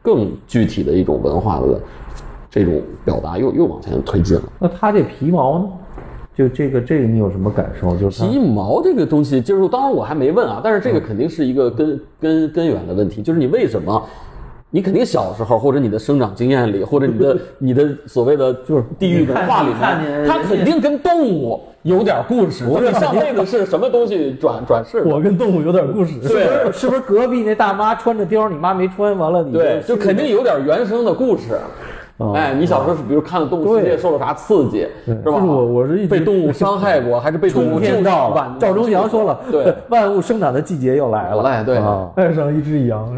[0.00, 1.80] 更具体的一种文化的
[2.48, 4.42] 这种表达又又往前推进了。
[4.60, 5.68] 那他这皮毛呢？
[6.36, 7.96] 就这个这个你有什么感受？
[7.96, 14.00] 就是皮毛这个东西，就是当然我还没问啊，但是这个肯定是一个根根根源的问题，就是你为什么？
[14.70, 22.64] 你肯定小时候或者你的生长经验里，或者你的 你的所谓的就是地域文化里你看见面，它肯定跟动物有点故事。
[22.64, 25.02] 你上辈子是什么东西转转世？
[25.04, 26.12] 我跟动物有点故事。
[26.20, 31.58] 对是不是隔壁那大妈穿着貂，你妈没穿，完了你对，就肯定有点原生的故事。
[32.18, 35.20] 哦哎，你小时候是比如看了《动物世界》，受了啥刺激，是吧？
[35.24, 43.08] 就是我我是一被动物伤害过，还是被动物春天救到了，赵忠祥说了，对， 万物生长的季节又来了，来对啊爱上一只羊，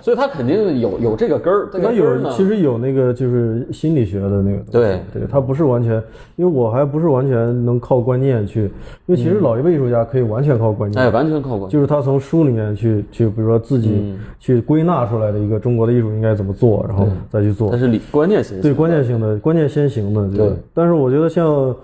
[0.00, 1.68] 所以他肯定有有这个根儿。
[1.70, 6.02] 这个它根儿呢有其实有那个就是心理学的那个东西对对，他不是完全，
[6.36, 8.62] 因为我还不是完全能靠观念去，
[9.06, 11.68] 因为其实老一辈艺术家可以完全靠观念，哎，完全靠过。
[11.68, 18.60] 就是他从书里面去去，比如说自己去归纳出来的一个中国的艺术应该怎么做，然后再去做它，是理观念型。
[18.60, 20.56] 对关键性的关键先行的，对。
[20.72, 21.74] 但是我觉得像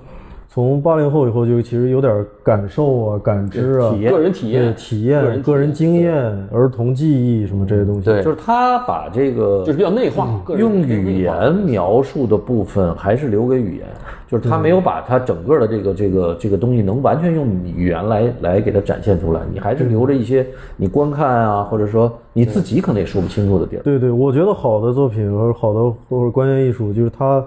[0.52, 6.14] 从八零后以后，就其实有点感受啊、感知啊、体验个人体验对体验、个人经验、
[6.52, 8.06] 儿童记忆什么这些东西。
[8.06, 13.86] 对就是他把这个就是比较内化，个人用语言描述的部分还是留给语言，
[14.28, 20.44] 就是他没有把他整个的这个这个这个东西能完全用语言来来给它展现出来，你还是留着一些
[20.76, 23.82] 你观看啊，或者说你自己可能也说不清楚的地儿。
[23.82, 27.44] 对对，我觉得好的作品或者好的或者观念艺术，就是它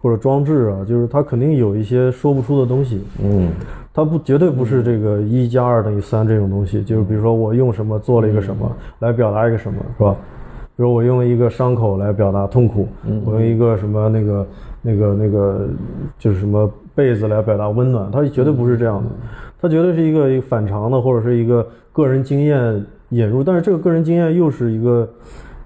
[0.00, 3.02] 或者装置啊，就是它肯定有一些说不出的东西。
[3.22, 3.50] 嗯，
[3.92, 8.70] 它不绝对不是这个一加二等于三这种东西，就是比如说我用什么做了一个什么
[9.00, 10.16] 来表达一个什么，是吧？
[10.76, 12.88] 比如我用了一个伤口来表达痛苦，
[13.24, 14.46] 我用一个什么那个
[14.82, 15.68] 那个那个
[16.18, 19.10] 就是什么被子来表达温暖，它绝对不是这样的，
[19.62, 25.08] 它绝对是一个一个反常的或者是一个个人经验引入，但是这个个人经验又是一个，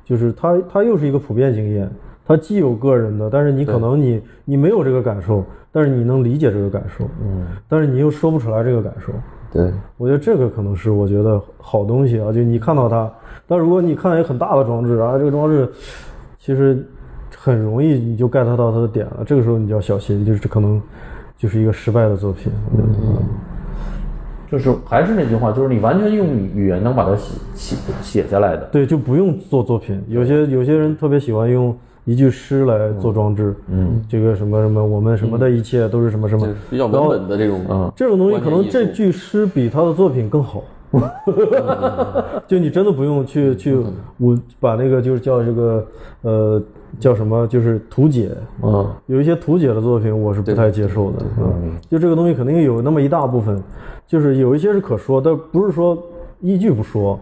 [0.05, 1.91] 就是它它又是一个普遍经验，
[2.27, 9.13] 它既有个人的，但是你可能你你没有这个感受，但是你能理解这个感受，嗯，但是你又说不出来这个感受，
[9.53, 13.11] 对，我觉得这个可能是我觉得好东西啊，就你看到它，
[13.47, 15.69] 但如果你看一个很大的装置啊，这个装置
[16.39, 16.85] 其实
[17.37, 20.81] 很容易你就 get 到它的点了，这个时候你就要小心，就是这可能
[21.37, 22.53] 就是一个失败的作品。
[22.73, 22.89] 我觉得
[24.51, 28.69] 就是还是那句话，就是你完全用语言能把它写写写下来的。
[28.73, 30.03] 对，就不用做作品。
[30.09, 40.65] 有些有些人特别喜欢用一句诗来做装置，嗯，这个什么什么，我们什么的一切都是什么什么对，比较文本的这种，嗯，这种东西可能这句诗比他的作品更好。
[42.49, 43.79] 就你真的不用去去
[44.17, 45.87] 我把那个就是叫这个
[46.23, 46.63] 呃
[46.99, 48.31] 叫什么就是图解
[48.63, 53.63] 啊，有一些图解的作品我是不太接受的嗯，就这个东西肯定有那么一大部分，
[54.09, 55.97] 就是有一些是可说，但不是说
[56.41, 57.17] 一句不说。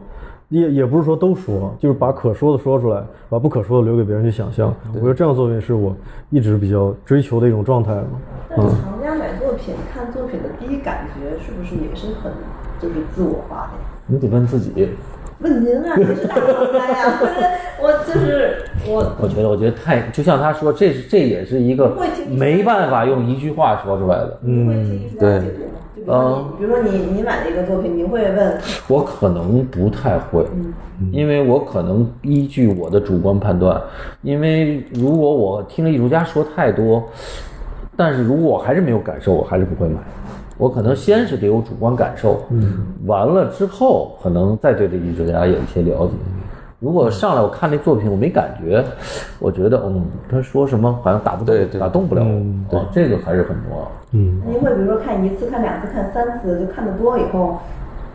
[0.48, 4.72] 也也不是说都说，就是把可说的说出来，把不可说的留给别人去想象。
[4.94, 5.92] 我觉得这样作品是我
[6.30, 8.20] 一直比较追求的一种状态嘛。
[8.48, 12.32] 但是藏家买作品看作品的第一感觉是不是也是很
[12.80, 13.88] 就是自我化的呀？
[14.06, 14.70] 你得问自己。
[15.40, 17.20] 问您啊，您是大藏家呀，
[17.80, 18.56] 我就是
[18.88, 21.94] 我我觉得，我觉得太就像他说，这是这也是一个
[22.30, 24.38] 没办法用一句话说出来的。
[24.40, 25.72] 你会替艺术家解读吗？
[26.06, 28.58] 就比如说你，比如说你你买了一个作品，你会问
[28.88, 30.46] 我可能不太会，
[31.12, 33.80] 因为我可能依据我的主观判断，
[34.22, 37.04] 因为如果我听了艺术家说太多，
[37.96, 40.00] 但是如果我还是没有感受，我还是不会买。
[40.58, 46.12] 我可能先是得有主观感受，嗯，完了之后可能再对这艺术家有一些了解。
[46.78, 48.84] 如果上来我看这作品我没感觉，
[49.38, 53.90] 我觉得嗯，他说什么好像打不动对，对打动不了我，对，这个还是很重要。
[54.12, 57.56] 嗯，您会比如说看一次、看两次、看三次，就看得多以后，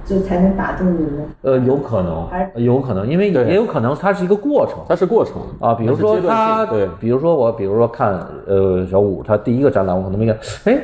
[0.06, 1.24] 就才能打动您吗？
[1.42, 4.76] 呃，有可能还，有可能，因为也有可能它是一个过程。
[4.88, 8.14] 它是过程啊，比如说他对，比如说我，比如说看
[8.46, 10.80] 呃小五他第一个展览，我可能没看，哎，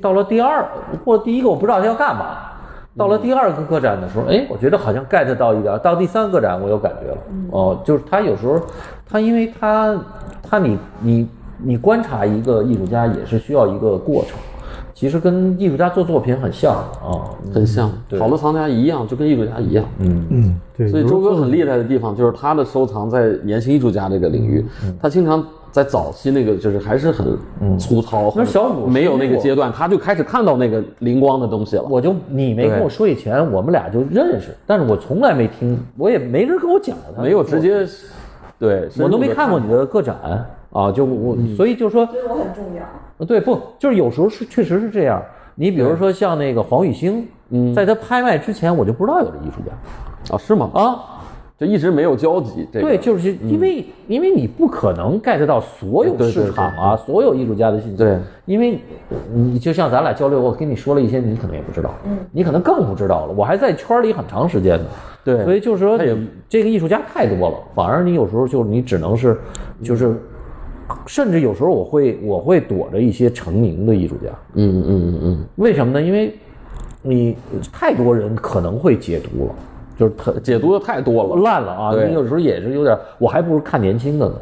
[0.00, 0.66] 到了第二
[1.04, 2.36] 或第一个我不知道他要干嘛，
[2.96, 7.18] 到了第二个个展的时候，哎，我觉得好像 get 到一点，到第三个展我有感觉了，
[7.50, 8.60] 哦，就是他有时候
[9.08, 9.98] 他因为他
[10.42, 11.28] 他你你
[11.58, 14.38] 你观察一个艺术家也是需要一个过程，
[14.92, 19.84] 其实跟艺术家做作品很像啊，很像，好多藏家一样，就跟艺术家一样。
[19.98, 20.88] 嗯嗯，对。
[20.88, 24.64] 所以周哥很厉害的地方就是他的收藏在年轻艺术家这个领域，
[25.00, 25.44] 他经常
[25.74, 27.36] 在早期那个就是还是很
[27.76, 31.82] 粗糙，那小五没有那个阶段，他就开始看到那个灵光的东西了。
[31.90, 37.84] 我就你没跟我说以前，我们俩就认识，但是我从来没听，我也没人跟我讲过他，没有直接，
[38.56, 40.14] 对，我都没看过你的个展
[40.70, 42.84] 啊，就我，所以就说，所以我很重要。
[43.18, 45.20] 呃对，不就是有时候是确实是这样。
[45.56, 50.70] 你比如说像那个黄宇星，嗯，在他拍卖之前，我就不知道有这艺术家啊，是吗？
[50.72, 51.10] 啊。
[51.58, 52.66] 就一直没有交集。
[52.72, 57.96] 这个对，就是因为因为你不可能 get 到所有对对市场啊，所有艺术家的信息。
[57.96, 58.78] 对，因为
[59.32, 63.32] 你就像咱俩交流，我跟你说了一些，你可能也不知道，嗯，你可能更不知道了。
[63.32, 64.84] 我还在圈里很长时间呢。
[65.24, 65.98] 对所以就是说，
[66.48, 69.38] 这个艺术家太多了，反而你有时候就你只能是，
[69.82, 70.14] 就是，
[71.06, 76.02] 甚至有时候我会我会躲着一些成名的艺术家，嗯嗯嗯嗯为什么呢？
[76.02, 76.34] 因为
[77.00, 77.36] 你
[77.72, 79.54] 太多人可能会解读了，
[79.98, 81.42] 就是特嗯，解读的太多了。
[81.42, 81.94] 烂了啊！
[82.06, 84.34] 你有时候也是有点，我还不如看年轻的呢。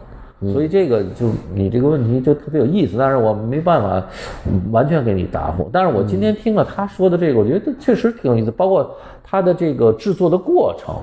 [0.44, 4.04] 嗯所以这个就你这个问题就特别有意思，但是我没办法
[4.44, 5.70] 嗯完全给你答复。
[5.72, 8.92] 但是我今天听了他说的这个，我觉得确实挺有意思，包括
[9.22, 10.96] 他的这个制作的过程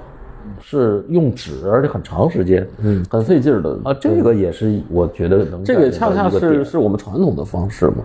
[0.60, 8.04] 是用纸，而且很长时间嗯，很费劲儿的啊，这个也是我觉得能这个恰恰是是我们传统的方式嘛，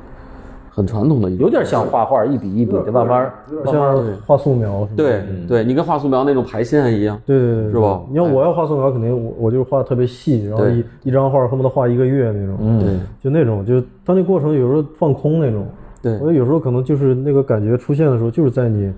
[0.74, 3.32] 很传统的一种有点像画画，一笔一笔的慢慢
[3.66, 4.86] 像画素描。
[4.96, 7.16] 对对，你跟画素描那种排线一样。
[7.24, 12.56] 对对对，是吧你要我要画素描，肯定我我就画得特别细，然后一一张画恨不得画一个月那种。
[12.60, 12.92] 嗯对
[13.22, 15.64] 就那种，就当那过程有时候放空那种。
[16.02, 18.92] 对我有时候可能就是那个感觉出现的时候，就是在你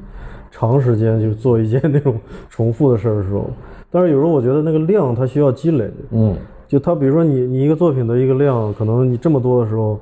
[0.50, 3.44] 长时间就做一件 那种重复的事儿的时候。
[3.90, 5.90] 但是有时候我觉得那个量它需要积累。
[6.10, 6.34] 嗯
[6.66, 10.00] 就它比如说你你一个作品的一个量，可能你这么多的时候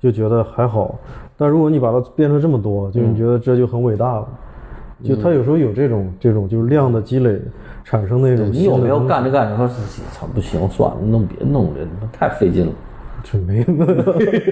[0.00, 0.98] 就觉得还好，
[1.36, 4.28] 但如果你把它变成这么多，就你觉得这就很伟大了。
[5.02, 7.40] 就他有时候有这种这种就是量的积累
[7.84, 11.80] 产生那种你有没有干着干着说自己操不行，算了，弄别弄这
[12.12, 12.72] 太费劲了。
[13.22, 13.58] 这没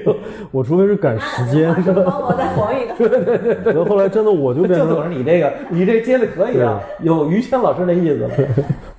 [0.04, 0.16] 有，
[0.50, 2.02] 我除非是赶时间，是吧？
[2.06, 3.72] 帮我再缝一个。
[3.72, 8.30] 然后后来真的我就变 就成等着你这个，你这接的可以啊，有于谦老师那意思了。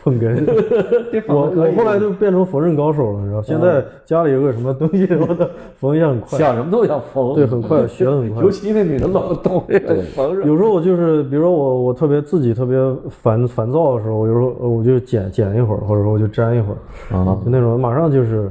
[0.09, 0.43] 捧哏。
[1.27, 5.49] 我我后来就变成缝纫高手了，你知道现在家里有个什么东西，我的
[5.79, 6.39] 缝一下很快。
[6.39, 10.43] 想什么都想缝，对很快学得很快 尤其那女的老懂这个缝纫。
[10.45, 12.77] 有时候我就是，比如说我我特别自己特别
[13.09, 16.73] 烦烦躁的时候，我有时候呃我就剪剪一会儿，或者说我就粘一会
[17.11, 18.49] 儿，啊就那种马上就是，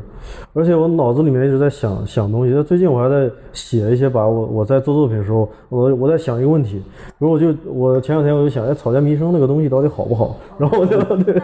[0.54, 2.62] 而且我脑子里面一直在想想东西。
[2.64, 6.82] 最近我还在写一些，把我我在做作品的时候，我我在想一个问题，
[7.18, 10.36] 比如我就我前两天我就想，哎，草间弥生那个东西到底好不好？
[10.58, 11.40] 然后我就对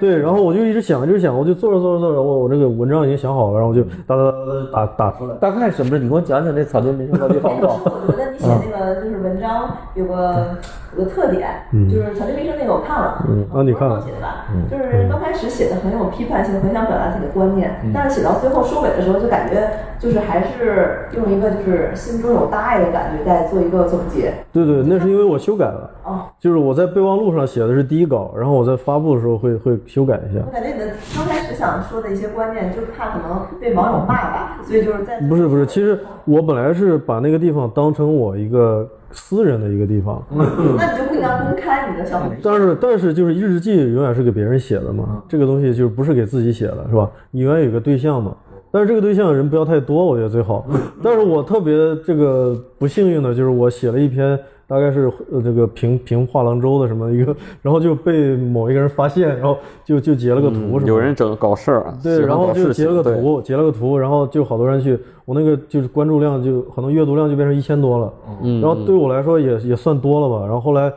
[0.00, 5.34] 对，然后我就一直想，一直想，我就做着做着做着，我我这个文章已经想好了，然后我就哒哒哒哒打打出来。
[5.36, 5.98] 大概什么？
[5.98, 7.80] 你给我讲讲这草间弥生到底好不好？
[8.06, 10.56] 我觉得你写那个就是文章有个
[10.96, 11.48] 有个特点，
[11.90, 14.46] 就是草间弥生那个我看了，嗯啊你看了我写的吧？
[14.70, 24.34] 就是刚开始写的很有批判性，很想表达自己的观念，但是写到最后收尾的时候，就感觉就是还是用一个就是心中有大爱的感觉在做一个总结。
[24.52, 25.90] 对对，那是因为我修改了。
[26.08, 30.50] 哦，就是我在备忘录上写的是第一稿，然后我在发布的时候会会修改一下我。
[30.50, 42.36] 感觉你的刚开始想说的一些观念，就是怕可能被网友骂吧，所以就是在不是不是，其实我本来是把那个地方当成我一个私人的一个地方， 那你就不应该公开你的小红书。
[42.42, 47.10] 但是但是就是日记永远是给别人写的嘛，这个东西就是不是给自己写的，是吧？
[47.30, 48.34] 你永远有个对象嘛。
[48.70, 50.66] 但是这个对象人不要太多，我觉得最好。
[51.02, 51.74] 但是我特别
[52.04, 60.86] 这个不幸运的就是我写了一篇，大概是呃这个平平画廊周的什么一个， 然后就被某一个人发现，然后就就截了个图什么的。
[60.86, 68.12] 有人整搞事儿啊，对，然后就截了个图，截了个图，然后就好多人去，我那个就是关注量就可能阅读量就变成一千多了，
[68.42, 70.44] 嗯然后对我来说也也算多了吧。
[70.44, 70.92] 然后后来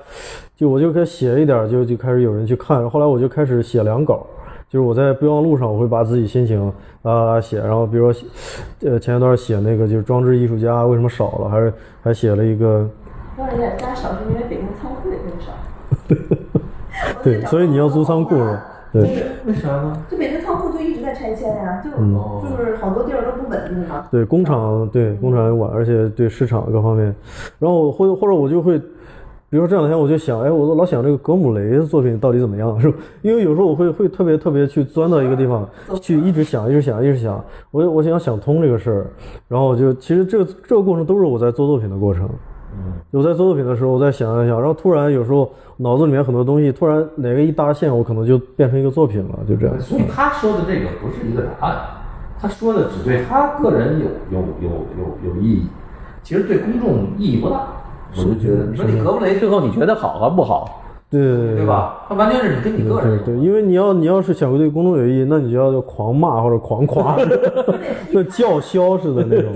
[0.55, 4.27] 就我就开始写一点儿，就就开始有人去看，后来我就开始写两稿，
[4.69, 6.71] 就是我在备忘录上我会把自己心情
[7.03, 8.23] 啊写，然后比如说
[8.83, 11.73] 呃前一段写那个就是装置艺术家为什么少了，还是
[12.03, 12.87] 还写了一个
[13.41, 15.51] 当然人家少是因为北京仓库也更少。
[17.23, 18.65] 对，所以你要租仓库是吧？
[18.93, 19.01] 对。
[19.47, 19.97] 为啥呢？
[20.07, 22.13] 就北京仓库就一直在拆迁呀，就嗯
[22.43, 24.05] 就是好多地儿都不稳定嘛。
[24.11, 27.15] 对工厂，对工厂也晚，而且对市场各方面，
[27.57, 32.97] 然后或或者我就会，比如说这两天我就想，哎，我都老想这个格姆雷的作品到底怎么样，是吧？
[33.23, 35.67] 因为有时候我会会特别特别去钻到一个地方
[35.99, 39.07] 去，一直想，一直想，一直想，我我想想通这个事儿，
[39.47, 42.29] 然后我就其实这个这个过程都是我在做作品的过程。
[43.11, 49.79] 我在做作品的时候，我在想一想，然后突然有时候脑子里面很多东西，突然哪个一搭线，我可能就变成一个作品了，就这样。
[49.79, 51.77] 所以他说的这个不是一个答案，
[52.39, 54.05] 他说的只对他个人有
[54.37, 55.67] 有有有有意义，
[56.23, 57.67] 其实对公众意义不大。
[58.17, 62.05] 我就觉得，你说你格布雷最后你觉得好还不好，对对对吧？
[62.09, 67.17] 他完全是你跟你个人有对对，因为你要你要是想对公众有意义，那你就要狂骂或者狂夸，
[68.11, 69.53] 那叫嚣似的那种。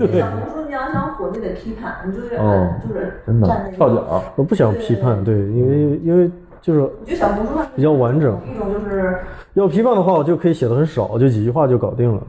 [1.46, 4.22] 得批判，你就是哦就是真的跳脚。
[4.36, 9.16] 我不想批判，对，因为因为就是我觉得小红书上比较完整一种就是
[9.54, 12.22] 要批判的话，我就可以写的很少，就几句话就搞定了，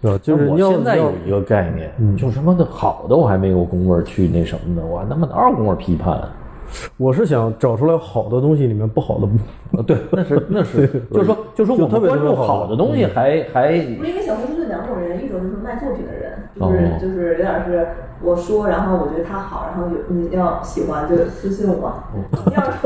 [0.00, 0.18] 对吧？
[0.22, 6.28] 就是我你要现在有一个概念，就他妈的好的我还没有功夫去那什么呢，我他妈哪有功夫批判啊？
[6.96, 9.28] 我是想找出来好的东西里面不好的。
[9.76, 17.86] 呃对，那是 那是，就是说，就是说，我们关注好好的东西还还不是因为小红书就两种人，一种就是卖作品的人，就哦是、就是有点是
[18.22, 21.92] 我说，然后我觉得他好，然后有你要喜欢就私信我。
[22.54, 22.78] 要是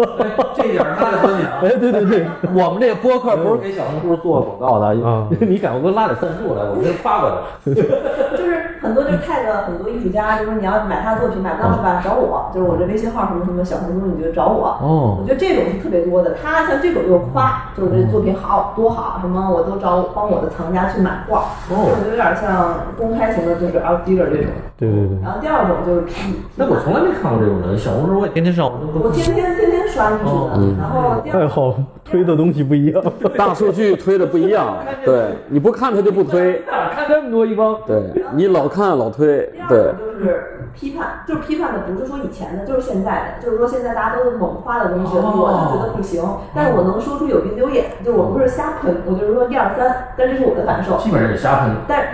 [0.54, 1.58] 这点儿他的观点啊。
[1.62, 7.36] 哎，对对对， 我们这个播客不是给小红书做广告的啊，你赶快给我拉点赞助来，我给他夸过来。
[7.64, 12.00] 就是很多就 tag 很多艺术家，就是你要买他的作品买不到是吧？
[12.04, 14.66] 找我，就是我这微信号什么什么小红书，你就找我。
[14.82, 16.34] 哦我觉得这种是特别多的。
[16.40, 24.46] 他像这种就是夸，就是这作品好多好，什么我都找帮我的藏家去买画，哦就有点像公开型的，就是 out dealer 这种。
[24.76, 25.18] 对对对。
[25.22, 31.74] 然后第二种就是批，那我从来没看过这种人，小红书我也天天上，我天天天天刷艺术的，然后爱好
[32.04, 33.02] 推的东西不一样。
[33.36, 38.02] 大数据推的不一样，对，你不看他就不推，看这么多一帮，对
[38.32, 46.22] 你老看老推对，就是批判，就是批判的不是说以前的，就是现在的，就是说现在大家都猛夸的东西，哦我就觉得不行，
[46.54, 50.98] 但是我能说出有鼻子有眼，就是我不是瞎喷，我就是说一二三，但这是我的感受。
[50.98, 51.76] 基本上也瞎喷。
[51.86, 52.08] 但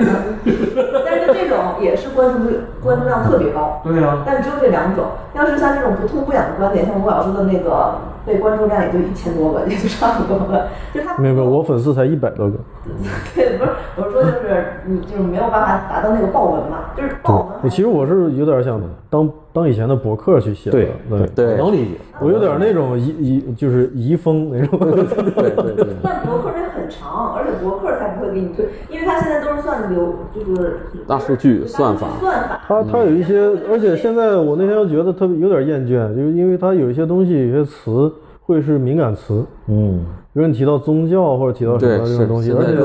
[1.05, 5.07] 但是这种也是关注率关注量特别高，对啊，但只有这两种。
[5.33, 10.69] 要是像这种不痛不痒的观点，像吴老师的那个被关注量也就一千多个，也就差不多了。
[10.93, 12.57] 就他没有没有，我粉丝才一百多个。
[13.35, 20.79] 对，不是我是说就是你就是没有办法达到那个爆文嘛，就是爆文我其实我是有点想当当以前的博客去写的。
[20.79, 21.91] 对对对能理解。
[22.21, 24.79] 我有点那种遗遗就是遗风那种。
[24.79, 32.61] 对对对，但博客这很长，而且博客才不会给你推，因为它现在都是算流，就是大数据算法算法。
[32.67, 33.41] 它它有一些，
[33.71, 38.13] 而且现在我那天觉得特别有点厌倦，就是因为它有一些东西，有些词
[38.43, 42.77] 会是敏感词，嗯，比如你提到宗教或者提到什么这种东西，而且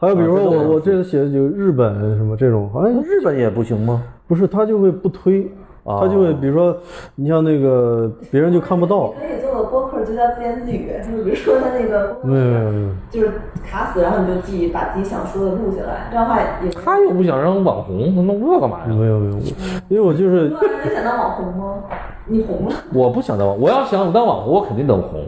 [0.00, 4.02] 还有比如说我我这次写的就日本什么这种，好像日本也不行吗？
[4.26, 5.50] 不是他就会不推，
[5.88, 6.76] 哦他就会比如说
[7.14, 13.32] 你像那个别人就看不到，可以做个播客，就叫自言自语，就是比如说他那个没有没有没有，就是
[13.64, 18.84] 卡死，然后你就自己把自己想说的录下来，这样的话也他又不想让网红，他弄这干嘛呀？
[18.88, 19.38] 没有没有，
[19.88, 20.50] 因为我就是
[20.84, 21.76] 你想当网红吗？
[22.26, 25.24] 你红了，我不想当网，我要想当网红，我肯定能红。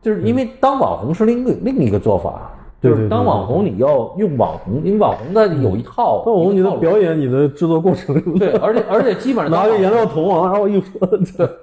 [0.00, 2.50] 就是因为当网红是另一个另一个做法，
[2.82, 6.22] 就是对对对当网红你要用网红，因为网红它有一套。
[6.26, 11.06] 当网红你的表演你的制作过程，对， 而且而且基本上拿个颜料桶往那儿一说，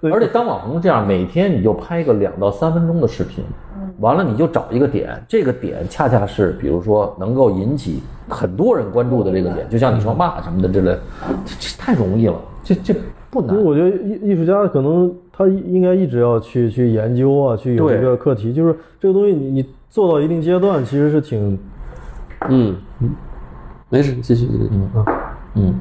[0.01, 3.43] 对 而且当网红这样，每天你就拍个两到三分钟的视频，
[3.99, 10.97] 完了你就找一个点，这个点恰恰是比如说能够引起很多人关注的这个点，就像你说骂什么的之类，
[11.45, 12.95] 这这太容易了，这这
[13.29, 13.69] 不难因为。
[13.69, 21.57] 我觉得艺艺术家可能他应该一直要去去研究啊，去有一个课题，就是这个东西你你做到一定阶段，其实是挺
[22.49, 22.75] 嗯。
[23.01, 23.09] 嗯，
[23.89, 24.69] 没事，继续继续。
[25.55, 25.79] 嗯，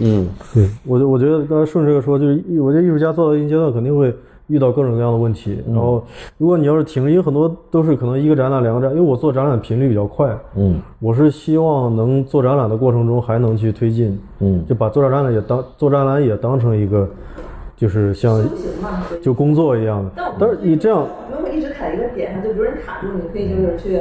[0.00, 4.14] 嗯，对我觉我觉得刚才顺着这个说，就是我觉得艺术家做到一定阶段肯定会
[4.46, 6.04] 遇到各种各样的问题，然后
[6.38, 10.80] 如果你要是停，因为很多都是可能一个展览两个展，因为我做展览频率比较快，嗯。
[10.98, 14.64] 我是希望能做展览的过程中还能去推进，嗯。
[14.66, 17.08] 就把做展览也当做展览也当成一个，
[17.76, 18.42] 就是像
[19.22, 20.10] 就工作一样的。
[20.38, 21.06] 但是你这样，
[21.52, 24.00] 一直卡一个点上，就比如你卡住，你可以就是去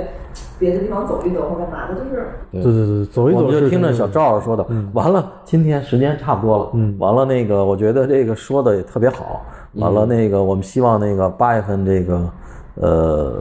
[0.57, 2.63] 别的地方走一走或干嘛的，就是对。
[2.63, 12.29] 对对，走一走我们就听着小赵说的，完了，今天时间差不多了，嗯，完了那个，我觉得这个说的也特别好，完了那个，我们希望那个八月份这个，
[12.75, 13.33] 呃，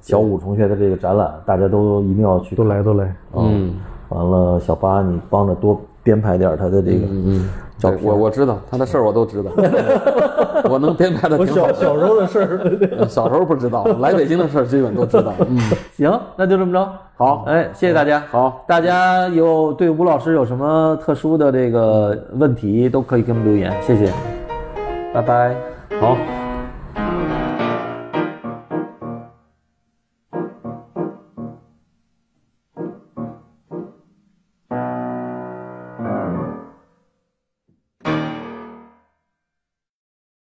[0.00, 3.14] 小五同学的这个展览，大家都一定要去都来都来。
[3.34, 3.74] 嗯，
[4.08, 7.48] 完了，小八你帮着多编排点他的这个，嗯，
[7.78, 9.50] 照对片，我我知道他的事儿，我都知道，
[10.70, 11.54] 我能编排的挺好。
[11.54, 12.60] 小小时候的事儿，
[12.98, 15.32] 呃小时候不知道，来北京的事儿基本都知道。
[15.48, 15.58] 嗯，
[15.96, 17.44] 行，那就这么着，好。
[17.46, 24.12] 哎，谢谢大家，好，大家有对吴老师有什么特殊的这个问题，都可以给我们留言，谢谢，
[25.12, 25.54] 拜拜。
[26.00, 26.41] 好。